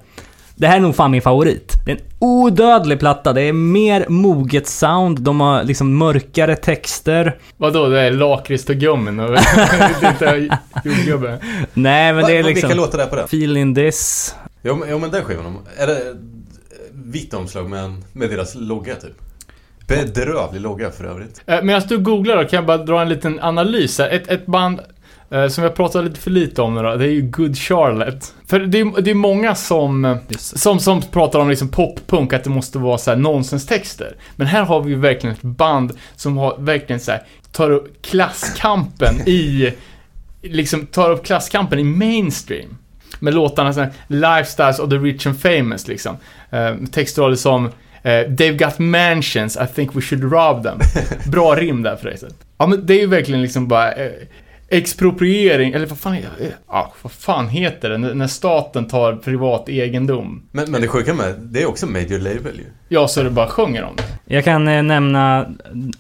[0.57, 1.73] Det här är nog fan min favorit.
[1.87, 3.33] Det är en odödlig platta.
[3.33, 5.21] Det är mer moget sound.
[5.21, 7.39] De har liksom mörkare texter.
[7.57, 9.31] Vadå, det är lakritstuggummin och
[10.85, 11.39] jordgubbe?
[11.75, 12.69] Nej, men Va, det är liksom...
[12.69, 13.25] Vilka låtar är på den?
[13.25, 14.35] Feeling this.
[14.63, 16.01] Jo, men- jo men den skivan, är det
[17.13, 19.13] vitt omslag med, en- med deras logga typ?
[19.87, 21.43] Bedrövlig logga för övrigt.
[21.47, 24.09] Eh, Medan du googlar då kan jag bara dra en liten analys här.
[24.09, 24.81] Ett, ett band
[25.31, 28.35] eh, som jag pratat lite för lite om nu då, det är ju Good Charlotte.
[28.47, 32.51] För det är, det är många som, som, som pratar om liksom poppunk, att det
[32.51, 34.17] måste vara så här nonsenstexter.
[34.37, 38.03] Men här har vi ju verkligen ett band som har verkligen så här, tar upp
[38.03, 39.73] klasskampen i,
[40.43, 42.79] liksom tar upp klasskampen i mainstream.
[43.19, 46.17] Med låtarna såhär, Lifestyles of the Rich and Famous liksom.
[46.51, 47.67] Eh, textrader som
[48.03, 50.79] eh, They've got mansions, I think we should rob them.
[51.33, 52.31] Bra rim där förresten.
[52.59, 54.11] Ja men det är ju verkligen liksom bara eh,
[54.71, 57.99] expropriering, eller vad fan, är- eh, ja, vad fan heter det?
[57.99, 60.43] När, när staten tar privat egendom.
[60.51, 62.65] Men, men det sjuka med, det är också major label ju.
[62.89, 64.35] Ja, så det bara sjunger om det.
[64.35, 65.47] Jag kan eh, nämna,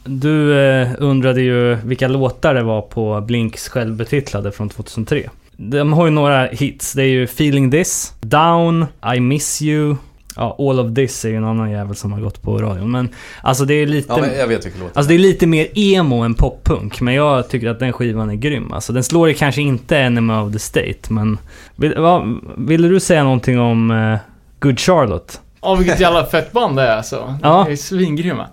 [0.04, 5.30] du eh, undrade ju vilka låtar det var på Blinks självbetitlade från 2003.
[5.60, 6.92] De har ju några hits.
[6.92, 8.86] Det är ju Feeling This, Down,
[9.16, 9.96] I Miss You,
[10.36, 12.90] ja, All of This är ju en annan jävel som har gått på radion.
[12.90, 13.08] Men
[13.42, 14.12] alltså det är lite...
[14.12, 14.92] Ja, jag vet vilka låtar.
[14.94, 18.34] Alltså det är lite mer emo än poppunk, men jag tycker att den skivan är
[18.34, 18.72] grym.
[18.72, 21.38] Alltså den slår ju kanske inte Enemy of the State, men...
[21.76, 24.18] Vill, vad, ville du säga någonting om eh,
[24.60, 25.40] Good Charlotte?
[25.62, 27.38] Ja, vilket jävla fett band det är alltså.
[27.42, 27.64] Ja.
[27.66, 28.46] Det är svingrymma.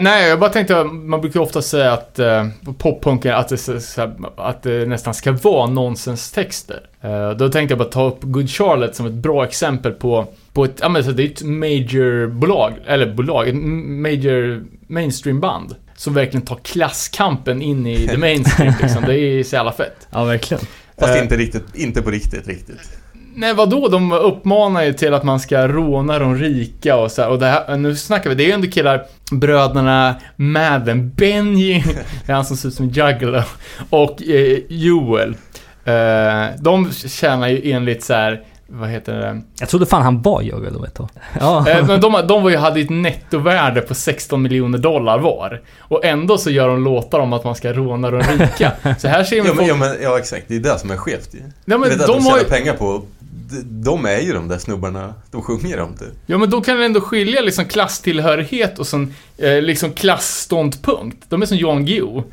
[0.00, 3.80] Nej, jag bara tänkte, man brukar ju ofta säga att uh, poppunken, att det, så,
[3.80, 6.80] så, att det nästan ska vara nonsenstexter.
[7.04, 10.64] Uh, då tänkte jag bara ta upp Good Charlotte som ett bra exempel på, på
[10.64, 13.54] ett, ja men så det är ett major-bolag, eller bolag, ett
[13.86, 15.74] major mainstream-band.
[15.96, 19.02] Som verkligen tar klasskampen in i the mainstream liksom.
[19.06, 20.08] Det är så jävla fett.
[20.10, 20.66] Ja, verkligen.
[20.98, 21.22] Fast Eh.
[21.22, 22.98] inte riktigt, inte på riktigt, riktigt.
[23.36, 23.88] Nej, vadå?
[23.88, 27.28] De uppmanar ju till att man ska råna de rika och så här.
[27.28, 31.84] Och det här, nu snackar vi, det är ju ändå killar, bröderna Madden, Benji,
[32.26, 33.42] det är han som ser ut som Juggalo,
[33.90, 35.36] och eh, Joel.
[35.84, 39.42] Eh, de tjänar ju enligt så här, vad heter det?
[39.60, 41.08] Jag trodde fan han var Juggalo ett tag.
[41.40, 41.68] Ja.
[41.68, 45.60] Eh, men de, de var ju, hade ju ett nettovärde på 16 miljoner dollar var.
[45.78, 48.72] Och ändå så gör de låtar om att man ska råna de rika.
[48.98, 49.70] Så här ser man Ja men, folk...
[49.70, 51.38] ja, men, ja exakt, det är det som är skevt ju.
[51.38, 52.44] Ja, men vet att de de har tjänar ju...
[52.44, 53.02] pengar på,
[53.50, 56.10] de, de är ju de där snubbarna, de sjunger om det.
[56.26, 61.30] Ja, men då kan ändå skilja liksom klasstillhörighet och sån, eh, liksom klassståndpunkt.
[61.30, 62.22] De är som Jan Guillou.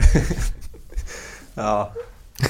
[1.54, 1.94] Ja.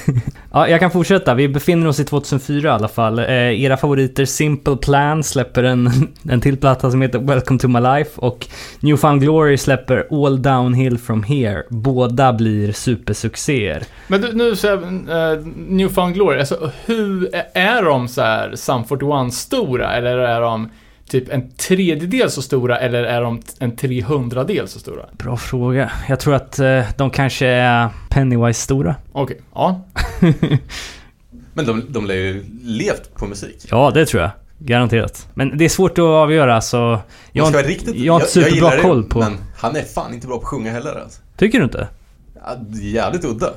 [0.52, 1.34] ja, jag kan fortsätta.
[1.34, 3.18] Vi befinner oss i 2004 i alla fall.
[3.18, 5.90] Eh, era favoriter Simple Plan släpper en,
[6.28, 8.46] en till platta som heter Welcome to my life och
[8.80, 11.62] Newfound Glory släpper All Downhill from here.
[11.68, 13.82] Båda blir supersuccéer.
[14.08, 18.84] Men du, nu så här, uh, Newfound Glory, alltså hur, är de så här Sum
[18.84, 20.68] 41 stora eller är de
[21.12, 25.06] typ en tredjedel så stora eller är de en 300-del så stora?
[25.12, 25.92] Bra fråga.
[26.08, 28.96] Jag tror att eh, de kanske är Pennywise-stora.
[29.12, 29.80] Okej, ja.
[31.54, 33.66] Men de, de lär ju levt på musik.
[33.70, 34.30] Ja, det tror jag.
[34.58, 35.28] Garanterat.
[35.34, 36.76] Men det är svårt att avgöra så...
[36.76, 37.00] Jag
[37.32, 39.18] Jag, har, ska riktigt, jag har inte superbra koll på...
[39.18, 41.20] Men han är fan inte bra på att sjunga heller alltså.
[41.36, 41.88] Tycker du inte?
[42.34, 43.50] Ja, det är jävligt udda.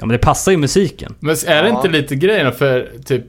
[0.00, 1.14] Ja, men det passar ju musiken.
[1.20, 1.76] Men är det Ja.
[1.76, 2.52] inte lite grejen?
[2.52, 3.24] För typ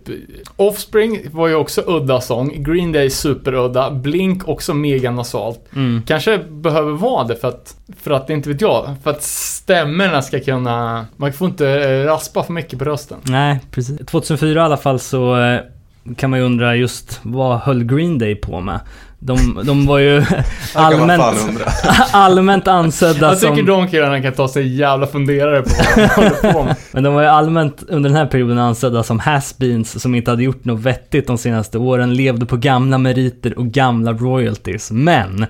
[0.56, 5.60] Offspring var ju också udda sång, Green Day superudda, Blink också mega nasalt.
[5.76, 6.02] Mm.
[6.08, 10.40] Kanske behöver vara det för att, för att, inte vet jag, för att stämmorna ska
[10.40, 13.18] kunna, man får inte eh, raspa för mycket på rösten.
[13.24, 14.00] Nej, precis.
[14.06, 15.60] 2004 i alla fall så eh,
[16.18, 18.80] kan man ju undra just vad höll Green Day på med?
[19.22, 20.24] De, de var ju
[20.74, 21.24] allmänt,
[22.12, 23.66] allmänt ansedda Jag tycker som...
[23.66, 26.76] de killarna kan ta sig en jävla funderare på vad de håller på med.
[26.92, 30.44] Men de var ju allmänt under den här perioden ansedda som has-beens som inte hade
[30.44, 34.92] gjort något vettigt de senaste åren, levde på gamla meriter och gamla royalties.
[34.92, 35.46] Men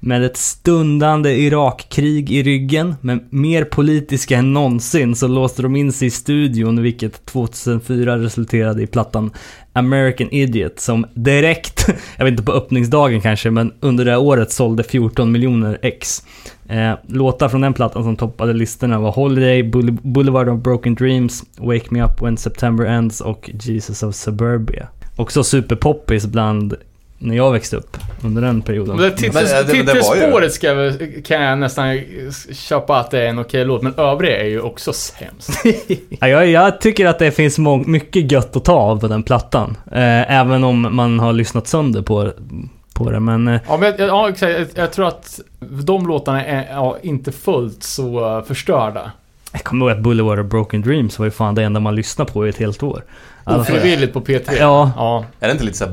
[0.00, 5.92] med ett stundande Irakkrig i ryggen, men mer politiska än någonsin, så låste de in
[5.92, 9.30] sig i studion, vilket 2004 resulterade i plattan
[9.76, 11.86] American Idiot som direkt,
[12.16, 16.22] jag vet inte på öppningsdagen kanske, men under det här året sålde 14 miljoner ex.
[16.68, 21.44] Eh, låtar från den plattan som toppade listorna var Holiday, Boule- Boulevard of Broken Dreams,
[21.58, 24.88] Wake Me Up When September Ends och Jesus of Suburbia.
[25.16, 26.74] Också superpoppis bland
[27.24, 28.96] när jag växte upp under den perioden.
[28.96, 32.00] Men det var ju- Titelspåret ska jag kan jag nästan
[32.52, 35.50] köpa att det är en okej låt, men övriga är ju också sämst.
[36.20, 39.76] Ja, jag, jag tycker att det finns mycket gött att ta av på den plattan.
[39.92, 42.32] Eh, även om man har lyssnat sönder på,
[42.94, 43.20] på det.
[43.20, 44.32] Men eh, Ja, men jag, ja.
[44.40, 49.12] Jag, jag tror att de låtarna är ja, inte fullt så uh, förstörda.
[49.52, 52.32] jag kommer ihåg att Boulevard of Broken Dreams var ju fan det enda man lyssnade
[52.32, 53.04] på i ett helt år.
[53.44, 54.52] Alltså, Ofrivilligt på P3.
[54.60, 54.92] Ja.
[54.96, 55.24] ja.
[55.40, 55.92] Är det inte lite såhär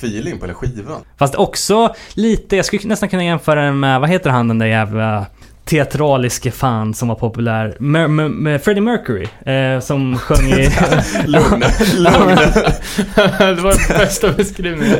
[0.00, 1.02] ballad-feeling på hela skivan?
[1.18, 4.66] Fast också lite, jag skulle nästan kunna jämföra den med, vad heter han den där
[4.66, 5.26] jävla
[5.64, 7.76] teatraliske fan som var populär?
[7.78, 9.26] Mer, mer, med Freddie Mercury.
[9.46, 10.70] Eh, som sjöng i...
[11.26, 11.60] Lugn.
[13.38, 14.98] det var den bästa beskrivningen.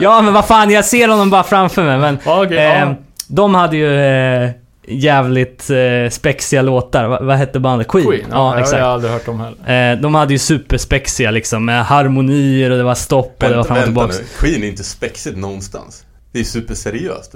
[0.00, 1.98] ja men vad fan, jag ser honom bara framför mig.
[1.98, 2.94] Men okej, eh, ja.
[3.28, 4.50] de hade ju eh,
[4.88, 7.08] jävligt eh, spexiga låtar.
[7.08, 7.88] Va, vad hette bandet?
[7.88, 8.06] Queen?
[8.06, 8.78] Queen, ja, ja exakt.
[8.78, 9.92] jag har aldrig hört dem heller.
[9.92, 13.64] Eh, de hade ju superspexiga liksom, med harmonier och det var stopp och det var
[13.64, 14.18] fram och vänta tillbaks.
[14.18, 14.24] nu.
[14.38, 16.04] Queen är inte spexigt någonstans.
[16.32, 17.32] Det är superseriöst.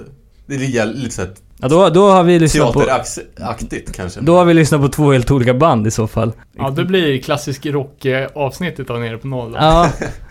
[0.47, 0.55] Det.
[0.55, 1.31] Är lite, såhär
[1.61, 2.81] Ja, då, då har vi lyssnat på...
[2.81, 4.21] teateraktigt kanske.
[4.21, 6.31] Då har vi lyssnat på två helt olika band i så fall.
[6.57, 9.53] Ja, det blir klassisk rock-avsnittet av Nere på Noll.
[9.59, 9.91] Ja.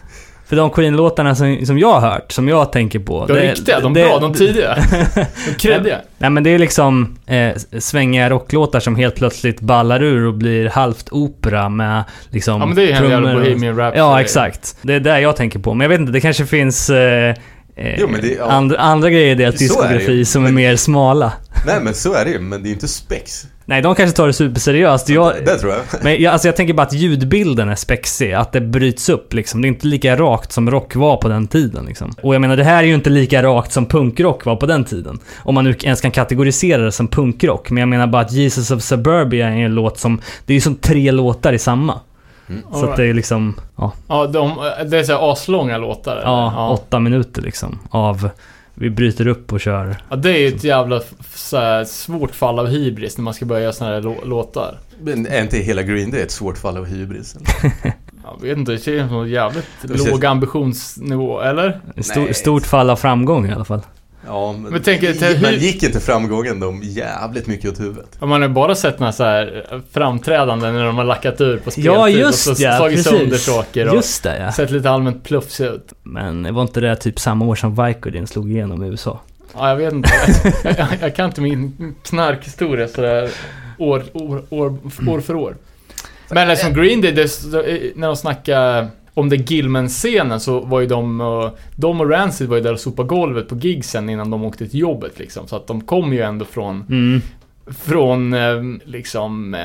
[0.48, 3.26] För de Queen-låtarna som, som jag har hört, som jag tänker på.
[3.26, 4.78] De riktiga, de det- bra, de tidiga.
[5.48, 5.96] De kreddiga.
[6.18, 10.68] Nej men det är liksom eh, svängiga rocklåtar som helt plötsligt ballar ur och blir
[10.68, 13.98] halvt opera med liksom Ja, men det är ju en jävla Bohemian Rhapsody.
[13.98, 14.76] Ja, exakt.
[14.82, 15.74] Det är där jag tänker på.
[15.74, 17.34] Men jag vet inte, det kanske finns eh,
[17.98, 18.44] Jo, det- ja.
[18.44, 21.32] andra, andra grejer i deras Så är diskografi som är mer smala.
[21.66, 23.46] Nej men så är det ju, men det är ju inte spex.
[23.64, 25.08] Nej, de kanske tar det superseriöst.
[25.08, 25.80] Jag, Det tror jag.
[26.02, 29.62] men jag, alltså jag tänker bara att ljudbilden är spexig, att det bryts upp liksom.
[29.62, 32.12] Det är inte lika rakt som rock var på den tiden liksom.
[32.22, 34.84] Och jag menar, det här är ju inte lika rakt som punkrock var på den
[34.84, 35.18] tiden.
[35.38, 37.70] Om man nu ens kan kategorisera det som punkrock.
[37.70, 40.60] Men jag menar bara att Jesus of Suburbia är en låt som, det är ju
[40.60, 42.00] som tre låtar i samma.
[42.72, 44.56] Så att det är liksom, ja, Ja, de,
[44.90, 46.12] det är så här aslånga låtar.
[46.12, 46.22] eller?
[46.26, 47.78] ja, åtta minuter liksom.
[47.90, 48.30] Av,
[48.74, 49.96] vi bryter upp och kör.
[50.08, 50.96] Ja, det är ju ett jävla
[51.52, 54.78] här, svårt fall av hybris när man ska börja göra såna här lå- låtar.
[55.00, 57.36] Men är inte hela Green Day ett svårt fall av hybris?
[58.24, 61.80] Jag vet inte, det känns som en jävligt låg ambitionsnivå, eller?
[61.96, 62.34] Ett stor, Nej.
[62.34, 63.80] stort fall av framgång i alla fall.
[64.28, 65.02] Ja, men, Men tänk
[65.42, 68.16] men gick inte framgången dem jävligt mycket åt huvudet?
[68.18, 71.70] Om man har bara sett några så här framträdanden när de har lackat ur på
[71.70, 73.46] speltid Ja, just och så ja, slagit sönder precis.
[73.46, 74.52] saker och Just det ja.
[74.52, 75.92] sett lite allmänt plufsig ut.
[76.02, 79.20] Men det var inte det typ samma år som Vicodin slog igenom i USA?
[79.54, 80.10] Ja, jag vet inte.
[80.64, 83.30] jag, jag, jag kan inte min knarkhistoria sådär
[83.78, 85.56] år, år, år, år för år.
[86.30, 87.26] Men som Green Day, det,
[87.96, 92.56] när de snackade om det Gilman-scenen så var ju de, eh, de och Rancid var
[92.56, 95.48] ju där och sopade golvet på gigsen innan de åkte till jobbet liksom.
[95.48, 97.22] Så att de kom ju ändå från, Mm.
[97.84, 99.60] från eh, liksom eh,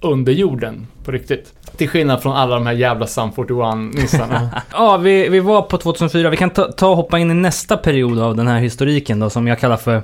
[0.00, 1.52] underjorden på riktigt.
[1.76, 4.48] Till skillnad från alla de här jävla Sum 41-nissarna.
[4.72, 6.30] Ja, vi, vi var på 2004.
[6.30, 9.30] Vi kan ta, ta och hoppa in i nästa period av den här historiken då,
[9.30, 10.02] som jag kallar för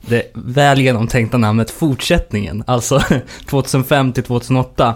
[0.00, 2.64] det väl genomtänkta namnet fortsättningen.
[2.66, 3.00] Alltså
[3.48, 4.94] 2005 till 2008.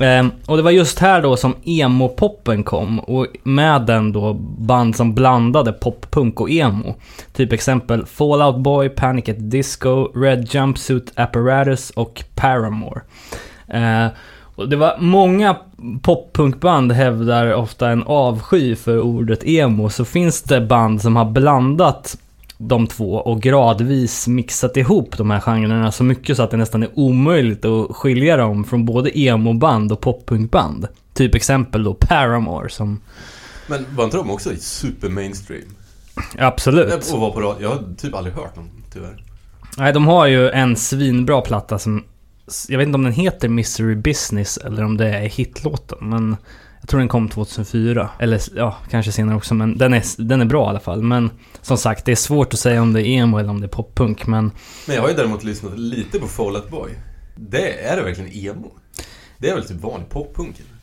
[0.00, 4.96] Ehm, och det var just här då som emo-poppen kom och med den då band
[4.96, 6.94] som blandade poppunk och emo.
[7.32, 13.00] Typ exempel Fall Out Boy, Panic at Disco, Red Jumpsuit Apparatus och Paramore.
[13.68, 14.06] Eh,
[14.56, 15.56] och det var många
[16.02, 19.88] poppunkband hävdar ofta en avsky för ordet emo.
[19.88, 22.16] Så finns det band som har blandat
[22.58, 26.82] de två och gradvis mixat ihop de här genrerna så mycket så att det nästan
[26.82, 30.88] är omöjligt att skilja dem från både emo-band och poppunkband.
[31.14, 33.00] Typ exempel då Paramore som...
[33.66, 35.68] Men var inte de också super mainstream?
[36.38, 37.12] Absolut.
[37.12, 37.62] Och var på radio.
[37.62, 39.24] Jag har typ aldrig hört dem, tyvärr.
[39.76, 42.04] Nej, de har ju en svinbra platta som...
[42.68, 46.36] Jag vet inte om den heter Mystery Business eller om det är hitlåten, men...
[46.86, 48.10] Jag tror den kom 2004.
[48.18, 51.02] Eller ja, kanske senare också, men den är, den är bra i alla fall.
[51.02, 51.30] Men
[51.62, 53.68] som sagt, det är svårt att säga om det är emo eller om det är
[53.68, 54.50] poppunk, men...
[54.86, 56.90] Men jag har ju däremot lyssnat lite på Fall Out Boy.
[57.36, 58.72] Det, är det verkligen emo?
[59.38, 60.56] Det är väl typ vanlig poppunk?
[60.56, 60.75] eller?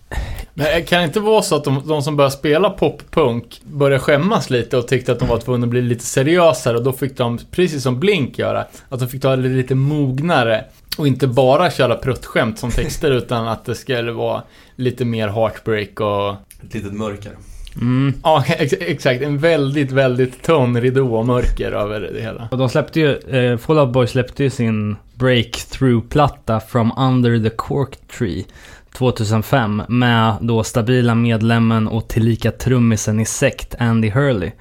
[0.53, 3.99] Men det kan det inte vara så att de, de som började spela poppunk började
[3.99, 7.17] skämmas lite och tyckte att de var tvungna att bli lite seriösare och då fick
[7.17, 10.65] de, precis som Blink göra, att de fick ta det lite mognare
[10.97, 14.43] och inte bara köra pruttskämt som texter utan att det skulle vara
[14.75, 17.31] lite mer heartbreak och Ett litet mörker.
[17.75, 18.13] Mm.
[18.23, 19.21] Ja, ex exakt.
[19.21, 22.47] En väldigt, väldigt tunn ridå och mörker över det hela.
[22.51, 27.55] Och de släppte ju, eh, Fall Out Boy släppte ju sin breakthrough-platta From Under the
[27.55, 28.43] Cork Tree
[28.93, 34.51] 2005 med då stabila medlemmen och tillika trummisen i Sekt, Andy Hurley.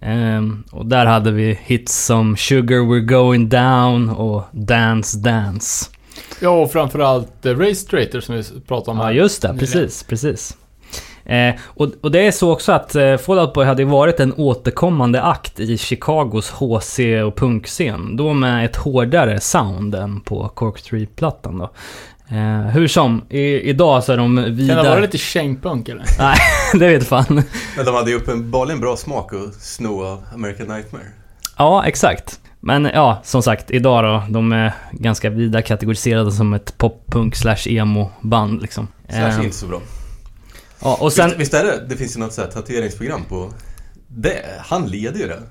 [0.00, 5.90] Ehm, och där hade vi hits som Sugar We're Going Down och Dance Dance.
[6.40, 9.12] Ja, och framförallt uh, Race Traitor som vi pratade om Ja, här.
[9.12, 9.52] just det.
[9.52, 9.72] nyligen.
[9.72, 10.56] Precis, precis.
[11.24, 14.32] Eh, och, och det är så också att eh, Fall Out Boy hade varit en
[14.32, 18.16] återkommande akt i Chicagos HC och punkscen.
[18.16, 21.70] Då med ett hårdare sound än på Cork Street-plattan då.
[22.32, 24.82] Eh, hur som, i, idag så är de Kan det vida...
[24.82, 26.04] vara lite kängpunk eller?
[26.18, 26.36] Nej,
[26.72, 27.42] det vet fan.
[27.76, 31.04] Men de hade ju uppenbarligen bra smak att sno av American Nightmare.
[31.58, 32.40] Ja, exakt.
[32.60, 37.66] Men ja, som sagt, idag då, de är ganska vida kategoriserade som ett pop-punk slash
[37.66, 38.88] emo-band liksom.
[39.08, 39.80] Slash Eh, inte så bra.
[40.82, 41.28] ja, och sen...
[41.28, 41.86] Visst, visst är det?
[41.88, 43.52] Det finns ju något sånt här tatueringsprogram på...
[44.08, 45.42] Det, han leder ju det.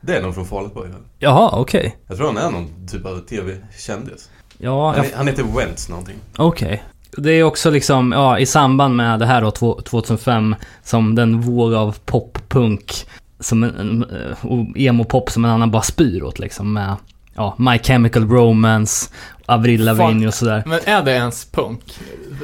[0.00, 0.88] Det är någon från Fall Out Boy.
[1.18, 1.96] Jaha, okej.
[2.08, 4.28] Jag tror han är någon typ av TV-kändis.
[4.60, 6.16] Ja, Han, han heter Wentz någonting.
[6.36, 6.82] Okej.
[7.16, 10.54] Det är också liksom, ja, i samband med det här då, två- 2005,
[10.84, 13.06] som den våg av poppunk,
[13.40, 16.96] som en, eh, och emo-pop som en annan bara spyr åt liksom med,
[17.34, 19.10] ja, My Chemical Romance,
[19.46, 20.62] Avril Lavigne och sådär.
[20.66, 21.80] Men är det ens punk?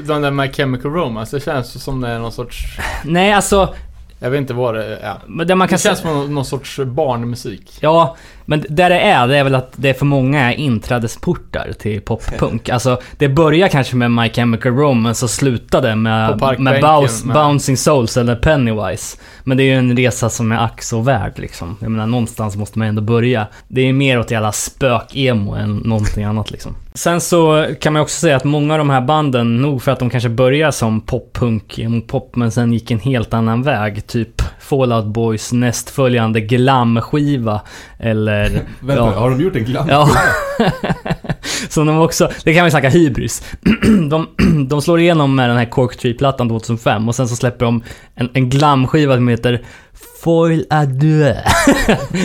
[0.07, 2.79] Den där My Chemical Romance, det känns ju som det är någon sorts...
[3.05, 3.75] Nej, alltså,
[4.19, 5.17] Jag vet inte vad det är.
[5.27, 7.79] men det man kan Det känns som någon, någon sorts barnmusik.
[7.81, 8.17] Ja,
[8.47, 12.69] men där det är, det är väl att det för många är inträdesportar till poppunk.
[12.77, 18.17] Alltså, det börjar kanske med My Chemical Romance och slutade med, med, Bounce, Bouncing Souls
[18.17, 19.19] eller Pennywise.
[19.45, 21.77] Men det är ju en resa som är ack så värd liksom.
[21.81, 23.47] Jag menar, någonstans måste man ändå börja.
[23.69, 26.75] Det är mer åt jävla spök-emo än någonting annat liksom.
[26.95, 29.99] Sen så kan man också säga att många av de här banden, nog för att
[29.99, 34.07] de kanske börjar som poppunk, emo-pop, men sen gick en helt annan väg.
[34.07, 37.61] Typ Fallout Boys nästföljande glam-skiva.
[37.99, 38.51] Eller...
[38.81, 39.11] Vänta, Ja.
[39.11, 39.89] har de gjort en glam?
[39.89, 40.09] Ja.
[41.69, 43.43] Som de också, det kan vi snacka hybris.
[44.11, 44.29] De,
[44.69, 47.83] de slår igenom med den här Cork Tree-plattan 2005 och sen så släpper de
[48.15, 49.63] en, en glamskiva som heter
[50.27, 51.35] Foil Adieu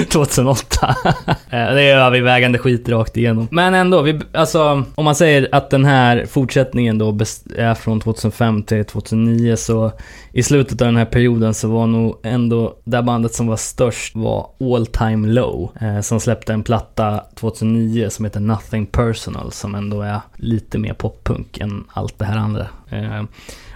[0.10, 0.96] 2008.
[1.54, 3.48] Eh, det är övervägande skit rakt igenom.
[3.52, 7.10] Men ändå, vi, alltså om man säger att den här fortsättningen då
[7.58, 9.92] är från 2005 till 2009 så
[10.32, 14.16] i slutet av den här perioden så var nog ändå det bandet som var störst
[14.16, 15.72] var All Time Low.
[15.82, 20.94] Eh, som släppte en platta 2009 som heter Nothing Personal som ändå är lite mer
[20.94, 22.68] poppunk än allt det här andra.
[22.90, 23.24] Eh,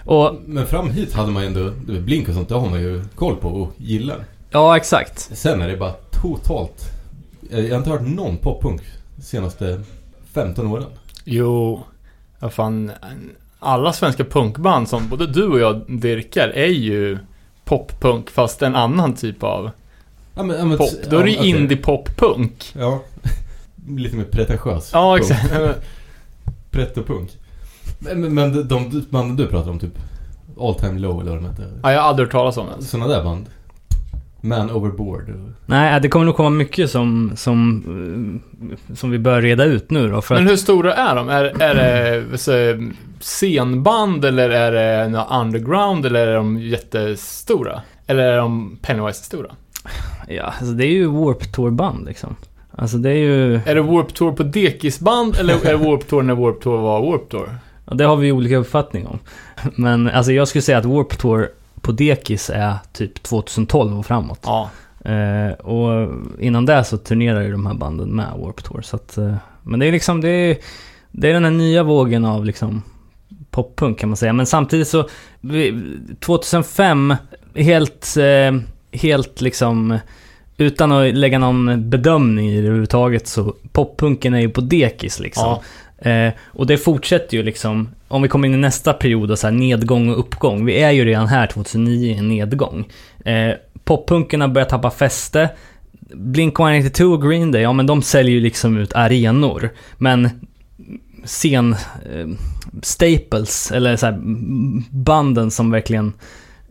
[0.06, 1.70] och Men fram hit hade man ju ändå,
[2.00, 4.24] Blink och sånt, det har man ju koll på och gillar.
[4.50, 5.18] ja, exakt.
[5.32, 6.84] Sen är det bara totalt...
[7.50, 8.80] Jag har inte hört någon poppunk
[9.16, 9.80] de senaste
[10.32, 10.86] 15 åren.
[11.24, 11.82] Jo,
[12.40, 12.92] vad fan.
[13.58, 17.18] Alla svenska punkband som både du och jag dyrkar är ju
[17.64, 19.70] poppunk fast en annan typ av
[20.34, 20.90] Ja, men, ja, men, pop.
[21.10, 21.50] Då är det ju ja, okej.
[21.50, 22.72] indie-pop-punk.
[22.78, 23.02] Ja.
[23.88, 24.90] Lite mer pretentiös.
[24.92, 25.52] Ja, exakt.
[26.70, 27.30] Pretto-punk.
[27.98, 29.98] Men, men, de, de banden du pratar om, typ
[30.60, 31.66] All Time Low eller vad de heter.
[31.82, 32.82] Ja, jag har aldrig hört talas om den.
[32.82, 33.46] Sådana där band.
[34.40, 35.34] Man Overboard.
[35.66, 38.42] Nej, det kommer nog komma mycket som, som,
[38.94, 40.22] som vi bör reda ut nu då.
[40.22, 41.28] För Men att, hur stora är de?
[41.28, 42.52] Är, är det så,
[43.20, 47.82] scenband eller är det några underground eller är de jättestora?
[48.06, 49.50] Eller är de Pennywise-stora?
[50.28, 52.36] ja, alltså det är ju Warp Tour-band liksom.
[52.70, 53.54] Alltså det är ju...
[53.54, 57.00] Är det Warp Tour på dekisband eller är det Warp Tour när Warp Tour var
[57.00, 57.48] Warp Tour?
[57.92, 59.18] Det har vi olika uppfattning om.
[59.74, 61.48] Men alltså jag skulle säga att Warp Tour
[61.80, 64.40] på dekis är typ 2012 och framåt.
[64.42, 64.70] Ja.
[65.04, 68.82] Eh, och innan det så turnerar ju de här banden med Warp Tour.
[68.82, 70.56] Så att, eh, men det är liksom, det är,
[71.10, 72.82] det är den här nya vågen av liksom
[73.50, 74.32] poppunk kan man säga.
[74.32, 75.08] Men samtidigt så,
[75.40, 75.82] vi,
[76.20, 77.14] 2005,
[77.54, 78.60] helt, eh,
[79.00, 79.98] helt liksom,
[80.56, 85.44] utan att lägga någon bedömning i det överhuvudtaget så, poppunken är ju på dekis liksom.
[85.44, 85.62] Ja.
[85.98, 89.46] Eh, och det fortsätter ju liksom, om vi kommer in i nästa period och så
[89.46, 90.64] här nedgång och uppgång.
[90.64, 92.88] Vi är ju redan här 2009 i en nedgång.
[93.24, 93.54] Eh,
[93.84, 95.50] poppunkerna börjar tappa fäste.
[96.10, 99.70] Blink-182 och Green Day, ja men de säljer ju liksom ut arenor.
[99.98, 100.30] Men
[101.24, 101.72] scen
[102.12, 102.28] eh,
[102.82, 104.18] staples, eller så här,
[104.90, 106.12] banden som verkligen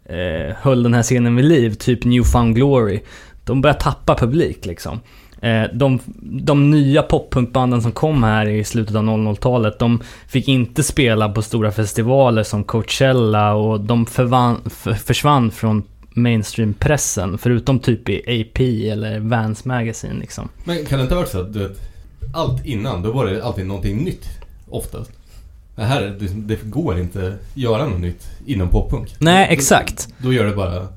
[0.06, 3.02] eh, höll den här scenen vid liv, typ New Found Glory.
[3.44, 5.00] De börjar tappa publik liksom.
[5.42, 10.84] Eh, de, de nya poppunkbanden som kom här i slutet av 00-talet, de fick inte
[10.84, 14.62] spela på stora festivaler som Coachella och de förvan,
[15.06, 15.84] försvann från
[16.16, 20.50] mainstream-pressen, förutom typ i AP eller Vans Magazine liksom.
[20.64, 21.80] Men kan det inte ha varit så att du vet,
[22.34, 24.28] allt innan, då var det alltid någonting nytt
[24.70, 25.12] oftast?
[25.76, 29.16] Det här, det, det går inte göra något nytt inom poppunk.
[29.20, 30.08] Nej, Då- exakt.
[30.18, 30.88] Då gör det bara,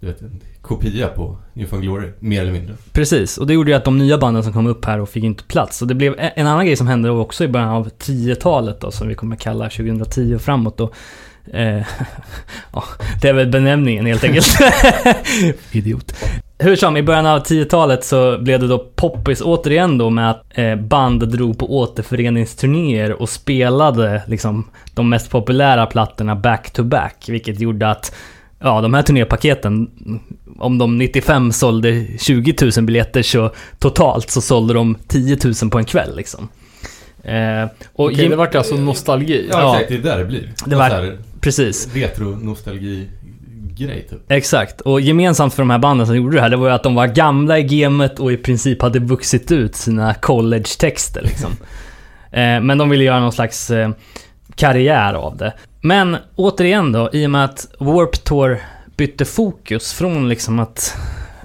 [0.00, 0.20] du vet,
[0.68, 2.74] kopia på New Found Glory, mer eller mindre.
[2.92, 5.24] Precis, och det gjorde ju att de nya banden som kom upp här och fick
[5.24, 5.82] inte plats.
[5.82, 9.08] Och det blev en annan grej som hände också i början av 10-talet då, som
[9.08, 10.92] vi kommer kalla 2010 och framåt då.
[11.52, 11.76] Eh,
[12.72, 12.84] ja,
[13.22, 14.46] det är väl benämningen helt enkelt.
[15.72, 16.14] Idiot.
[16.58, 20.44] Hur som, i början av 10-talet så blev det då poppis återigen då med att
[20.50, 27.24] eh, band drog på återföreningsturnéer och spelade liksom de mest populära plattorna back to back,
[27.28, 28.14] vilket gjorde att
[28.60, 29.90] Ja, de här turnépaketen,
[30.58, 35.78] om de 95 sålde 20 000 biljetter så totalt så sålde de 10 000 på
[35.78, 36.48] en kväll liksom.
[37.24, 39.48] Eh, och Okej, Jim- det vart alltså nostalgi.
[39.50, 39.72] Ja, Ja.
[39.74, 40.52] exakt, det är där det blir.
[40.66, 41.88] Det var- Så här Precis,
[42.78, 44.18] Retro-nostalgi-grej typ.
[44.32, 44.80] exakt.
[44.80, 46.94] Och gemensamt för de här banden som gjorde det här, det var ju att de
[46.94, 51.50] var gamla i gamet och i princip hade vuxit ut sina college-texter liksom.
[52.32, 53.90] eh, men de ville göra någon slags eh,
[54.54, 55.52] karriär av det.
[55.80, 58.58] Men återigen då, i och med att Warp Tour
[58.98, 60.96] bytte fokus från liksom att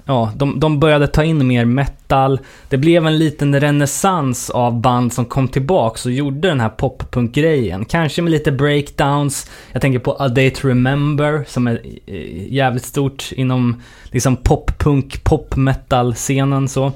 [0.06, 2.40] Ja, de, de började ta in mer metal.
[2.68, 7.84] Det blev en liten renässans av band som kom tillbaks och gjorde den här poppunk-grejen.
[7.84, 9.50] Kanske med lite breakdowns.
[9.72, 15.24] Jag tänker på A Day To Remember som är eh, jävligt stort inom liksom poppunk,
[15.24, 16.92] pop-metal-scenen så.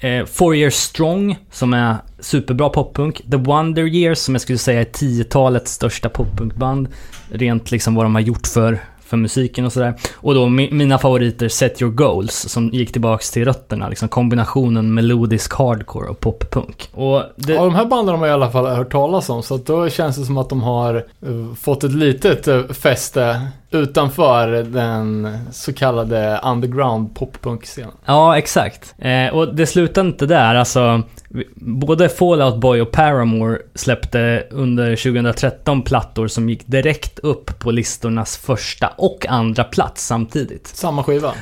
[0.00, 3.22] Eh, Four Years Strong som är superbra poppunk.
[3.30, 6.88] The Wonder Years som jag skulle säga är 10-talets största poppunkband.
[7.30, 8.80] Rent liksom vad de har gjort för,
[9.10, 9.94] för musiken och sådär.
[10.14, 13.88] Och då mi, mina favoriter Set Your Goals som gick tillbaks till rötterna.
[13.88, 16.88] Liksom kombinationen melodisk hardcore och poppunk.
[16.92, 19.54] Och det, Ja, de här banden har man i alla fall hört talas om, så
[19.54, 24.48] att då känns det som att de har eh, fått ett litet uh, fäste utanför
[24.62, 27.90] den så kallade underground poppunk-scenen.
[28.04, 28.94] Ja, exakt.
[28.98, 30.54] Eh, och det slutade inte där.
[30.54, 31.02] Alltså,
[31.56, 38.36] både Fallout Boy och Paramore släppte under 2013 plattor som gick direkt upp på listornas
[38.36, 40.66] första och andra plats samtidigt.
[40.66, 41.32] Samma skiva.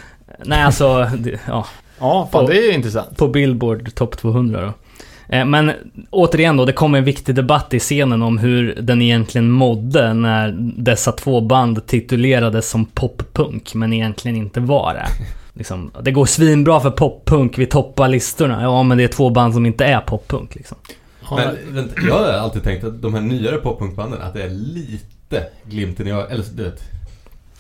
[0.45, 1.67] Nej, alltså, det, ja,
[2.01, 3.17] Ja, fan Och- det är ju intressant.
[3.17, 4.73] på Billboard Top 200 då.
[5.29, 5.73] Eh, Men
[6.11, 10.55] återigen då, det kom en viktig debatt i scenen om hur den egentligen mådde när
[10.77, 15.07] dessa två band titulerades som poppunk, men egentligen inte var det.
[15.59, 18.63] Liksom, det går svinbra för poppunk, vi toppar listorna.
[18.63, 20.79] Ja, men det är två band som inte är poppunk liksom.
[21.31, 25.47] Men vänta, jag har alltid tänkt att de här nyare poppunkbanden, att det är lite
[25.65, 26.83] glimten i ögat, eller du vet,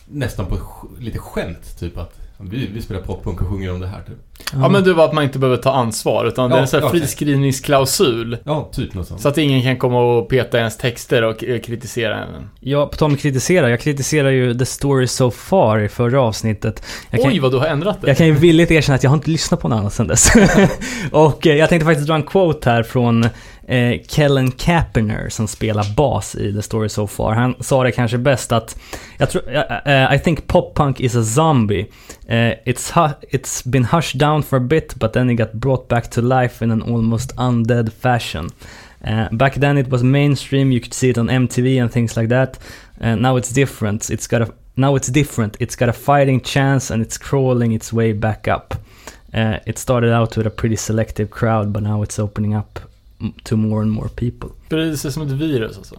[0.09, 0.59] nästan på
[0.99, 4.17] lite skämt typ att vi, vi spelar poppunk och sjunger om det här typ.
[4.53, 6.69] ja, men du var att man inte behöver ta ansvar, utan det är Ja, en
[6.69, 7.01] sån här ja, exakt.
[7.05, 8.39] friskrivningsklausul.
[8.45, 9.21] Ja, typ något sånt.
[9.21, 12.51] Så att ingen kan komma och peta ens texter och eh, kritisera en.
[12.61, 13.71] Ja, på tal om kritisera.
[13.71, 16.83] Jag kritiserar ju The Story So Far i förra avsnittet.
[17.11, 18.09] Jag kan, Oj, vad du har ändrat det.
[18.09, 20.31] Jag kan ju villigt erkänna att jag har inte lyssnat på något annat sedan dess.
[21.13, 23.27] och eh, jag tänkte faktiskt dra en quote här från
[23.69, 27.35] eh, Kellen Kaeperner som spelar bas i The Story So Far.
[27.35, 28.77] Han sa det kanske bäst att
[29.19, 29.43] jag tror,
[29.87, 31.87] uh, I think pop punk is a zombie.
[32.29, 32.35] Uh,
[32.67, 36.11] it's, hu- it's been hushed down for a bit but then it got brought back
[36.11, 38.51] to life in an almost undead fashion.
[39.07, 42.29] Uh, back then it was mainstream, you could see it on MTV and things like
[42.29, 42.59] that.
[43.01, 44.11] Uh, now it's different.
[44.11, 45.57] It's got a now it's different.
[45.61, 48.75] It's got a fighting chance and it's crawling its way back up.
[49.35, 52.81] Uh, it started out with a pretty selective crowd, but now it's opening up
[53.43, 54.97] to more and more people.
[54.97, 55.97] Sig som ett virus alltså.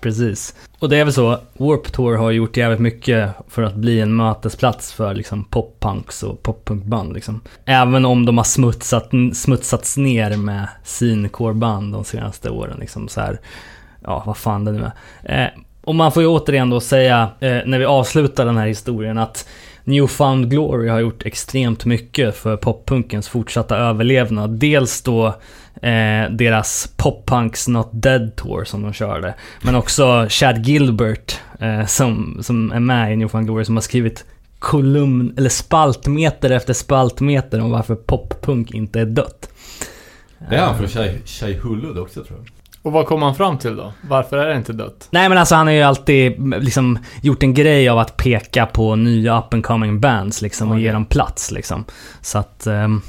[0.00, 0.54] Precis.
[0.78, 4.16] Och det är väl så, Warp Tour har gjort jävligt mycket för att bli en
[4.16, 7.40] mötesplats för liksom poppunks och poppunkband liksom.
[7.64, 13.40] Även om de har smutsat, smutsats ner med syncoreband de senaste åren liksom så här.
[14.04, 14.90] Ja, vad fan det nu
[15.22, 15.44] är.
[15.44, 19.18] Eh, och man får ju återigen då säga, eh, när vi avslutar den här historien,
[19.18, 19.48] att
[19.84, 24.50] Newfound Glory har gjort extremt mycket för poppunkens fortsatta överlevnad.
[24.50, 25.34] Dels då
[25.82, 29.34] eh, deras Pop-Punks Not Dead Tour som de körde.
[29.62, 34.24] Men också Chad Gilbert eh, som, som är med i Newfound Glory som har skrivit
[34.58, 39.48] kolumn, eller spaltmeter efter spaltmeter om varför poppunk inte är dött.
[40.50, 41.58] Det är han från Shai,
[41.98, 42.48] också tror jag.
[42.82, 43.92] Och vad kom han fram till då?
[44.08, 45.08] Varför är det inte dött?
[45.10, 48.96] Nej men alltså han har ju alltid liksom gjort en grej av att peka på
[48.96, 50.84] nya up and coming bands liksom och Okej.
[50.84, 51.84] ge dem plats liksom.
[52.20, 52.66] Så att...
[52.66, 53.02] ehm,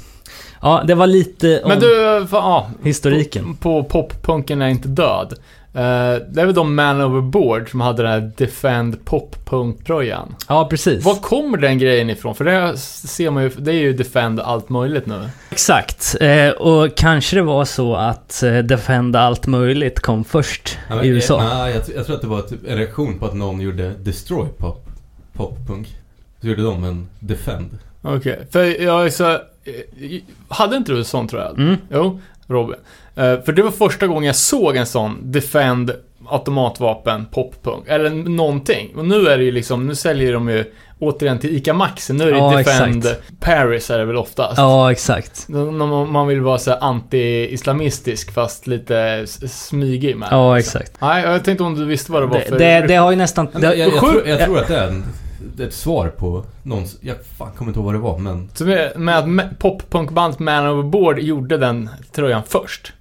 [0.64, 2.70] ja, det var lite om Men du, fan, ja.
[2.82, 3.56] historiken.
[3.56, 5.34] På, på poppunken är inte död.
[5.76, 10.34] Eh, det är väl de Man Overboard som hade den här Defend Pop-punk-tröjan.
[10.48, 11.04] Ja, precis.
[11.04, 12.34] Var kommer den grejen ifrån?
[12.34, 15.28] För det ser man ju, det är ju Defend allt möjligt nu.
[15.50, 16.16] Exakt.
[16.20, 21.04] Eh, och kanske det var så att eh, Defend allt möjligt kom först Ja, men,
[21.04, 21.44] i USA.
[21.54, 24.48] Nej, jag, jag tror att det var typ en reaktion på att någon gjorde Destroy
[24.58, 24.86] Pop,
[25.32, 25.96] Pop-punk.
[26.40, 27.78] Så gjorde de en Defend.
[28.02, 29.38] Okej, för jag är så...
[29.64, 31.58] eh, Hade inte du en sån tror jag?
[31.58, 31.76] Mm.
[31.90, 32.76] Jo, Robin.
[33.16, 35.92] Eh, för det var första gången jag såg en sån Defend
[36.28, 37.84] automatvapen poppunk.
[37.88, 38.92] Eller någonting.
[38.96, 40.64] Och nu är det ju liksom, nu säljer de ju
[40.98, 42.12] återigen till ICA Maxi.
[42.12, 43.40] Nu är det Ja, Defend exakt.
[43.40, 44.58] Paris är det väl oftast.
[44.58, 45.44] Ja, exakt.
[45.48, 50.88] När man- vill vara så anti-islamistisk fast lite smygig med Ja, det, exakt.
[50.88, 51.08] liksom.
[51.08, 52.58] Nej, jag tänkte om du visste vad det var Det, för...
[52.58, 53.48] det, det har ju nästan...
[53.52, 55.23] Men jag, jag, jag, tror, jag tror att det är en, det är
[55.60, 56.96] ett svar på någons...
[57.00, 58.48] Jag fan kommer inte ihåg vad det var, men...
[58.54, 62.92] Så med, att ma- poppunkband Man Overboard gjorde den tröjan först.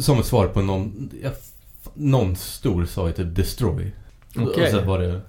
[0.00, 1.10] Som ett svar på någon...
[1.22, 1.32] Jag,
[1.94, 3.92] någon stor sa ju typ Destroy.
[4.36, 4.64] Okej.
[4.64, 5.20] Och så var det...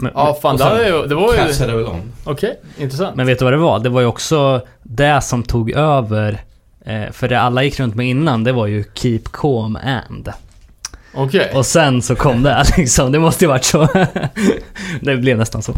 [0.00, 1.38] Men, Ja, fan Och det, sen hade ju, det var ju...
[1.38, 2.00] Cash.
[2.24, 3.16] Okej, intressant.
[3.16, 3.78] men vet du vad det var?
[3.78, 6.42] Det var ju också det som tog över.
[6.84, 10.28] Eh, för det alla gick runt med innan, det var ju Keep Calm And.
[11.14, 11.50] Okej.
[11.54, 13.12] Och sen så kom det liksom.
[13.12, 13.88] Det måste ju varit så.
[15.00, 15.72] det blev nästan så.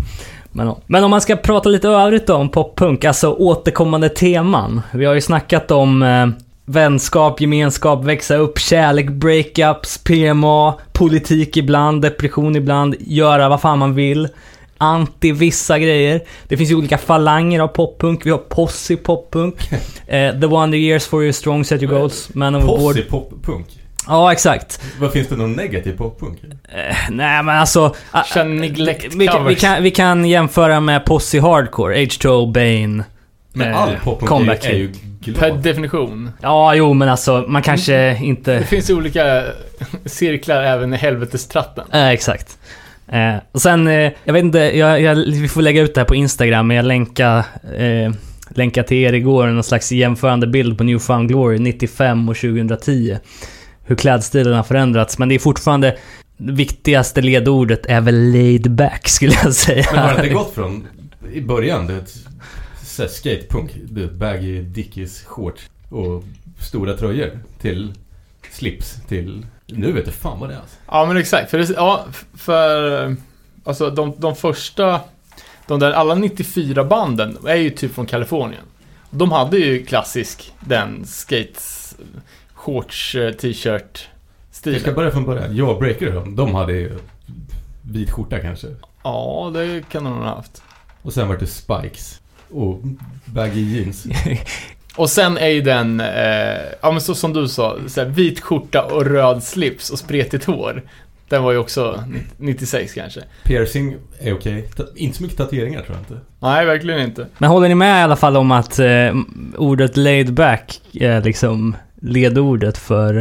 [0.53, 0.79] Men, ja.
[0.87, 4.81] Men om man ska prata lite övrigt då om poppunk, alltså återkommande teman.
[4.93, 6.27] Vi har ju snackat om eh,
[6.65, 13.95] vänskap, gemenskap, växa upp, kärlek, breakups, PMA, politik ibland, depression ibland, göra vad fan man
[13.95, 14.29] vill.
[14.79, 16.21] Anti vissa grejer.
[16.49, 18.27] Det finns ju olika falanger av poppunk.
[18.27, 19.55] Vi har posse poppunk.
[20.07, 22.35] eh, the Wonder Years for your strong set your goals.
[22.35, 22.61] Man.
[22.61, 23.80] Posse pop-punk.
[24.11, 24.81] Ja, exakt.
[25.01, 26.39] Vad finns det någon negativ pop-punk?
[26.45, 27.95] Eh, nej men alltså...
[28.11, 33.05] ah, Känn neglect vi, kan, vi, kan, vi kan jämföra med Posse Hardcore, H2O, Bane.
[33.53, 35.63] Men eh, all pop-punk är, ju- är ju Per glad.
[35.63, 36.31] definition.
[36.43, 38.63] Ja, jo men alltså man kanske Det inte...
[38.65, 39.43] finns olika
[40.05, 41.85] cirklar även i helvetestratten.
[41.93, 42.59] Eh, exakt.
[43.13, 46.07] Eh, och sen, eh, jag vet inte, jag, jag, vi får lägga ut det här
[46.07, 47.45] på Instagram, men jag länkade
[47.79, 48.13] eh,
[48.55, 53.17] länkade till er igår någon slags jämförande bild på Newfound Glory 95 och 2010.
[53.91, 55.99] Hur klädstilen har förändrats, men det är fortfarande...
[56.37, 59.87] Det viktigaste ledordet är väl laid back skulle jag säga.
[59.93, 60.87] Men har det inte gått från,
[61.33, 66.25] i början, det är skatepunk, det är baggy dickies shorts och
[66.61, 67.93] stora tröjor till
[68.51, 70.77] slips till, nu vet jag fan vad det är alltså.
[70.87, 72.05] Ja men exakt, för, det, ja,
[72.35, 73.17] för
[73.65, 75.01] alltså de, de första,
[75.67, 78.63] de där alla 94 banden är ju typ från Kalifornien.
[79.11, 81.97] De hade ju klassisk, den skates,
[82.65, 84.09] shorts, eh, t-shirt
[84.51, 84.95] Vi ska stilen.
[84.95, 85.57] börja från början.
[85.57, 86.99] Jag och Breaker de, de hade ju
[87.91, 88.67] vit skjorta kanske.
[89.05, 90.63] Ja, det kan de ha haft.
[91.03, 92.21] Och sen var det spikes.
[92.51, 92.81] Och
[93.25, 94.07] baggy jeans.
[94.97, 96.07] Och sen är ju den, eh,
[96.83, 100.45] ja men så som du sa, så här, vit skjorta och röd slips och spretigt
[100.45, 100.83] hår.
[101.29, 102.05] Den var ju också
[102.37, 103.21] 96 kanske.
[103.45, 104.63] Piercing är okej.
[104.77, 106.25] Ta- Inte så mycket tatueringar tror jag inte.
[106.41, 107.27] Nej, verkligen inte.
[107.39, 109.15] Men håller ni med i alla fall om att eh,
[109.57, 113.17] ordet laid back är liksom ledordet för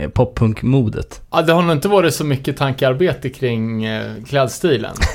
[0.00, 1.22] eh, poppunkmodet?
[1.30, 4.94] Ja, det har nog inte varit så mycket tankearbete kring eh, klädstilen.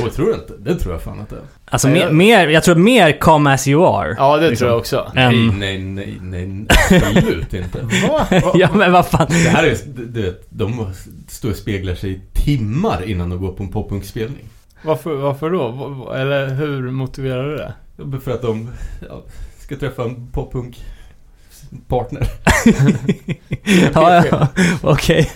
[0.00, 0.52] Jo, tror inte.
[0.58, 1.42] Det tror jag fan att det är.
[1.64, 4.14] Alltså Nej, mer, jag- mer, jag tror mer come as you are.
[4.18, 4.56] Ja, det Liksom.
[4.64, 5.10] tror jag också.
[5.14, 6.66] Nej, nej, nej, nej.
[7.16, 7.78] Absolut inte.
[8.10, 8.26] Va?
[8.54, 9.26] ja men vad fan.
[9.28, 9.76] Det här är,
[10.12, 10.86] du vet, de
[11.28, 14.44] står och speglar sig i timmar innan de går på en poppunkspelning.
[14.84, 15.68] Varför, varför då?
[15.68, 18.20] Va- va- Eller hur motiverar du det?
[18.20, 18.70] För att de
[19.08, 19.22] ja,
[19.58, 20.84] ska träffa en poppunk
[21.88, 22.26] partner.
[23.94, 24.48] ja, ja,
[24.82, 25.30] okej.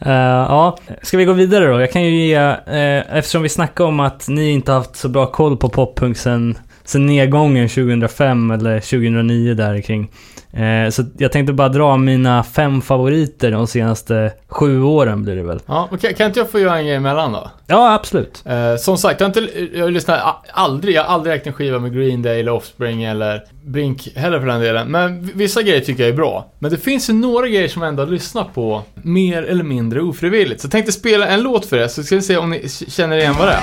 [0.00, 0.12] Eh,
[0.48, 1.80] ja, ska vi gå vidare då?
[1.80, 5.26] Jag kan ju ge, uh, eftersom vi snackade om att ni inte haft så bra
[5.26, 10.10] koll på poppunk sen, sen nedgången 2005 eller 2009 där kring.
[10.56, 15.42] Eh, så jag tänkte bara dra mina fem favoriter de senaste sju åren blir det
[15.42, 15.60] väl.
[15.66, 17.50] Ja, okej, kan inte jag få göra en grej emellan då?
[17.66, 18.42] Ja, absolut.
[18.46, 20.20] Eh, som sagt, jag har inte jag har lyssnat,
[20.52, 24.40] aldrig, jag har aldrig räknat en skiva med Green Day eller Offspring eller Brink heller
[24.40, 24.88] för den delen.
[24.88, 26.46] Men vissa grejer tycker jag är bra.
[26.58, 30.00] Men det finns ju några grejer som jag ändå har lyssnat på mer eller mindre
[30.00, 30.60] ofrivilligt.
[30.60, 33.16] Så jag tänkte spela en låt för er, så ska vi se om ni känner
[33.16, 33.62] igen vad det är.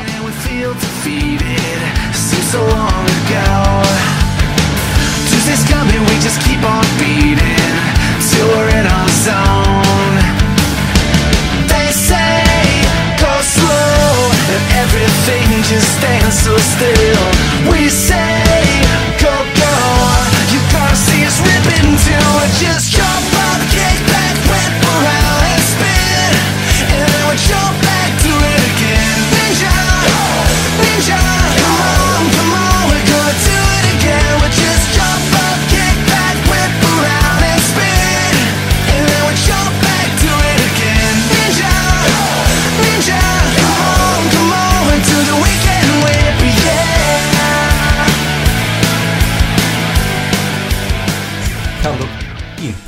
[5.31, 6.50] Tuesday's coming, we just
[8.51, 10.17] we're in our zone.
[11.67, 12.43] They say
[13.17, 17.25] go slow, and everything just stands so still.
[17.71, 18.43] We say
[19.19, 19.75] go go,
[20.53, 21.41] you gotta see us.
[22.59, 23.00] Just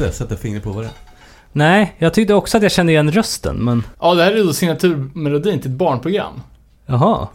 [0.06, 0.94] inte sätta fingret på vad det är.
[1.52, 3.84] Nej, jag tyckte också att jag kände igen rösten, men...
[4.00, 6.42] Ja, det här är då signaturmelodin till ett barnprogram.
[6.86, 7.28] Jaha.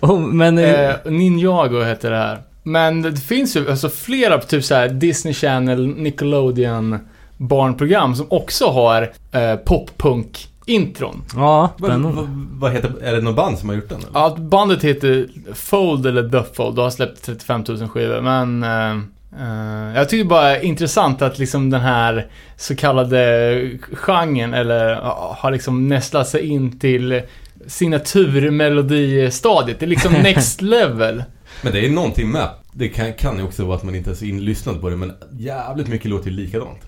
[0.00, 0.58] oh, men...
[0.58, 2.42] eh, Ninjago heter det här.
[2.62, 6.98] Men det finns ju alltså flera typ så här Disney Channel, Nickelodeon
[7.38, 9.02] barnprogram som också har
[9.32, 11.22] eh, pop-punk-intron.
[11.36, 13.98] ja, Vad, vad, vad heter, är det något band som har gjort den?
[13.98, 14.10] Eller?
[14.14, 18.62] Ja, bandet heter Fold eller The Fold och har släppt 35 000 skivor, men...
[18.62, 19.04] Eh,
[19.38, 22.26] eh, jag tycker bara det är intressant att liksom den här
[22.56, 27.22] så kallade genren, eller ja, har liksom nästlat sig in till
[27.66, 29.80] signaturmelodistadiet.
[29.80, 31.24] Det är liksom next level.
[31.62, 32.48] Men det är någonting med.
[32.72, 35.12] Det kan, kan ju också vara att man inte är så inlyssnad på det, men
[35.32, 36.80] jävligt mycket låter ju likadant.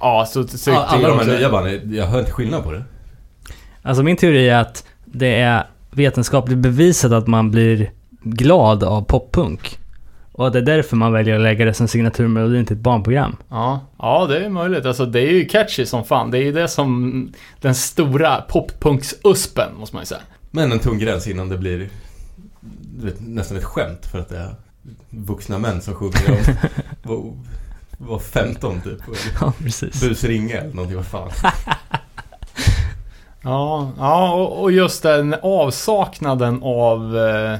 [0.00, 2.84] Ja, så tyckte Alla, alla de här nya banden, jag hör inte skillnad på det.
[3.82, 7.90] Alltså min teori är att det är vetenskapligt bevisat att man blir
[8.22, 9.78] glad av poppunk.
[10.36, 13.36] Och att det är därför man väljer att lägga det som signaturmelodin till ett barnprogram.
[13.48, 14.86] Ja, ja det är möjligt.
[14.86, 16.30] Alltså det är ju catchy som fan.
[16.30, 20.20] Det är ju det som den stora poppunks-uspen, måste man ju säga.
[20.50, 21.88] Men en tung gräns innan det blir
[23.00, 24.54] vet, nästan ett skämt för att det är
[25.10, 26.54] vuxna män som sjunger om
[27.02, 27.32] var,
[28.06, 28.98] var 15 typ.
[29.40, 30.00] Ja, precis.
[30.00, 31.30] Busringa eller någonting, vad fan.
[33.42, 37.18] Ja, ja och, och just den avsaknaden av...
[37.18, 37.58] Eh,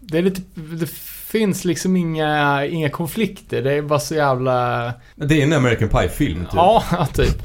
[0.00, 0.40] det är lite...
[0.54, 0.90] Det
[1.32, 3.62] finns liksom inga, inga konflikter.
[3.62, 4.92] Det är bara så jävla...
[5.14, 6.54] Det är en American Pie-film typ.
[6.54, 6.82] Ja,
[7.14, 7.42] typ.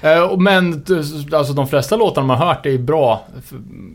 [0.00, 0.84] Eh, Men
[1.32, 3.26] alltså de flesta låtarna man har hört är bra.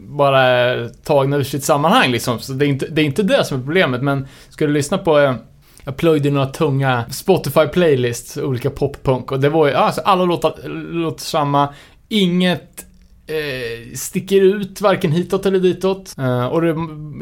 [0.08, 2.40] Bara tagna ur sitt sammanhang liksom.
[2.40, 4.02] Så det är inte det, är inte det som är problemet.
[4.02, 5.20] Men ska du lyssna på...
[5.20, 5.36] eh,
[5.84, 9.32] Jag plöjde några tunga Spotify playlists, olika poppunk.
[9.32, 10.54] Och det var ju, alltså alla låtar
[10.94, 11.74] låter samma.
[12.10, 12.86] Inget
[13.30, 16.16] eh, sticker ut varken hitåt eller ditåt.
[16.18, 16.76] Eh, och det,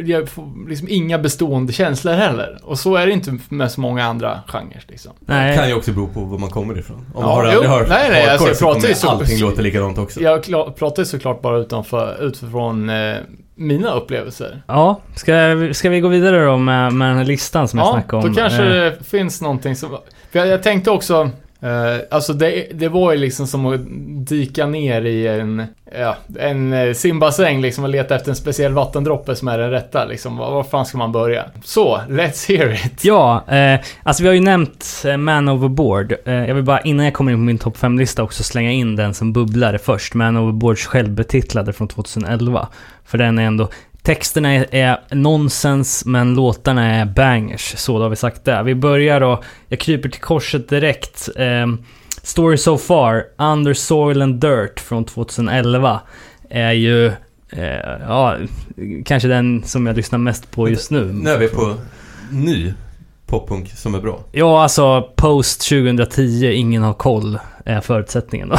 [0.05, 2.59] jag får liksom inga bestående känslor heller.
[2.63, 5.11] Och så är det inte med så många andra genrer liksom.
[5.19, 6.97] Det kan ju också bero på var man kommer ifrån.
[6.97, 8.89] Om Ja, man har jo, aldrig hört nej, nej, hardcore alltså, jag så pratar kommer
[8.89, 10.21] ju så- allting låta likadant också.
[10.21, 10.43] Jag
[10.75, 13.15] pratar ju såklart bara utanför, utifrån eh,
[13.55, 14.61] mina upplevelser.
[14.67, 17.87] Ja, ska, vi- ska vi gå vidare då med, med den här listan som jag
[17.87, 18.29] Ja, snackade om?
[18.33, 19.89] då kanske Eh, det finns någonting som...
[20.31, 21.29] För jag, jag tänkte också...
[21.63, 23.79] Uh, alltså det, det var ju liksom som att
[24.27, 25.65] dyka ner i en,
[25.99, 30.05] ja, en eh, simbassäng liksom och leta efter en speciell vattendroppe som är den rätta
[30.05, 30.37] liksom.
[30.37, 31.45] Var, var fan ska man börja?
[31.63, 33.03] Så, let's hear it!
[33.03, 36.13] Ja, uh, alltså vi har ju nämnt Man Overboard.
[36.27, 38.95] Uh, jag vill bara innan jag kommer in på min topp 5-lista också slänga in
[38.95, 40.13] den som bubblare först.
[40.13, 42.67] Man Overboards självbetitlade från 2011.
[43.05, 43.69] För den är ändå...
[44.07, 47.73] Texterna är, är nonsens, men låtarna är bangers.
[47.77, 48.63] Så då har vi sagt det.
[48.63, 51.29] Vi börjar då, jag kryper till korset direkt.
[51.35, 51.67] Eh,
[52.23, 56.01] Story So Far, Under Soil and Dirt från 2011
[56.49, 57.07] är ju...
[57.49, 58.37] Eh, ja,
[59.05, 61.13] kanske den som jag lyssnar mest på just nu.
[61.13, 61.75] Nu är vi på
[62.31, 62.73] ny
[63.25, 64.19] poppunk som är bra.
[64.31, 68.57] Ja, alltså post 2010, ingen har koll, är förutsättningen då.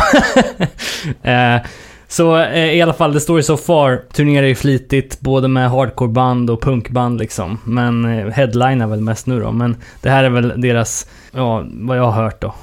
[1.31, 1.61] eh,
[2.09, 6.51] så eh, i alla fall, The Story So Far turnerar ju flitigt, både med hardcoreband
[6.51, 7.59] och punkband liksom.
[7.65, 9.53] Men eh, headline är väl mest nu då.
[9.53, 12.55] Men det här är väl deras, ja, vad jag har hört då.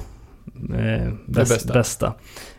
[0.76, 1.74] Eh, bäst, bästa.
[1.74, 2.14] bästa.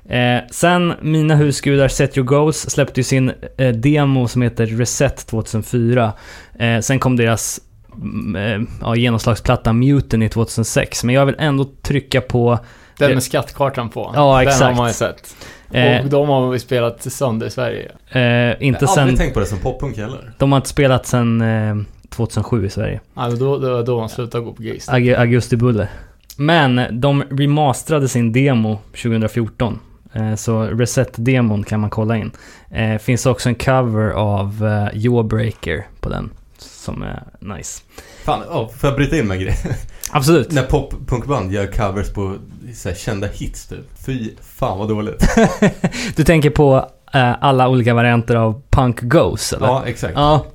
[0.08, 5.26] Eh, sen, Mina husgudar Set Your Goals släppte ju sin eh, demo som heter Reset
[5.26, 6.12] 2004.
[6.58, 7.60] Eh, sen kom deras
[7.94, 11.04] mm, eh, ja, genomslagsplatta Mutiny 2006.
[11.04, 12.58] Men jag vill ändå trycka på...
[12.98, 14.00] Den Det- med skattkartan på.
[14.14, 14.76] Ja, Den har exakt.
[14.76, 15.36] man ju sett.
[15.72, 17.90] Eh, Och de har vi spelat sönder i Sverige.
[18.10, 19.24] eh, Jag inte har aldrig sen...
[19.26, 20.32] tänkt på det som poppunk heller.
[20.38, 21.76] De har inte spelat sen eh,
[22.10, 23.00] 2007 i Sverige.
[23.14, 24.88] Ja, men då, då, då de slutade gå på Geist.
[24.88, 25.88] Ag- Augusti Buller.
[26.36, 29.78] Men de remasterade sin demo 2014.
[30.12, 32.30] Eh, så Reset-demon kan man kolla in.
[32.70, 36.30] Eh, finns också en cover av eh, Jawbreaker på den.
[36.58, 37.22] Som är
[37.56, 37.82] nice.
[38.24, 39.54] Fan, oh, får jag bryta in med en grej?
[40.10, 40.52] Absolut.
[40.52, 42.34] När poppunkband gör covers på
[42.76, 43.86] så här, kända hits typ.
[44.06, 45.28] Fy fan vad dåligt.
[46.16, 49.66] Du tänker på eh, alla olika varianter av Punk Goes eller?
[49.66, 50.14] Ja, exakt.
[50.16, 50.46] Ja.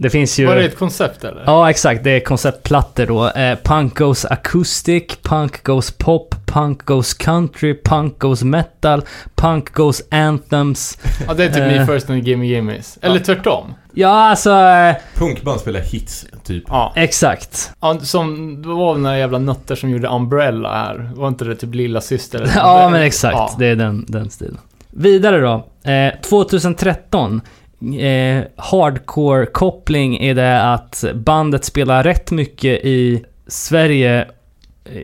[0.00, 0.46] Det finns ju...
[0.46, 1.42] Var det ett koncept eller?
[1.46, 2.04] Ja, exakt.
[2.04, 3.28] Det är konceptplattor då.
[3.28, 9.02] Eh, punk goes acoustic, punk goes pop, punk goes country, punk goes metal,
[9.34, 10.98] punk goes anthems.
[11.26, 11.66] Ja, det är typ Eh.
[11.66, 12.98] Me First and Gimme Gimmes.
[13.02, 13.74] Eller tvärtom.
[13.94, 14.50] Ja, alltså...
[14.50, 16.64] Eh, Punkband spelar hits, typ.
[16.68, 16.92] Ja.
[16.96, 17.70] exakt.
[17.80, 17.98] ja.
[18.00, 21.10] Som, det var väl några jävla nötter som gjorde Umbrella här.
[21.16, 22.38] Var inte det typ Lilla Syster?
[22.40, 23.34] eller- Ja, men exakt.
[23.36, 23.54] Ja.
[23.58, 24.58] Det är den, den stilen.
[24.90, 25.66] Vidare då.
[25.90, 27.40] Eh, 2013.
[27.80, 34.26] Eh, Hardcore-koppling är det att bandet spelar rätt mycket i Sverige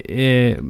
[0.04, 0.22] i,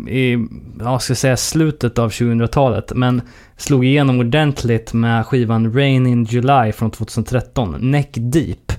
[0.09, 0.47] i
[0.81, 2.93] ja, ska säga slutet av 2000-talet.
[2.95, 3.23] Men
[3.57, 7.91] slog igenom ordentligt med skivan Rain in July från 2013.
[7.91, 8.73] Neck Deep.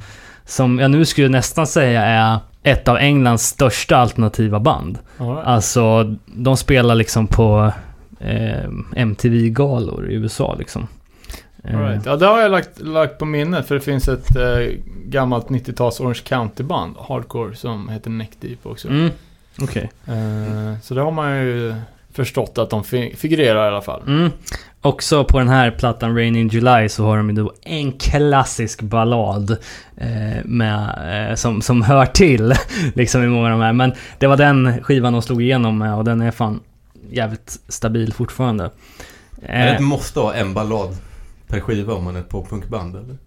[0.45, 4.99] Som jag nu skulle nästan säga är ett av Englands största alternativa band.
[5.17, 5.45] Right.
[5.45, 7.71] Alltså, de spelar liksom på
[8.19, 10.87] eh, MTV-galor i USA liksom.
[11.67, 12.05] Eh, All right.
[12.05, 14.67] Ja, det har jag lagt, lagt på minnet för det finns ett eh,
[15.05, 18.87] gammalt 90-tals Orange County-band, hardcore, som heter Neck Deep också.
[18.87, 19.09] Mm,
[19.61, 19.91] okej.
[20.07, 21.75] Eh, så det har man ju
[22.13, 24.01] förstått att de fi- figurerar i alla fall.
[24.07, 24.31] Mm.
[24.81, 28.81] Också på den här plattan Rain in July så har de ju då en klassisk
[28.81, 29.57] ballad
[29.97, 32.53] eh, med, eh, som, som hör till
[32.95, 33.73] liksom i många av de här.
[33.73, 36.59] Men det var den skivan de slog igenom med och den är fan
[37.11, 38.63] jävligt stabil fortfarande.
[39.41, 40.97] Är det Eh, ett måste ha en ballad
[41.47, 43.17] per skiva om man är ett poppunkband eller?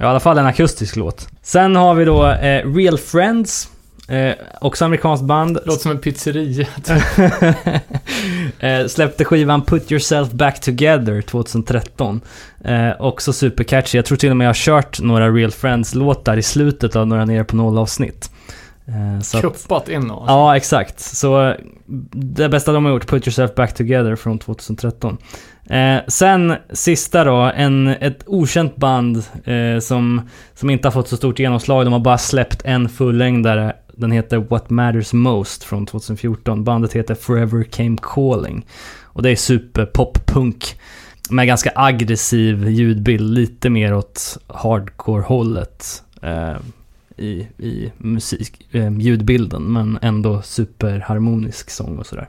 [0.00, 1.28] I alla fall en akustisk låt.
[1.42, 3.70] Sen har vi då eh, Real Friends.
[4.08, 5.58] Eh, också amerikanskt band.
[5.64, 6.66] Låter som en pizzeria.
[8.80, 12.20] eh, släppte skivan Put Yourself Back Together 2013.
[12.64, 13.98] Eh, också supercatchy.
[13.98, 17.24] Jag tror till och med jag har kört några Real Friends-låtar i slutet av några
[17.24, 18.30] ner på noll avsnitt.
[18.30, 18.35] Eh,
[19.22, 20.24] så att, Kuppat in oss.
[20.26, 21.00] ja, exakt.
[21.00, 21.54] Så eh,
[22.12, 25.18] det bästa de har gjort, Put Yourself Back Together från 2013.
[25.70, 31.16] Eh, sen sista då, en, ett okänt band eh, som, som inte har fått så
[31.16, 31.86] stort genomslag.
[31.86, 33.76] De har bara släppt en fullängdare.
[33.96, 36.64] Den heter What Matters Most från 2014.
[36.64, 38.66] Bandet heter Forever Came Calling.
[39.02, 40.80] Och det är superpop-punk.
[41.30, 46.02] Med ganska aggressiv ljudbild, lite mer åt hardcore-hållet.
[46.22, 46.56] Eh,
[47.16, 52.28] i, i musik, eh, ljudbilden, men ändå superharmonisk sång och sådär.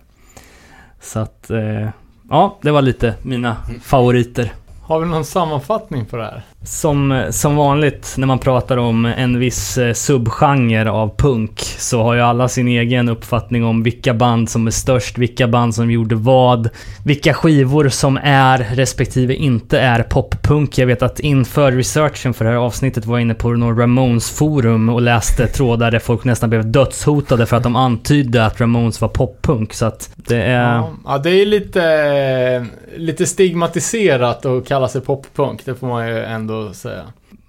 [1.01, 1.89] Så att, eh,
[2.29, 4.53] ja, det var lite mina favoriter.
[4.81, 6.43] Har vi någon sammanfattning på det här?
[6.69, 12.13] Som, som vanligt när man pratar om en viss eh, subgenre av punk så har
[12.13, 16.15] ju alla sin egen uppfattning om vilka band som är störst, vilka band som gjorde
[16.15, 16.69] vad,
[17.05, 20.77] vilka skivor som är respektive inte är poppunk.
[20.77, 24.31] Jag vet att inför researchen för det här avsnittet var jag inne på någon Ramones
[24.31, 29.01] forum och läste trådar där folk nästan blev dödshotade för att de antydde att Ramones
[29.01, 29.73] var poppunk.
[29.73, 30.75] Så att det är...
[30.75, 32.65] Ja, ja, det är lite,
[32.97, 35.61] lite stigmatiserat att kalla sig poppunk.
[35.65, 37.03] Det får man ju ändå säga.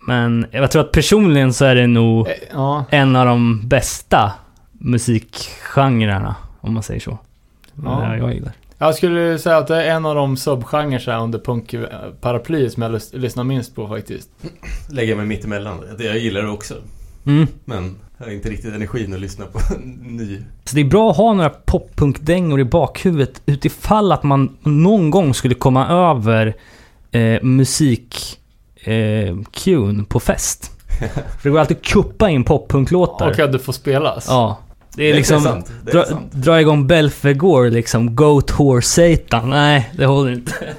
[0.06, 4.32] Men jag tror att personligen så är det nog Eh, Ja, en av de bästa
[4.72, 7.18] musikgenrerna, om man säger så.
[7.84, 8.04] Ja.
[8.04, 8.16] Ja.
[8.16, 8.52] Jag gillar.
[8.78, 13.16] jag skulle säga att det är en av de subgenrer under punkparaplyet som jag lys-
[13.18, 14.28] lyssnar minst på faktiskt.
[14.90, 15.78] Lägger mig mitt emellan.
[15.98, 16.74] Jag gillar det också.
[17.26, 17.46] Mm.
[17.64, 19.58] Men jag har inte riktigt energin att lyssna på
[20.02, 20.38] ny.
[20.64, 25.34] Så det är bra att ha några poppunkdängor i bakhuvudet utifall att man någon gång
[25.34, 26.54] skulle komma över
[27.10, 28.37] eh, musik
[28.84, 30.70] eh, cuen på fest.
[30.98, 33.30] För det går alltid att kuppa in poppunklåtar.
[33.30, 34.26] Och att det får spelas.
[34.28, 34.58] Ja.
[34.94, 35.40] Det är Det är liksom...
[35.40, 35.72] sant.
[35.84, 36.32] Det är dra, sant.
[36.32, 38.16] dra igång Belfegor liksom.
[38.16, 39.50] Goat Whore Satan.
[39.50, 40.52] Nej, det håller inte.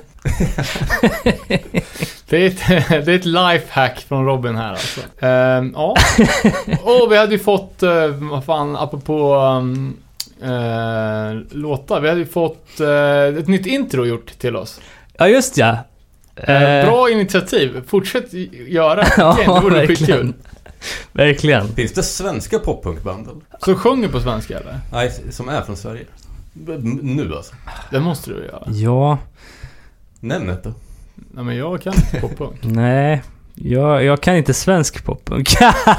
[2.29, 2.67] Det, är ett,
[3.05, 5.01] det är ett lifehack från Robin här alltså.
[5.19, 5.95] Ehm, ja.
[6.83, 9.97] Och vi hade ju fått, uh, vad fan, apropå um,
[10.43, 11.99] uh, låtar.
[11.99, 14.81] Vi hade ju fått uh, ett nytt intro gjort till oss.
[15.17, 15.77] Ja, just ja.
[16.43, 17.81] Eh, Eh, bra initiativ.
[17.87, 18.33] Fortsätt
[18.67, 19.13] göra det.
[19.17, 20.33] Ja, det vore skitkul.
[21.11, 21.67] verkligen.
[21.67, 23.27] Finns det svenska poppunkband?
[23.65, 24.79] Så sjunger på svenska eller?
[24.91, 26.05] Nej, som är från Sverige.
[27.01, 27.55] Nu alltså.
[27.91, 28.63] Det måste du göra.
[28.67, 29.17] Ja,
[30.19, 30.73] Nämn ett då.
[31.15, 32.55] Nej men jag kan inte poppunk.
[32.61, 33.23] nej.
[33.55, 35.49] Jag, jag kan inte svensk poppunk.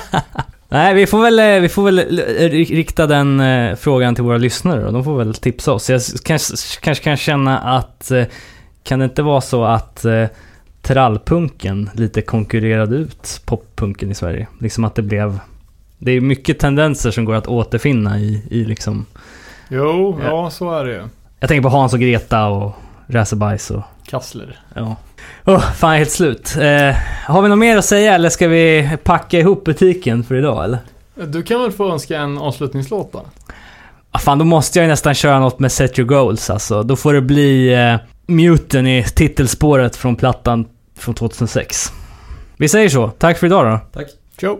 [0.68, 1.98] nej, vi får väl, eh, vi får väl
[2.50, 3.42] rikta den
[3.76, 5.90] frågan till våra lyssnare och de får väl tipsa oss.
[5.90, 8.12] Jag kanske, kanske kan känna att
[8.82, 10.27] kan det inte vara så att eh,
[10.82, 14.47] trallpunken lite konkurrerade ut poppunken i Sverige?
[14.61, 15.39] Liksom att det blev...
[15.98, 19.07] Det är mycket tendenser som går att återfinna i, i liksom...
[19.69, 20.27] Jo, Ja.
[20.27, 21.02] ja så är det ju.
[21.40, 22.73] Jag tänker på Hans och Greta och
[23.07, 23.82] Racerbajs och...
[24.07, 24.59] Kassler.
[24.74, 24.97] Ja.
[25.44, 26.57] Oh, fan, helt slut.
[26.61, 26.97] Eh,
[27.27, 30.78] har vi något mer att säga eller ska vi packa ihop butiken för idag eller?
[31.15, 33.23] Du kan väl få önska en avslutningslåt då?
[34.11, 36.82] Ah, fan, då måste jag ju nästan köra något med Set Your Goals alltså.
[36.82, 37.97] Då får det bli eh,
[38.31, 40.66] Muten i titelspåret från plattan
[40.98, 41.93] från 2006.
[42.57, 43.09] Vi säger så.
[43.09, 43.81] Tack för idag då.
[43.93, 44.07] Tack.
[44.40, 44.59] Ciao!